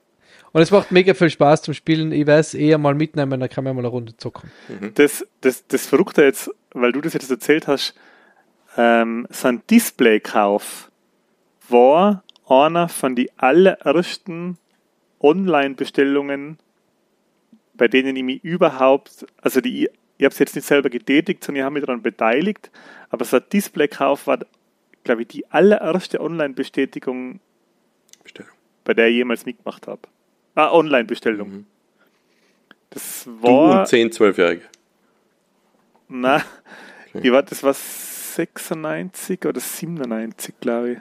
Und 0.53 0.62
es 0.62 0.71
macht 0.71 0.91
mega 0.91 1.14
viel 1.14 1.31
Spaß 1.31 1.62
zum 1.62 1.75
Spielen. 1.75 2.12
Ich 2.12 2.27
weiß 2.27 2.55
eher 2.55 2.79
mal 2.79 2.95
mitnehmen, 2.95 3.39
dann 3.39 3.49
kann 3.49 3.64
man 3.64 3.75
mal 3.77 3.83
eine 3.83 3.89
Runde 3.89 4.17
zocken. 4.17 4.51
Mhm. 4.69 4.93
Das, 4.95 5.27
das, 5.43 5.67
das 5.67 5.87
Verrückte 5.87 6.25
jetzt, 6.25 6.51
weil 6.73 6.93
du 6.93 7.01
das 7.01 7.12
jetzt 7.12 7.31
erzählt 7.31 7.67
hast, 7.69 7.95
ähm, 8.77 9.27
so 9.31 9.49
ein 9.49 9.62
Display-Kauf 9.71 10.91
war 11.69 12.25
einer 12.49 12.89
von 12.89 13.17
den 13.17 13.29
allerersten 13.37 14.59
Online-Bestellungen, 15.21 16.59
bei 17.77 17.89
denen 17.89 18.16
ich 18.16 18.22
mich 18.22 18.45
überhaupt, 18.45 19.27
also 19.43 19.61
die 19.61 19.89
ich 20.18 20.24
habe 20.24 20.33
es 20.33 20.39
jetzt 20.39 20.55
nicht 20.55 20.66
selber 20.66 20.89
getätigt, 20.89 21.45
sondern 21.45 21.61
ich 21.61 21.64
habe 21.64 21.74
mich 21.74 21.85
daran 21.85 22.03
beteiligt. 22.03 22.70
Aber 23.11 23.24
so 23.24 23.37
ein 23.37 23.43
Display-Kauf 23.53 24.27
war, 24.27 24.39
glaube 25.05 25.22
ich, 25.22 25.29
die 25.29 25.51
allererste 25.51 26.20
Online-Bestätigung, 26.20 27.41
bei 28.85 28.95
der 28.95 29.09
ich 29.09 29.16
jemals 29.16 29.45
mitgemacht 29.45 29.87
habe. 29.87 30.01
Ah, 30.55 30.72
Online-Bestellung. 30.72 31.51
Mhm. 31.51 31.66
Das 32.91 33.27
war. 33.27 33.85
Du 33.85 33.91
10, 33.91 34.11
12-Jährige. 34.11 34.62
Na, 36.09 36.37
okay. 37.09 37.27
ich 37.27 37.33
war, 37.33 37.43
das 37.43 37.62
war 37.62 37.74
96 37.74 39.45
oder 39.45 39.61
97, 39.61 40.55
glaube 40.61 40.93
ich. 40.93 40.99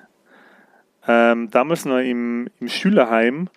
Ähm, 1.07 1.51
damals 1.51 1.86
noch 1.86 1.99
im, 1.99 2.49
im 2.59 2.67
Schülerheim 2.67 3.49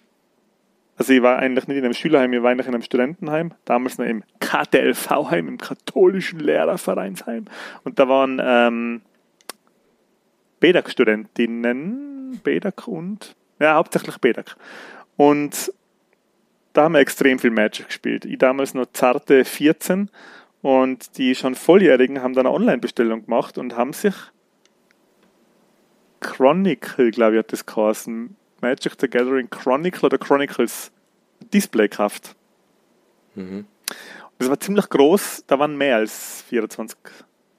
also 0.99 1.13
ich 1.13 1.23
war 1.23 1.39
eigentlich 1.39 1.69
nicht 1.69 1.79
in 1.79 1.85
einem 1.85 1.95
Schülerheim, 1.95 2.33
ich 2.33 2.43
war 2.43 2.51
eigentlich 2.51 2.67
in 2.67 2.75
einem 2.75 2.83
Studentenheim, 2.83 3.53
damals 3.65 3.99
noch 3.99 4.07
im 4.07 4.25
KTLV-Heim, 4.41 5.47
im 5.47 5.59
katholischen 5.59 6.41
Lehrervereinsheim. 6.41 7.45
Und 7.85 8.01
da 8.01 8.09
waren 8.09 8.41
ähm, 8.43 9.03
BEDAC-Studentinnen, 10.59 12.41
BEDAC 12.43 12.89
und, 12.89 13.37
ja, 13.61 13.77
hauptsächlich 13.77 14.19
BEDAC. 14.19 14.57
Und 15.17 15.73
da 16.73 16.85
haben 16.85 16.95
wir 16.95 17.01
extrem 17.01 17.39
viel 17.39 17.53
Magic 17.53 17.87
gespielt. 17.87 18.25
Ich 18.25 18.39
damals 18.39 18.75
noch 18.75 18.87
zarte 18.93 19.45
14 19.45 20.11
und 20.63 21.17
die 21.17 21.37
schon 21.37 21.55
Volljährigen 21.55 22.23
haben 22.23 22.35
dann 22.35 22.47
eine 22.47 22.55
Online-Bestellung 22.55 23.25
gemacht 23.25 23.57
und 23.57 23.77
haben 23.77 23.93
sich 23.93 24.15
Chronicle, 26.19 27.13
glaube 27.13 27.37
ich, 27.37 27.39
hat 27.39 27.53
das 27.53 27.67
geheißen, 27.67 28.35
Magic 28.61 28.95
the 29.01 29.09
Gathering 29.09 29.49
Chronicle 29.51 30.07
oder 30.07 30.19
Chronicles 30.19 30.91
Displaykraft. 31.53 32.35
Mhm. 33.35 33.67
Das 34.39 34.49
war 34.49 34.61
ziemlich 34.61 34.89
groß, 34.89 35.45
da 35.47 35.59
waren 35.59 35.77
mehr 35.77 35.97
als 35.97 36.43
24 36.43 36.97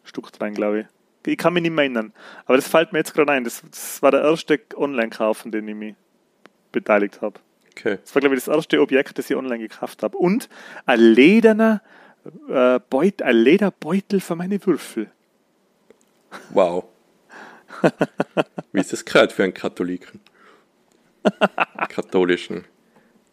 Stück 0.04 0.32
drin, 0.32 0.54
glaube 0.54 0.82
ich. 0.82 0.86
Ich 1.26 1.38
kann 1.38 1.54
mich 1.54 1.62
nicht 1.62 1.72
mehr 1.72 1.84
erinnern. 1.84 2.14
Aber 2.46 2.56
das 2.56 2.68
fällt 2.68 2.94
mir 2.94 3.00
jetzt 3.00 3.14
gerade 3.14 3.32
ein. 3.32 3.44
Das, 3.44 3.62
das 3.70 4.02
war 4.02 4.12
der 4.12 4.22
erste 4.22 4.60
Online-Kauf, 4.76 5.46
an 5.46 5.52
dem 5.52 5.68
ich 5.68 5.76
mich 5.76 5.96
beteiligt 6.72 7.22
habe. 7.22 7.40
Okay. 7.72 8.00
Das 8.02 8.16
war, 8.16 8.22
glaube 8.22 8.36
ich, 8.36 8.44
das 8.44 8.54
erste 8.54 8.82
Objekt, 8.82 9.18
das 9.18 9.30
ich 9.30 9.36
online 9.36 9.60
gekauft 9.60 10.02
habe. 10.02 10.18
Und 10.18 10.50
ein 10.86 11.00
lederner 11.00 11.82
äh, 12.48 12.80
Beut, 12.90 13.22
ein 13.22 13.36
Lederbeutel 13.36 14.20
für 14.22 14.36
meine 14.36 14.66
Würfel. 14.66 15.12
Wow. 16.52 16.86
Wie 18.72 18.80
ist 18.80 18.94
das 18.94 19.06
gerade 19.06 19.34
für 19.34 19.44
einen 19.44 19.54
Katholiken? 19.54 20.22
katholischen 21.90 22.66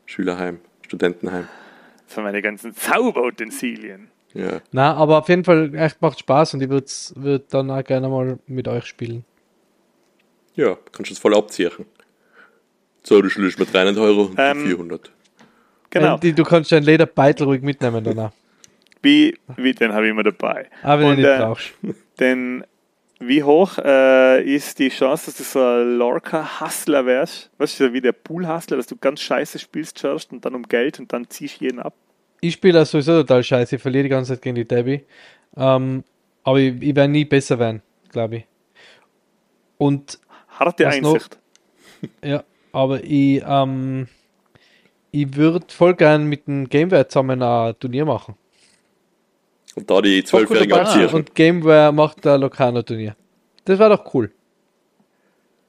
Schülerheim, 0.04 0.60
Studentenheim. 0.82 1.48
Für 2.06 2.22
meine 2.22 2.42
ganzen 2.42 2.74
Zauberutensilien. 2.74 4.08
Ja. 4.34 4.60
Na, 4.70 4.94
aber 4.94 5.18
auf 5.18 5.28
jeden 5.28 5.44
Fall 5.44 5.74
echt 5.74 6.00
macht 6.02 6.20
Spaß 6.20 6.54
und 6.54 6.62
ich 6.62 6.68
würde 6.68 6.86
würd 7.14 7.54
dann 7.54 7.70
auch 7.70 7.82
gerne 7.82 8.08
mal 8.08 8.38
mit 8.46 8.68
euch 8.68 8.84
spielen. 8.84 9.24
Ja, 10.54 10.76
kannst 10.92 11.10
du 11.10 11.14
es 11.14 11.18
voll 11.18 11.34
abziehen. 11.34 11.70
So, 13.02 13.22
du 13.22 13.28
schließt 13.28 13.58
mit 13.58 13.72
300 13.72 13.96
Euro 13.98 14.22
und 14.22 14.34
Ähm, 14.38 14.66
400. 14.66 15.12
Genau. 15.90 16.14
Andy, 16.14 16.32
du 16.32 16.44
kannst 16.44 16.72
deinen 16.72 16.82
Lederbeitel 16.82 17.44
ruhig 17.44 17.62
mitnehmen 17.62 18.02
danach. 18.02 18.32
Wie, 19.02 19.38
wie, 19.56 19.72
den 19.72 19.92
habe 19.92 20.06
ich 20.06 20.10
immer 20.10 20.24
dabei. 20.24 20.68
Aber 20.82 21.02
wenn 21.02 21.10
Und, 21.10 21.16
du 21.16 21.22
nicht 21.22 21.30
äh, 21.30 21.38
brauchst. 21.38 21.74
Denn 22.18 22.64
wie 23.18 23.42
hoch 23.42 23.78
äh, 23.78 24.42
ist 24.42 24.78
die 24.78 24.90
Chance, 24.90 25.26
dass 25.26 25.38
du 25.38 25.44
so 25.44 25.60
ein 25.60 25.96
Lorca-Hustler 25.96 27.06
wärst? 27.06 27.50
Weißt 27.58 27.80
du, 27.80 27.92
wie 27.92 28.00
der 28.00 28.12
Pool-Hustler, 28.12 28.76
dass 28.76 28.86
du 28.86 28.96
ganz 28.96 29.20
scheiße 29.20 29.58
spielst 29.58 29.98
zuerst 29.98 30.32
und 30.32 30.44
dann 30.44 30.54
um 30.54 30.64
Geld 30.64 31.00
und 31.00 31.12
dann 31.12 31.28
ziehst 31.30 31.60
jeden 31.60 31.80
ab? 31.80 31.94
Ich 32.40 32.54
spiele 32.54 32.82
auch 32.82 32.86
sowieso 32.86 33.22
total 33.22 33.42
scheiße. 33.42 33.76
Ich 33.76 33.82
verliere 33.82 34.04
die 34.04 34.10
ganze 34.10 34.34
Zeit 34.34 34.42
gegen 34.42 34.56
die 34.56 34.68
Debbie. 34.68 35.04
Ähm, 35.56 36.04
aber 36.44 36.58
ich, 36.58 36.74
ich 36.82 36.94
werde 36.94 37.12
nie 37.12 37.24
besser 37.24 37.58
werden, 37.58 37.82
glaube 38.10 38.36
ich. 38.36 38.44
Und 39.78 40.18
Harte 40.48 40.84
Was 40.84 41.00
noch? 41.00 41.14
Einsicht. 41.14 41.38
ja, 42.22 42.44
aber 42.72 43.02
ich, 43.02 43.42
ähm, 43.46 44.08
ich 45.10 45.34
würde 45.34 45.66
voll 45.68 45.94
gern 45.94 46.26
mit 46.26 46.46
dem 46.46 46.68
Gameware 46.68 47.08
zusammen 47.08 47.42
ein 47.42 47.74
Turnier 47.78 48.04
machen. 48.04 48.36
Und 49.76 49.88
da 49.90 50.00
die 50.02 50.24
Zwölfjährigen 50.24 50.72
abziehen. 50.78 51.08
Und 51.10 51.34
Gameware 51.34 51.92
macht 51.92 52.26
ein 52.26 52.40
Locarno-Turnier. 52.40 53.14
Das 53.64 53.78
war 53.78 53.88
doch 53.90 54.12
cool. 54.14 54.32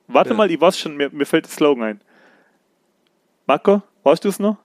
Warte 0.08 0.30
Ja. 0.32 0.36
mal, 0.36 0.49
ich 0.49 0.60
weiß 0.60 0.80
schon, 0.80 0.95
mir, 0.97 1.10
mir 1.12 1.26
fällt 1.26 1.45
der 1.45 1.51
Slogan 1.51 1.84
ein. 1.84 2.01
Marco, 3.45 3.82
weißt 4.03 4.24
du 4.26 4.30
es 4.30 4.39
noch? 4.39 4.58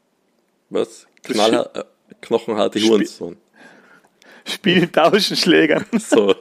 Was? 0.71 1.07
Das 1.25 1.33
Knall, 1.37 1.69
äh, 1.75 1.83
knochenharte 2.21 2.79
Spiel- 2.79 2.91
Hurensohn. 2.93 3.37
Spielen, 4.47 4.91
tauschen, 4.91 5.37
Schlägern. 5.37 5.85
So, 5.99 6.35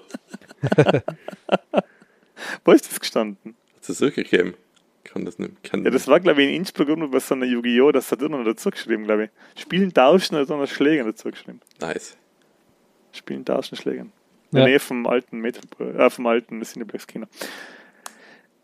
Wo 2.65 2.71
ist 2.71 2.89
das 2.89 2.99
gestanden? 2.99 3.55
hat 3.75 3.89
es 3.89 4.01
wirklich 4.01 4.29
gegeben? 4.29 4.53
Kann 5.03 5.25
das 5.25 5.39
nicht. 5.39 5.63
Kann 5.63 5.83
Ja, 5.83 5.89
das 5.91 6.07
war, 6.07 6.19
glaube 6.19 6.41
ich, 6.43 6.49
in 6.49 6.55
Innsbruck 6.55 6.87
irgendwo 6.87 7.09
bei 7.09 7.19
so 7.19 7.33
einer 7.35 7.45
Yu-Gi-Oh! 7.45 7.91
Das 7.91 8.11
hat 8.11 8.21
irgendwo 8.21 8.43
dazu 8.43 8.69
geschrieben, 8.69 9.03
glaube 9.05 9.25
ich. 9.25 9.61
Spielen, 9.61 9.93
tauschen 9.93 10.35
oder 10.35 10.45
so 10.45 10.53
einer 10.53 10.67
Schlägern 10.67 11.07
dazu 11.07 11.29
geschrieben. 11.31 11.59
nice. 11.79 12.15
Spielen, 13.13 13.45
tauschen, 13.45 13.75
Schlägern. 13.77 14.11
In 14.51 14.57
Ja. 14.57 14.63
der 14.65 14.69
Nähe 14.71 14.79
vom 14.79 15.07
alten 15.07 15.39
Metropol, 15.39 15.95
äh, 15.99 16.09
vom 16.09 16.27
alten 16.27 16.61
Cineplex 16.63 17.07
Kino. 17.07 17.25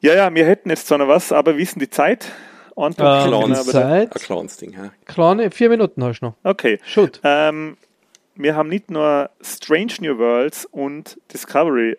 Ja, 0.01 0.13
ja, 0.13 0.33
wir 0.33 0.45
hätten 0.45 0.69
jetzt 0.69 0.87
zwar 0.87 0.97
noch 0.99 1.07
was, 1.07 1.31
aber 1.31 1.57
wie 1.57 1.63
ist 1.63 1.75
denn 1.75 1.79
die 1.81 1.89
Zeit? 1.89 2.31
Ähm, 2.75 2.93
genau, 2.95 3.25
Clowns. 3.25 3.59
aber- 3.61 3.71
Zeit. 3.71 4.15
Ein 4.15 4.21
kleines 4.21 4.57
Ding, 4.57 4.73
hä? 4.73 4.89
Kleine, 5.05 5.49
vier 5.51 5.69
Minuten 5.69 6.03
hast 6.03 6.19
du 6.19 6.27
noch. 6.27 6.33
Okay. 6.43 6.79
Shoot. 6.85 7.19
Ähm, 7.23 7.77
wir 8.35 8.55
haben 8.55 8.69
nicht 8.69 8.91
nur 8.91 9.31
Strange 9.41 9.93
New 10.01 10.17
Worlds 10.19 10.65
und 10.65 11.17
Discovery 11.33 11.97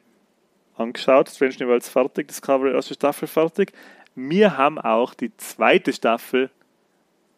angeschaut. 0.77 1.29
Strange 1.31 1.55
New 1.59 1.67
Worlds 1.69 1.89
fertig, 1.89 2.29
Discovery 2.29 2.73
erste 2.75 2.95
Staffel 2.95 3.27
fertig. 3.27 3.73
Wir 4.15 4.57
haben 4.57 4.79
auch 4.79 5.15
die 5.15 5.37
zweite 5.37 5.93
Staffel 5.93 6.51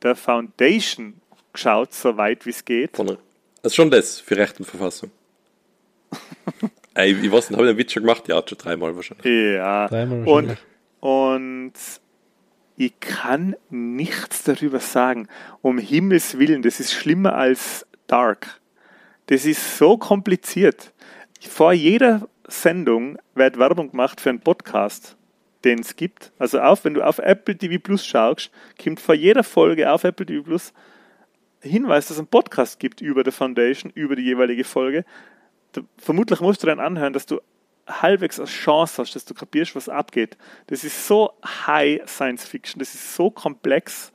der 0.02 0.16
Foundation 0.16 1.14
geschaut, 1.54 1.94
soweit 1.94 2.44
wie 2.44 2.50
es 2.50 2.64
geht. 2.66 2.96
Von, 2.96 3.16
also 3.62 3.74
schon 3.74 3.90
das 3.90 4.20
für 4.20 4.36
Recht 4.36 4.58
und 4.58 4.66
Verfassung. 4.66 5.10
Ey, 6.94 7.12
ich 7.12 7.30
weiß 7.30 7.50
nicht, 7.50 7.58
habe 7.58 7.68
ich 7.68 7.74
den 7.74 7.78
Witz 7.78 7.92
schon 7.92 8.02
gemacht? 8.02 8.26
Ja, 8.28 8.42
schon 8.46 8.58
dreimal 8.58 8.94
wahrscheinlich. 8.96 9.24
Ja. 9.26 9.88
Dreimal 9.88 10.18
Und, 10.20 10.26
wahrscheinlich. 10.26 10.58
und 11.00 11.72
ich 12.76 12.98
kann 12.98 13.56
nichts 13.68 14.42
darüber 14.44 14.80
sagen. 14.80 15.28
Um 15.62 15.78
Himmels 15.78 16.38
Willen, 16.38 16.62
das 16.62 16.80
ist 16.80 16.92
schlimmer 16.92 17.34
als 17.34 17.86
Dark. 18.06 18.60
Das 19.26 19.44
ist 19.44 19.78
so 19.78 19.96
kompliziert. 19.98 20.92
Vor 21.40 21.72
jeder 21.72 22.28
Sendung 22.48 23.18
wird 23.34 23.58
Werbung 23.58 23.90
gemacht 23.92 24.20
für 24.20 24.30
einen 24.30 24.40
Podcast, 24.40 25.16
den 25.64 25.80
es 25.80 25.94
gibt. 25.94 26.32
Also 26.38 26.58
auf, 26.60 26.84
wenn 26.84 26.94
du 26.94 27.02
auf 27.02 27.18
Apple 27.18 27.56
TV 27.56 27.78
Plus 27.80 28.04
schaust, 28.04 28.50
kommt 28.82 28.98
vor 28.98 29.14
jeder 29.14 29.44
Folge 29.44 29.92
auf 29.92 30.02
Apple 30.04 30.26
TV 30.26 30.42
Plus 30.42 30.72
Hinweis, 31.60 32.06
dass 32.06 32.16
es 32.16 32.18
einen 32.18 32.28
Podcast 32.28 32.78
gibt 32.78 33.00
über 33.00 33.22
The 33.24 33.30
Foundation, 33.30 33.92
über 33.94 34.16
die 34.16 34.22
jeweilige 34.22 34.64
Folge. 34.64 35.04
Da, 35.72 35.82
vermutlich 35.98 36.40
musst 36.40 36.62
du 36.62 36.66
dann 36.66 36.80
anhören, 36.80 37.12
dass 37.12 37.26
du 37.26 37.40
halbwegs 37.86 38.38
eine 38.38 38.48
Chance 38.48 39.02
hast, 39.02 39.14
dass 39.14 39.24
du 39.24 39.34
kapierst, 39.34 39.74
was 39.76 39.88
abgeht. 39.88 40.36
Das 40.68 40.84
ist 40.84 41.06
so 41.06 41.32
High 41.44 42.02
Science 42.08 42.44
Fiction, 42.44 42.78
das 42.78 42.94
ist 42.94 43.14
so 43.14 43.30
komplex, 43.30 44.12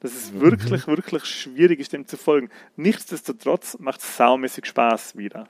dass 0.00 0.14
es 0.14 0.32
wirklich, 0.38 0.86
wirklich 0.86 1.24
schwierig 1.24 1.80
ist, 1.80 1.92
dem 1.92 2.06
zu 2.06 2.16
folgen. 2.16 2.50
Nichtsdestotrotz 2.76 3.78
macht 3.78 4.00
es 4.00 4.16
saumäßig 4.16 4.66
Spaß 4.66 5.16
wieder. 5.16 5.48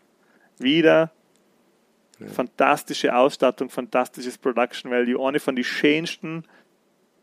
Wieder 0.58 1.12
fantastische 2.28 3.14
Ausstattung, 3.14 3.70
fantastisches 3.70 4.38
Production 4.38 4.90
Value, 4.90 5.26
eine 5.26 5.40
von 5.40 5.56
den 5.56 5.64
schönsten 5.64 6.44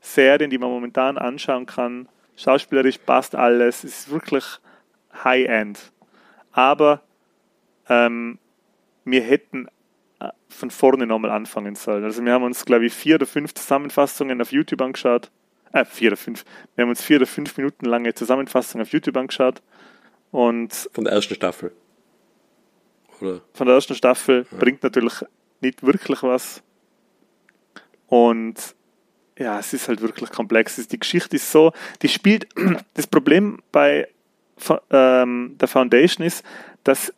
Serien, 0.01 0.49
die 0.49 0.57
man 0.57 0.69
momentan 0.69 1.17
anschauen 1.17 1.65
kann. 1.65 2.07
Schauspielerisch 2.35 2.97
passt 2.99 3.35
alles, 3.35 3.83
es 3.83 3.99
ist 3.99 4.11
wirklich 4.11 4.45
High-End. 5.23 5.79
Aber 6.51 7.01
ähm, 7.89 8.39
wir 9.05 9.21
hätten 9.21 9.67
äh, 10.19 10.29
von 10.49 10.71
vorne 10.71 11.05
nochmal 11.05 11.31
anfangen 11.31 11.75
sollen. 11.75 12.03
Also 12.03 12.23
wir 12.23 12.33
haben 12.33 12.43
uns, 12.43 12.65
glaube 12.65 12.85
ich, 12.85 12.93
vier 12.93 13.15
oder 13.15 13.25
fünf 13.25 13.53
Zusammenfassungen 13.53 14.41
auf 14.41 14.51
YouTube 14.51 14.81
angeschaut. 14.81 15.31
Äh, 15.73 15.85
vier 15.85 16.09
oder 16.09 16.17
fünf. 16.17 16.43
Wir 16.75 16.83
haben 16.83 16.89
uns 16.89 17.01
vier 17.01 17.17
oder 17.17 17.27
fünf 17.27 17.55
Minuten 17.57 17.85
lange 17.85 18.13
Zusammenfassungen 18.13 18.85
auf 18.85 18.91
YouTube 18.91 19.17
angeschaut. 19.17 19.61
Und 20.31 20.89
Von 20.93 21.03
der 21.03 21.13
ersten 21.13 21.35
Staffel. 21.35 21.71
Oder? 23.21 23.41
von 23.53 23.67
der 23.67 23.75
ersten 23.75 23.93
Staffel 23.93 24.45
bringt 24.49 24.81
natürlich 24.83 25.23
nicht 25.61 25.83
wirklich 25.83 26.23
was. 26.23 26.63
Und 28.07 28.75
ja, 29.37 29.59
es 29.59 29.73
ist 29.73 29.87
halt 29.87 30.01
wirklich 30.01 30.29
komplex. 30.29 30.75
Die 30.87 30.99
Geschichte 30.99 31.35
ist 31.35 31.51
so, 31.51 31.71
die 32.01 32.09
spielt, 32.09 32.47
das 32.93 33.07
Problem 33.07 33.59
bei 33.71 34.07
ähm, 34.91 35.55
der 35.59 35.67
Foundation 35.67 36.25
ist, 36.25 36.43
dass 36.83 37.13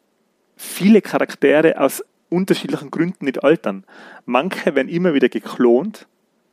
viele 0.55 1.01
Charaktere 1.01 1.79
aus 1.79 2.03
unterschiedlichen 2.29 2.89
Gründen 2.91 3.25
nicht 3.25 3.43
altern. 3.43 3.83
Manche 4.25 4.73
werden 4.75 4.87
immer 4.89 5.13
wieder 5.13 5.29
geklont. 5.29 6.07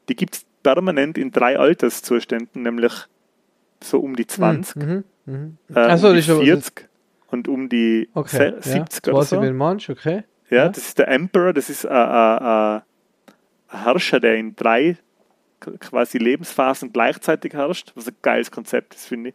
Die 0.09 0.17
gibt 0.17 0.35
es 0.37 0.45
permanent 0.63 1.17
in 1.17 1.31
drei 1.31 1.59
Alterszuständen, 1.59 2.63
nämlich 2.63 2.93
so 3.83 4.01
um 4.01 4.17
die 4.17 4.27
20, 4.27 4.77
Mhm, 4.77 5.05
mhm. 5.27 5.57
äh, 5.75 5.79
Ach 5.79 5.99
so, 5.99 6.09
um 6.09 6.15
die 6.15 6.19
das 6.21 6.29
ist 6.29 6.31
aber- 6.35 6.45
40 6.45 6.89
und 7.29 7.49
um 7.49 7.69
die 7.69 8.09
Okay. 8.15 8.37
se- 8.37 8.57
70 8.61 9.07
ja, 9.07 9.13
oder 9.13 9.23
so. 9.25 9.41
meinst, 9.41 9.89
okay. 9.89 10.25
Ja, 10.51 10.57
Ja. 10.57 10.69
das 10.69 10.79
ist 10.89 10.99
der 10.99 11.09
Emperor, 11.09 11.53
das 11.53 11.71
ist 11.71 11.87
ein, 11.87 11.97
ein, 11.97 12.39
ein 12.43 12.83
ein 13.73 13.83
Herrscher, 13.85 14.19
der 14.19 14.35
in 14.35 14.57
drei 14.57 14.97
quasi 15.61 16.19
Lebensphasen 16.19 16.93
gleichzeitig 16.93 17.53
herrscht, 17.53 17.93
was 17.95 18.09
ein 18.09 18.17
geiles 18.23 18.51
Konzept 18.51 18.95
ist, 18.95 19.07
finde 19.07 19.31
ich. 19.31 19.35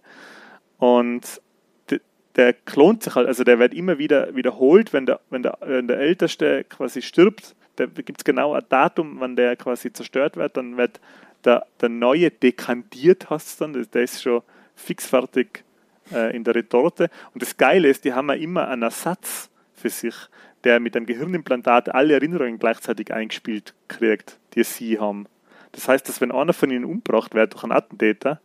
Und 0.77 1.41
de- 1.89 2.01
der 2.35 2.53
klont 2.53 3.03
sich 3.03 3.15
halt, 3.15 3.27
also 3.27 3.43
der 3.43 3.59
wird 3.59 3.73
immer 3.73 3.97
wieder 3.97 4.35
wiederholt, 4.35 4.91
wenn 4.93 5.05
der, 5.05 5.19
wenn 5.29 5.43
der, 5.43 5.57
wenn 5.61 5.87
der 5.87 5.99
Älteste 5.99 6.63
quasi 6.65 7.01
stirbt, 7.01 7.55
da 7.77 7.85
gibt 7.85 8.21
es 8.21 8.23
genau 8.23 8.53
ein 8.53 8.63
Datum, 8.69 9.19
wann 9.19 9.35
der 9.35 9.55
quasi 9.55 9.91
zerstört 9.91 10.37
wird, 10.37 10.57
dann 10.57 10.77
wird 10.77 10.99
der, 11.43 11.65
der 11.81 11.89
Neue 11.89 12.31
dekantiert, 12.31 13.29
hast 13.29 13.47
es 13.47 13.57
dann, 13.57 13.73
der 13.73 14.03
ist 14.03 14.21
schon 14.21 14.41
fix 14.75 15.05
fertig 15.05 15.63
äh, 16.11 16.35
in 16.35 16.43
der 16.43 16.55
Retorte. 16.55 17.09
Und 17.33 17.41
das 17.41 17.57
Geile 17.57 17.87
ist, 17.87 18.05
die 18.05 18.13
haben 18.13 18.29
ja 18.29 18.35
immer 18.35 18.67
einen 18.67 18.83
Ersatz 18.83 19.49
für 19.73 19.89
sich, 19.89 20.15
der 20.63 20.79
mit 20.79 20.95
einem 20.95 21.05
Gehirnimplantat 21.05 21.93
alle 21.93 22.13
Erinnerungen 22.13 22.59
gleichzeitig 22.59 23.13
eingespielt 23.13 23.73
kriegt, 23.87 24.39
die 24.55 24.63
sie 24.63 24.99
haben. 24.99 25.27
Das 25.75 25.87
heißt, 25.89 26.07
dass 26.07 26.21
wenn 26.21 26.31
einer 26.31 26.53
von 26.53 26.71
ihnen 26.71 26.85
umgebracht 26.85 27.33
wird 27.35 27.53
durch 27.53 27.63
einen 27.63 27.73
Attentäter, 27.73 28.39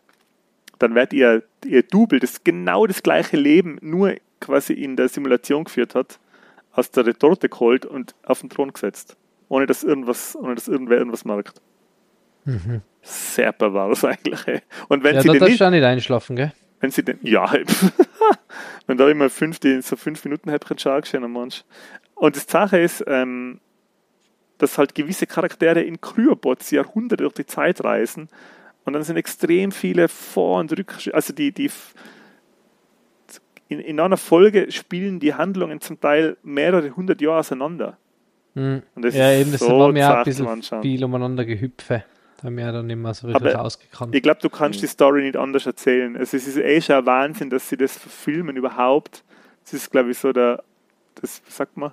dann 0.80 0.94
wird 0.94 1.12
ihr, 1.12 1.42
ihr 1.64 1.82
Double, 1.82 2.18
das 2.18 2.42
genau 2.42 2.86
das 2.86 3.02
gleiche 3.02 3.36
Leben 3.36 3.78
nur 3.80 4.16
quasi 4.40 4.72
in 4.72 4.96
der 4.96 5.08
Simulation 5.08 5.64
geführt 5.64 5.94
hat, 5.94 6.18
aus 6.72 6.90
der 6.90 7.06
Retorte 7.06 7.48
geholt 7.48 7.86
und 7.86 8.14
auf 8.24 8.40
den 8.40 8.50
Thron 8.50 8.72
gesetzt. 8.72 9.16
Ohne 9.48 9.66
dass 9.66 9.82
irgendwas, 9.84 10.36
ohne 10.36 10.54
dass 10.54 10.68
irgendwer 10.68 10.98
irgendwas 10.98 11.24
merkt. 11.24 11.60
Sehr 13.02 13.52
pervers 13.52 14.04
eigentlich. 14.04 14.46
ey. 14.46 14.60
Und 14.88 15.04
wenn 15.04 15.14
Ja, 15.16 15.22
sie 15.22 15.28
da 15.28 15.32
den 15.34 15.40
darfst 15.40 15.52
nicht, 15.52 15.62
auch 15.62 15.70
nicht 15.70 15.84
einschlafen, 15.84 16.36
gell? 16.36 16.52
wenn 16.80 16.90
sie 16.90 17.04
den, 17.04 17.18
ja, 17.22 17.52
wenn 18.86 18.96
da 18.96 19.08
immer 19.08 19.28
fünf, 19.28 19.58
die, 19.58 19.82
so 19.82 19.96
fünf 19.96 20.24
Minuten 20.24 20.50
Häppchen 20.50 20.78
schauen 20.78 21.02
am 21.24 21.32
Mensch. 21.32 21.62
Und 22.14 22.36
das 22.36 22.46
Sache 22.46 22.78
ist, 22.78 23.04
ähm, 23.06 23.60
dass 24.60 24.78
halt 24.78 24.94
gewisse 24.94 25.26
Charaktere 25.26 25.82
in 25.82 26.00
Cryobots 26.00 26.70
Jahrhunderte 26.70 27.24
durch 27.24 27.34
die 27.34 27.46
Zeit 27.46 27.82
reisen 27.82 28.28
und 28.84 28.92
dann 28.92 29.02
sind 29.02 29.16
extrem 29.16 29.72
viele 29.72 30.08
Vor- 30.08 30.60
und 30.60 30.76
Rück, 30.78 30.94
also 31.12 31.32
die, 31.32 31.52
die 31.52 31.70
in, 33.68 33.78
in 33.80 34.00
einer 34.00 34.16
Folge 34.16 34.70
spielen 34.72 35.20
die 35.20 35.34
Handlungen 35.34 35.80
zum 35.80 36.00
Teil 36.00 36.36
mehrere 36.42 36.90
hundert 36.96 37.20
Jahre 37.20 37.38
auseinander. 37.40 37.96
Mhm. 38.54 38.82
Und 38.94 39.04
das 39.04 39.14
Ja, 39.14 39.30
ist 39.32 39.40
eben, 39.42 39.52
das 39.52 39.60
so 39.60 39.78
war 39.78 39.92
mir 39.92 40.04
auch 40.06 40.10
ein 40.10 40.14
zart 40.16 40.24
zum 40.24 40.30
bisschen 40.32 40.48
Anschauen. 40.48 40.82
viel 40.82 41.04
umeinander 41.04 41.44
gehüpfe. 41.44 42.04
Da 42.38 42.44
haben 42.46 42.56
wir 42.56 42.64
ja 42.64 42.72
dann 42.72 42.86
nicht 42.86 42.96
mehr 42.96 43.14
so 43.14 43.28
richtig 43.28 43.54
Aber 43.54 43.64
ausgekannt. 43.64 44.14
Ich 44.14 44.22
glaube, 44.22 44.40
du 44.40 44.48
kannst 44.50 44.82
die 44.82 44.86
Story 44.86 45.22
nicht 45.22 45.36
anders 45.36 45.66
erzählen. 45.66 46.16
Also 46.16 46.36
es 46.36 46.48
ist 46.48 46.56
eh 46.56 46.80
schon 46.80 46.96
ein 46.96 47.06
Wahnsinn, 47.06 47.50
dass 47.50 47.68
sie 47.68 47.76
das 47.76 47.96
verfilmen 47.96 48.56
überhaupt. 48.56 49.22
Das 49.62 49.74
ist, 49.74 49.90
glaube 49.90 50.10
ich, 50.10 50.18
so 50.18 50.32
der, 50.32 50.64
das, 51.20 51.42
sagt 51.48 51.76
man, 51.76 51.92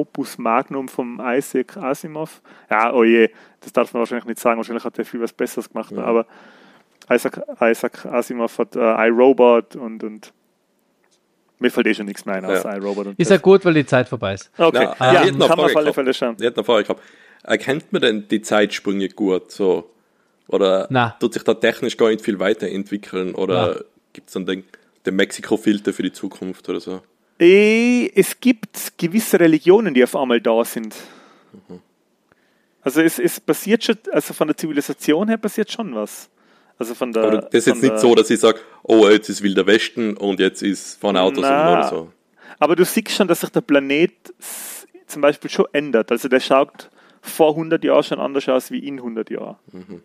Opus 0.00 0.38
Magnum 0.38 0.88
vom 0.88 1.20
Isaac 1.22 1.76
Asimov. 1.76 2.40
Ja, 2.70 2.92
oh 2.92 3.04
je, 3.04 3.30
das 3.60 3.72
darf 3.72 3.92
man 3.92 4.00
wahrscheinlich 4.00 4.26
nicht 4.26 4.40
sagen, 4.40 4.56
wahrscheinlich 4.56 4.84
hat 4.84 4.98
er 4.98 5.04
viel 5.04 5.20
was 5.20 5.32
Besseres 5.32 5.68
gemacht, 5.68 5.92
ja. 5.92 6.02
aber 6.04 6.26
Isaac, 7.10 7.42
Isaac 7.60 8.06
Asimov 8.06 8.58
hat 8.58 8.76
äh, 8.76 9.08
iRobot 9.08 9.76
und, 9.76 10.02
und 10.04 10.32
mir 11.58 11.70
fällt 11.70 11.86
eh 11.86 11.94
schon 11.94 12.06
nichts 12.06 12.24
mehr 12.24 12.36
ein 12.36 12.44
aus 12.44 12.62
ja. 12.62 12.76
iRobot. 12.76 13.08
Und 13.08 13.18
ist 13.18 13.30
ja 13.30 13.36
gut, 13.36 13.64
weil 13.64 13.74
die 13.74 13.86
Zeit 13.86 14.08
vorbei 14.08 14.34
ist. 14.34 14.50
Okay, 14.56 14.88
Na, 14.98 15.12
ja, 15.12 15.22
kann 15.24 15.38
man 15.38 15.60
auf 15.60 15.76
alle 15.76 15.92
Fälle 15.92 16.14
schauen. 16.14 16.36
Ich 16.38 16.44
hätte 16.44 16.58
noch 16.58 16.66
Frage 16.66 16.84
gehabt. 16.84 17.02
Erkennt 17.42 17.92
man 17.92 18.02
denn 18.02 18.28
die 18.28 18.42
Zeitsprünge 18.42 19.08
gut 19.08 19.50
so? 19.50 19.90
Oder 20.48 20.86
Na. 20.90 21.16
tut 21.20 21.34
sich 21.34 21.42
da 21.42 21.54
technisch 21.54 21.96
gar 21.96 22.08
nicht 22.08 22.22
viel 22.22 22.38
weiterentwickeln? 22.38 23.34
Oder 23.34 23.84
gibt 24.12 24.28
es 24.28 24.34
dann 24.34 24.46
den, 24.46 24.64
den 25.06 25.16
Mexiko-Filter 25.16 25.92
für 25.92 26.02
die 26.02 26.12
Zukunft 26.12 26.68
oder 26.68 26.80
so? 26.80 27.02
Äh, 27.40 28.10
es 28.14 28.38
gibt 28.38 28.92
gewisse 28.98 29.40
Religionen, 29.40 29.94
die 29.94 30.04
auf 30.04 30.14
einmal 30.14 30.40
da 30.40 30.64
sind. 30.64 30.94
Mhm. 31.52 31.80
Also 32.82 33.00
es, 33.00 33.18
es 33.18 33.40
passiert 33.40 33.84
schon, 33.84 33.96
also 34.12 34.34
von 34.34 34.48
der 34.48 34.56
Zivilisation 34.56 35.28
her 35.28 35.38
passiert 35.38 35.70
schon 35.70 35.94
was. 35.94 36.28
Also 36.78 36.94
von 36.94 37.12
der. 37.12 37.24
Aber 37.24 37.38
das 37.38 37.54
ist 37.54 37.66
jetzt 37.66 37.82
nicht 37.82 37.98
so, 37.98 38.14
dass 38.14 38.30
ich 38.30 38.40
sage, 38.40 38.60
oh, 38.82 39.08
jetzt 39.08 39.28
ist 39.28 39.42
Wilder 39.42 39.66
Westen 39.66 40.16
und 40.16 40.40
jetzt 40.40 40.62
ist 40.62 41.00
von 41.00 41.16
Autos 41.16 41.42
Na, 41.42 41.72
oder 41.72 41.88
so. 41.88 42.12
Aber 42.58 42.76
du 42.76 42.84
siehst 42.84 43.10
schon, 43.10 43.28
dass 43.28 43.40
sich 43.40 43.50
der 43.50 43.60
Planet 43.62 44.12
zum 45.06 45.22
Beispiel 45.22 45.50
schon 45.50 45.66
ändert. 45.72 46.10
Also 46.10 46.28
der 46.28 46.40
schaut 46.40 46.90
vor 47.22 47.50
100 47.50 47.82
Jahren 47.84 48.02
schon 48.02 48.18
anders 48.18 48.48
aus 48.48 48.70
wie 48.70 48.86
in 48.86 48.98
100 48.98 49.30
Jahren. 49.30 49.56
Mhm. 49.72 50.02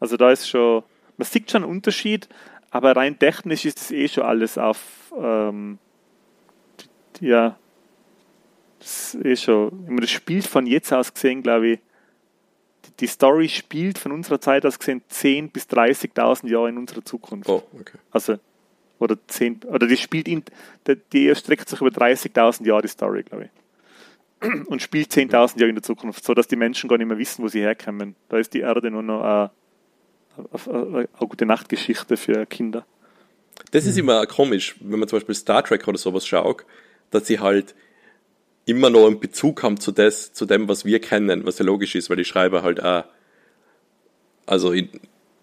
Also 0.00 0.16
da 0.16 0.30
ist 0.30 0.48
schon, 0.48 0.82
man 1.16 1.26
sieht 1.26 1.50
schon 1.50 1.62
einen 1.62 1.70
Unterschied, 1.70 2.28
aber 2.70 2.96
rein 2.96 3.18
technisch 3.18 3.64
ist 3.64 3.78
das 3.78 3.90
eh 3.90 4.08
schon 4.08 4.24
alles 4.24 4.58
auf, 4.58 4.80
ähm, 5.16 5.78
ja, 7.20 7.58
das 8.78 9.14
ist 9.14 9.42
schon, 9.44 9.70
wenn 9.86 9.94
man 9.94 10.00
das 10.00 10.10
spielt 10.10 10.46
von 10.46 10.66
jetzt 10.66 10.92
aus 10.92 11.12
gesehen, 11.12 11.42
glaube 11.42 11.68
ich, 11.68 11.78
die 12.98 13.06
Story 13.06 13.48
spielt 13.48 13.98
von 13.98 14.12
unserer 14.12 14.40
Zeit 14.40 14.64
aus 14.64 14.78
gesehen 14.78 15.02
10.000 15.10 15.50
bis 15.50 15.64
30.000 15.64 16.48
Jahre 16.48 16.68
in 16.68 16.78
unserer 16.78 17.04
Zukunft. 17.04 17.48
Oh, 17.48 17.62
okay. 17.78 17.98
Also, 18.10 18.38
oder 18.98 19.16
10, 19.26 19.64
oder 19.64 19.86
die 19.86 19.96
spielt 19.96 20.28
in, 20.28 20.42
die 21.12 21.28
erstreckt 21.28 21.68
sich 21.68 21.80
über 21.80 21.90
30.000 21.90 22.66
Jahre 22.66 22.82
die 22.82 22.88
Story, 22.88 23.22
glaube 23.22 23.44
ich. 23.44 24.66
Und 24.68 24.80
spielt 24.82 25.10
10.000 25.10 25.58
Jahre 25.58 25.68
in 25.68 25.74
der 25.74 25.82
Zukunft, 25.82 26.24
sodass 26.24 26.48
die 26.48 26.56
Menschen 26.56 26.88
gar 26.88 26.98
nicht 26.98 27.06
mehr 27.06 27.18
wissen, 27.18 27.42
wo 27.42 27.48
sie 27.48 27.60
herkommen. 27.60 28.14
Da 28.28 28.38
ist 28.38 28.54
die 28.54 28.60
Erde 28.60 28.90
nur 28.90 29.02
noch 29.02 29.22
eine, 29.22 29.50
eine, 30.66 30.86
eine 30.96 31.08
gute 31.18 31.46
Nachtgeschichte 31.46 32.16
für 32.16 32.46
Kinder. 32.46 32.86
Das 33.70 33.86
ist 33.86 33.98
immer 33.98 34.26
komisch, 34.26 34.76
wenn 34.80 34.98
man 34.98 35.08
zum 35.08 35.18
Beispiel 35.18 35.34
Star 35.34 35.62
Trek 35.62 35.86
oder 35.86 35.98
sowas 35.98 36.26
schaut, 36.26 36.64
dass 37.10 37.26
sie 37.26 37.40
halt 37.40 37.74
immer 38.66 38.90
noch 38.90 39.06
einen 39.06 39.20
Bezug 39.20 39.62
haben 39.62 39.80
zu, 39.80 39.92
des, 39.92 40.32
zu 40.32 40.46
dem, 40.46 40.68
was 40.68 40.84
wir 40.84 41.00
kennen, 41.00 41.44
was 41.44 41.58
ja 41.58 41.64
logisch 41.64 41.94
ist, 41.94 42.10
weil 42.10 42.16
die 42.16 42.24
Schreiber 42.24 42.62
halt 42.62 42.82
auch 42.82 43.04
also 44.46 44.72
in, 44.72 44.88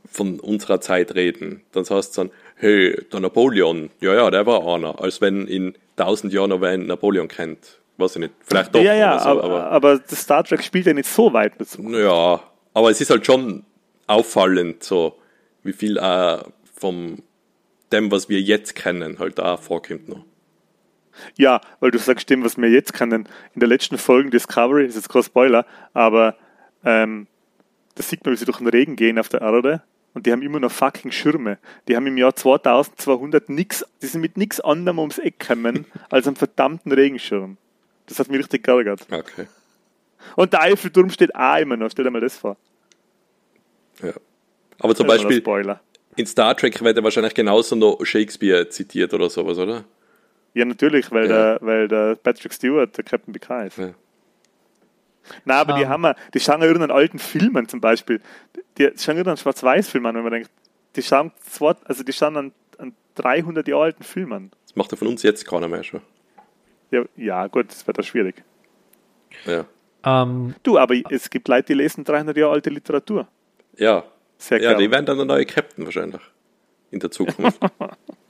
von 0.09 0.39
unserer 0.39 0.81
Zeit 0.81 1.15
reden. 1.15 1.61
Dann 1.71 1.85
sagst 1.85 2.17
du 2.17 2.21
dann, 2.21 2.31
hey, 2.55 3.05
der 3.11 3.19
Napoleon, 3.19 3.89
ja, 3.99 4.13
ja, 4.13 4.31
der 4.31 4.45
war 4.45 4.65
einer, 4.67 5.01
als 5.01 5.21
wenn 5.21 5.47
in 5.47 5.77
tausend 5.95 6.33
Jahren 6.33 6.49
noch 6.49 6.61
wer 6.61 6.77
Napoleon 6.77 7.27
kennt. 7.27 7.79
Weiß 7.97 8.15
ich 8.15 8.19
nicht, 8.21 8.33
vielleicht 8.41 8.75
doch. 8.75 8.81
Ja, 8.81 8.93
ja, 8.93 9.19
so, 9.19 9.29
aber, 9.29 9.43
aber, 9.43 9.71
aber 9.71 9.99
das 9.99 10.21
Star 10.21 10.43
Trek 10.43 10.63
spielt 10.63 10.85
ja 10.85 10.93
nicht 10.93 11.09
so 11.09 11.33
weit 11.33 11.53
dazu. 11.57 11.81
Ja, 11.89 12.41
aber 12.73 12.91
es 12.91 13.01
ist 13.01 13.09
halt 13.09 13.25
schon 13.25 13.65
auffallend, 14.05 14.83
so 14.83 15.17
wie 15.63 15.73
viel 15.73 15.97
äh, 15.97 16.37
vom 16.75 17.23
dem, 17.91 18.11
was 18.11 18.29
wir 18.29 18.39
jetzt 18.39 18.75
kennen, 18.75 19.17
halt 19.19 19.39
da 19.39 19.57
vorkommt 19.57 20.09
noch. 20.09 20.25
Ja, 21.37 21.61
weil 21.79 21.91
du 21.91 21.97
sagst 21.97 22.29
dem, 22.29 22.43
was 22.43 22.57
wir 22.57 22.69
jetzt 22.69 22.93
kennen. 22.93 23.27
In 23.53 23.59
der 23.59 23.69
letzten 23.69 23.97
Folge 23.97 24.29
Discovery, 24.29 24.85
ist 24.85 24.95
jetzt 24.95 25.09
kein 25.09 25.23
Spoiler, 25.23 25.65
aber 25.93 26.35
ähm, 26.83 27.27
da 27.95 28.03
sieht 28.03 28.23
man, 28.25 28.33
wie 28.33 28.37
sie 28.37 28.45
durch 28.45 28.59
den 28.59 28.67
Regen 28.67 28.95
gehen 28.95 29.19
auf 29.19 29.29
der 29.29 29.41
Erde 29.41 29.81
und 30.17 30.25
die 30.25 30.31
haben 30.31 30.41
immer 30.41 30.59
noch 30.59 30.71
fucking 30.71 31.11
Schirme. 31.11 31.59
Die 31.87 31.95
haben 31.95 32.07
im 32.07 32.17
Jahr 32.17 32.35
2200 32.35 33.49
nichts, 33.49 33.85
die 34.01 34.07
sind 34.07 34.21
mit 34.21 34.35
nichts 34.35 34.59
anderem 34.59 34.97
ums 34.97 35.19
Eck 35.19 35.39
gekommen 35.39 35.85
als 36.09 36.25
einem 36.25 36.35
verdammten 36.35 36.91
Regenschirm. 36.91 37.57
Das 38.07 38.17
hat 38.17 38.29
mich 38.29 38.39
richtig 38.39 38.63
geärgert. 38.63 39.01
Okay. 39.11 39.47
Und 40.35 40.53
der 40.53 40.61
Eiffelturm 40.61 41.11
steht 41.11 41.35
auch 41.35 41.57
immer 41.57 41.77
noch, 41.77 41.91
stell 41.91 42.03
dir 42.05 42.11
mal 42.11 42.21
das 42.21 42.35
vor. 42.35 42.57
Ja. 44.01 44.13
Aber 44.79 44.95
zum 44.95 45.05
Beispiel 45.05 45.43
in 46.15 46.25
Star 46.25 46.57
Trek 46.57 46.81
wird 46.83 46.97
er 46.97 47.03
wahrscheinlich 47.03 47.35
genauso 47.35 47.75
noch 47.75 48.03
Shakespeare 48.03 48.67
zitiert 48.69 49.13
oder 49.13 49.29
sowas, 49.29 49.59
oder? 49.59 49.85
Ja, 50.53 50.65
natürlich, 50.65 51.11
weil, 51.11 51.29
ja. 51.29 51.57
Der, 51.57 51.59
weil 51.61 51.87
der 51.87 52.15
Patrick 52.15 52.53
Stewart 52.53 52.95
der 52.97 53.03
Captain 53.03 53.33
Picard 53.33 53.67
ist. 53.67 53.77
Ja. 53.77 53.93
Nein, 55.45 55.57
aber 55.57 55.73
um. 55.73 55.79
die 55.79 55.85
ah. 55.85 55.89
haben 55.89 56.01
wir, 56.01 56.15
die 56.33 56.39
schauen 56.39 56.61
ja 56.61 56.67
irgendeinen 56.67 56.91
alten 56.97 57.19
Filmen 57.19 57.67
zum 57.67 57.81
Beispiel. 57.81 58.21
Die 58.77 58.83
schauen 58.97 59.17
irgendeinen 59.17 59.37
Schwarz-Weiß-Film 59.37 60.05
an, 60.05 60.15
wenn 60.15 60.23
man 60.23 60.31
denkt, 60.31 60.49
die 60.95 61.03
schauen, 61.03 61.31
also 61.85 62.03
die 62.03 62.13
schauen 62.13 62.37
an, 62.37 62.51
an 62.77 62.93
300 63.15 63.67
Jahre 63.67 63.83
alten 63.83 64.03
Filmen. 64.03 64.51
Das 64.65 64.75
macht 64.75 64.91
ja 64.91 64.97
von 64.97 65.07
uns 65.07 65.23
jetzt 65.23 65.45
keiner 65.45 65.67
mehr 65.67 65.83
schon. 65.83 66.01
Ja, 66.91 67.03
ja 67.15 67.47
gut, 67.47 67.69
das 67.69 67.85
wird 67.85 67.99
auch 67.99 68.03
schwierig. 68.03 68.43
Ja. 69.45 69.65
Um, 70.05 70.55
du, 70.63 70.77
aber 70.77 70.95
es 71.09 71.29
gibt 71.29 71.47
Leute, 71.47 71.67
die 71.67 71.73
lesen 71.73 72.03
300 72.03 72.37
Jahre 72.37 72.53
alte 72.53 72.69
Literatur. 72.69 73.27
Ja. 73.75 74.03
Sehr 74.37 74.61
ja, 74.61 74.75
die 74.75 74.89
werden 74.89 75.05
dann 75.05 75.17
der 75.17 75.25
neue 75.25 75.45
Captain 75.45 75.83
wahrscheinlich. 75.83 76.21
In 76.91 76.99
der 76.99 77.11
Zukunft. 77.11 77.59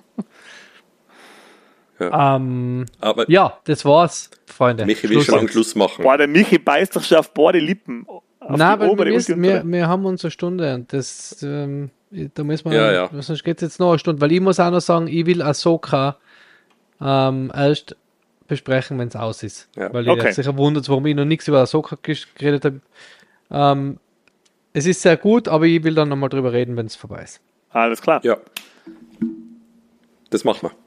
Ja. 2.00 2.36
Ähm, 2.36 2.86
Aber 3.00 3.30
ja, 3.30 3.58
das 3.66 3.84
war's, 3.86 4.30
Freunde. 4.46 4.86
Michi 4.86 5.10
will 5.10 5.22
schon 5.22 5.40
einen 5.40 5.50
Schluss 5.50 5.76
machen. 5.76 6.04
Boah, 6.04 6.18
der 6.18 6.28
Michi 6.28 6.60
beißt 6.60 6.96
doch 6.96 7.04
schon 7.04 7.18
auf 7.18 7.34
beide 7.34 7.60
Lippen. 7.60 8.06
Nein, 8.50 8.62
aber 8.62 8.98
wir, 8.98 9.06
wissen, 9.14 9.42
wir, 9.42 9.64
wir, 9.66 9.88
haben 9.88 10.06
unsere 10.06 10.32
Stunde 10.32 10.74
und 10.74 10.94
das, 10.94 11.44
ähm, 11.44 11.90
da 12.12 12.44
müssen 12.44 12.72
wir, 12.72 12.78
ja, 12.78 12.92
ja. 12.92 13.22
sonst 13.22 13.44
geht 13.44 13.58
es 13.58 13.62
jetzt 13.62 13.80
noch 13.80 13.90
eine 13.90 14.00
Stunde, 14.00 14.22
weil 14.22 14.32
ich 14.32 14.40
muss 14.40 14.60
auch 14.60 14.72
noch 14.72 14.80
sagen, 14.80 15.08
ich 15.08 15.26
will 15.26 15.42
Ahsoka 15.42 16.18
ähm, 17.02 17.52
erst 17.54 17.96
besprechen, 18.48 18.98
wenn 19.00 19.10
es 19.10 19.16
aus 19.16 19.44
ist. 19.44 19.68
Ja. 19.76 19.92
Weil 19.92 20.08
okay. 20.08 20.28
ihr 20.28 20.34
sicher 20.34 20.56
wundert, 20.56 20.88
warum 20.88 21.06
ich 21.08 21.16
noch 21.16 21.26
nichts 21.26 21.48
über 21.48 21.60
Ahsoka 21.60 21.98
geredet 22.02 22.64
habe. 22.64 22.82
Ähm, 23.52 24.00
es 24.72 24.86
ist 24.86 25.02
sehr 25.02 25.18
gut, 25.18 25.48
aber 25.48 25.66
ich 25.66 25.84
will 25.84 25.96
dann 25.96 26.10
nochmal 26.10 26.30
drüber 26.30 26.54
reden, 26.54 26.78
wenn 26.78 26.86
es 26.86 26.96
vorbei 26.96 27.24
ist. 27.24 27.42
Alles 27.72 28.02
klar. 28.02 28.22
Ja. 28.24 28.38
Das 30.30 30.44
machen 30.44 30.70
wir. 30.70 30.87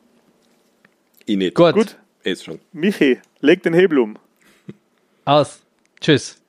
Ich 1.31 1.37
nicht. 1.37 1.55
Gut. 1.55 1.74
Gut. 1.74 1.97
Ist 2.24 2.45
schon. 2.45 2.59
Michi, 2.72 3.20
leg 3.39 3.62
den 3.62 3.72
Hebel 3.72 4.01
um. 4.01 4.18
Aus. 5.24 5.62
Tschüss. 6.01 6.43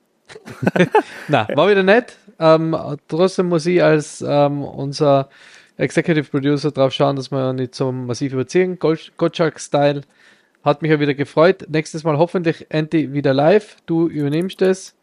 Na, 1.28 1.46
war 1.54 1.70
wieder 1.70 1.84
nett. 1.84 2.16
Ähm, 2.40 2.76
trotzdem 3.06 3.46
muss 3.46 3.64
ich 3.66 3.80
als 3.80 4.24
ähm, 4.26 4.64
unser 4.64 5.28
Executive 5.76 6.28
Producer 6.28 6.72
drauf 6.72 6.92
schauen, 6.92 7.14
dass 7.14 7.30
wir 7.30 7.52
nicht 7.52 7.76
so 7.76 7.92
massiv 7.92 8.32
überziehen. 8.32 8.76
Gottschalk-Style. 8.80 10.00
Hat 10.64 10.82
mich 10.82 10.90
ja 10.90 10.98
wieder 10.98 11.14
gefreut. 11.14 11.64
Nächstes 11.68 12.02
Mal 12.02 12.18
hoffentlich 12.18 12.66
Andy 12.70 13.12
wieder 13.12 13.32
live. 13.32 13.76
Du 13.86 14.08
übernimmst 14.08 14.62
es. 14.62 14.96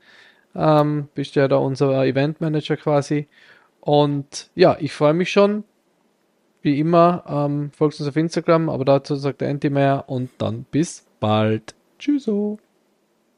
Ähm, 0.55 1.07
bist 1.15 1.35
ja 1.35 1.47
da 1.47 1.55
unser 1.55 2.03
Eventmanager 2.03 2.75
quasi. 2.75 3.29
Und 3.79 4.49
ja, 4.55 4.75
ich 4.77 4.91
freue 4.91 5.13
mich 5.13 5.31
schon 5.31 5.63
wie 6.61 6.79
immer, 6.79 7.23
ähm, 7.27 7.71
folgt 7.75 7.99
uns 7.99 8.09
auf 8.09 8.15
Instagram, 8.15 8.69
aber 8.69 8.85
dazu 8.85 9.15
sagt 9.15 9.41
der 9.41 9.49
Anti 9.49 9.69
mehr 9.69 10.05
und 10.07 10.29
dann 10.37 10.65
bis 10.71 11.05
bald. 11.19 11.75
Tschüsso. 11.97 12.59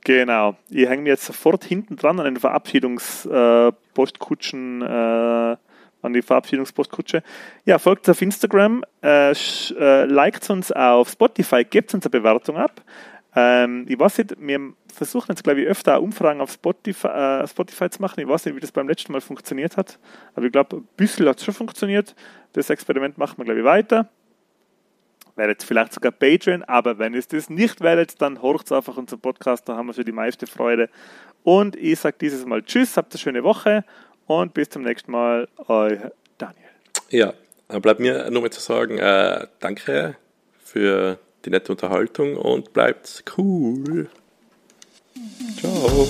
Genau. 0.03 0.55
Ich 0.69 0.87
hänge 0.87 1.01
mir 1.03 1.09
jetzt 1.09 1.25
sofort 1.25 1.63
hinten 1.63 1.95
dran 1.95 2.19
an 2.19 2.25
den 2.25 2.37
Verabschiedungspostkutschen, 2.37 4.81
äh, 4.81 5.51
äh, 5.53 5.57
an 6.01 6.13
die 6.13 6.23
Verabschiedungspostkutsche. 6.23 7.21
Ja, 7.65 7.77
folgt 7.77 8.07
uns 8.07 8.17
auf 8.17 8.21
Instagram, 8.21 8.83
äh, 9.03 9.31
äh, 9.31 10.05
liked 10.05 10.49
uns 10.49 10.71
auf 10.71 11.09
Spotify, 11.09 11.63
gebt 11.63 11.93
uns 11.93 12.05
eine 12.05 12.09
Bewertung 12.09 12.57
ab. 12.57 12.81
Ähm, 13.33 13.85
ich 13.87 13.97
weiß 13.97 14.17
nicht, 14.17 14.35
wir 14.39 14.73
versuchen 14.93 15.27
jetzt, 15.29 15.43
glaube 15.43 15.61
ich, 15.61 15.67
öfter 15.67 16.01
Umfragen 16.01 16.41
auf 16.41 16.51
Spotify, 16.51 17.07
äh, 17.07 17.47
Spotify 17.47 17.89
zu 17.89 18.01
machen. 18.01 18.19
Ich 18.19 18.27
weiß 18.27 18.45
nicht, 18.45 18.55
wie 18.55 18.59
das 18.59 18.71
beim 18.71 18.89
letzten 18.89 19.13
Mal 19.13 19.21
funktioniert 19.21 19.77
hat, 19.77 19.99
aber 20.35 20.45
ich 20.45 20.51
glaube, 20.51 20.77
ein 20.77 20.87
bisschen 20.97 21.27
hat 21.27 21.39
es 21.39 21.45
schon 21.45 21.53
funktioniert. 21.53 22.15
Das 22.53 22.69
Experiment 22.69 23.17
machen 23.17 23.37
wir, 23.37 23.45
glaube 23.45 23.59
ich, 23.59 23.65
weiter. 23.65 24.09
Wäre 25.37 25.51
jetzt 25.51 25.63
vielleicht 25.63 25.93
sogar 25.93 26.11
Patreon, 26.11 26.63
aber 26.63 26.99
wenn 26.99 27.13
es 27.13 27.27
das 27.27 27.49
nicht 27.49 27.79
wäre, 27.79 28.05
dann 28.17 28.41
horcht 28.41 28.69
einfach 28.73 28.97
unseren 28.97 29.21
Podcast, 29.21 29.67
da 29.69 29.77
haben 29.77 29.87
wir 29.87 29.93
schon 29.93 30.03
die 30.03 30.11
meiste 30.11 30.45
Freude. 30.45 30.89
Und 31.43 31.77
ich 31.77 31.99
sage 31.99 32.17
dieses 32.19 32.45
Mal 32.45 32.63
Tschüss, 32.63 32.97
habt 32.97 33.13
eine 33.13 33.19
schöne 33.19 33.43
Woche 33.43 33.85
und 34.27 34.53
bis 34.53 34.69
zum 34.69 34.83
nächsten 34.83 35.11
Mal, 35.11 35.47
euer 35.67 36.11
Daniel. 36.37 36.69
Ja, 37.09 37.33
bleibt 37.79 38.01
mir 38.01 38.29
nur 38.29 38.41
mal 38.41 38.51
zu 38.51 38.59
sagen, 38.59 38.97
äh, 38.97 39.47
danke 39.59 40.17
für 40.59 41.17
die 41.45 41.49
nette 41.49 41.71
Unterhaltung 41.71 42.37
und 42.37 42.73
bleibt 42.73 43.23
cool. 43.37 44.09
Ciao. 45.59 46.07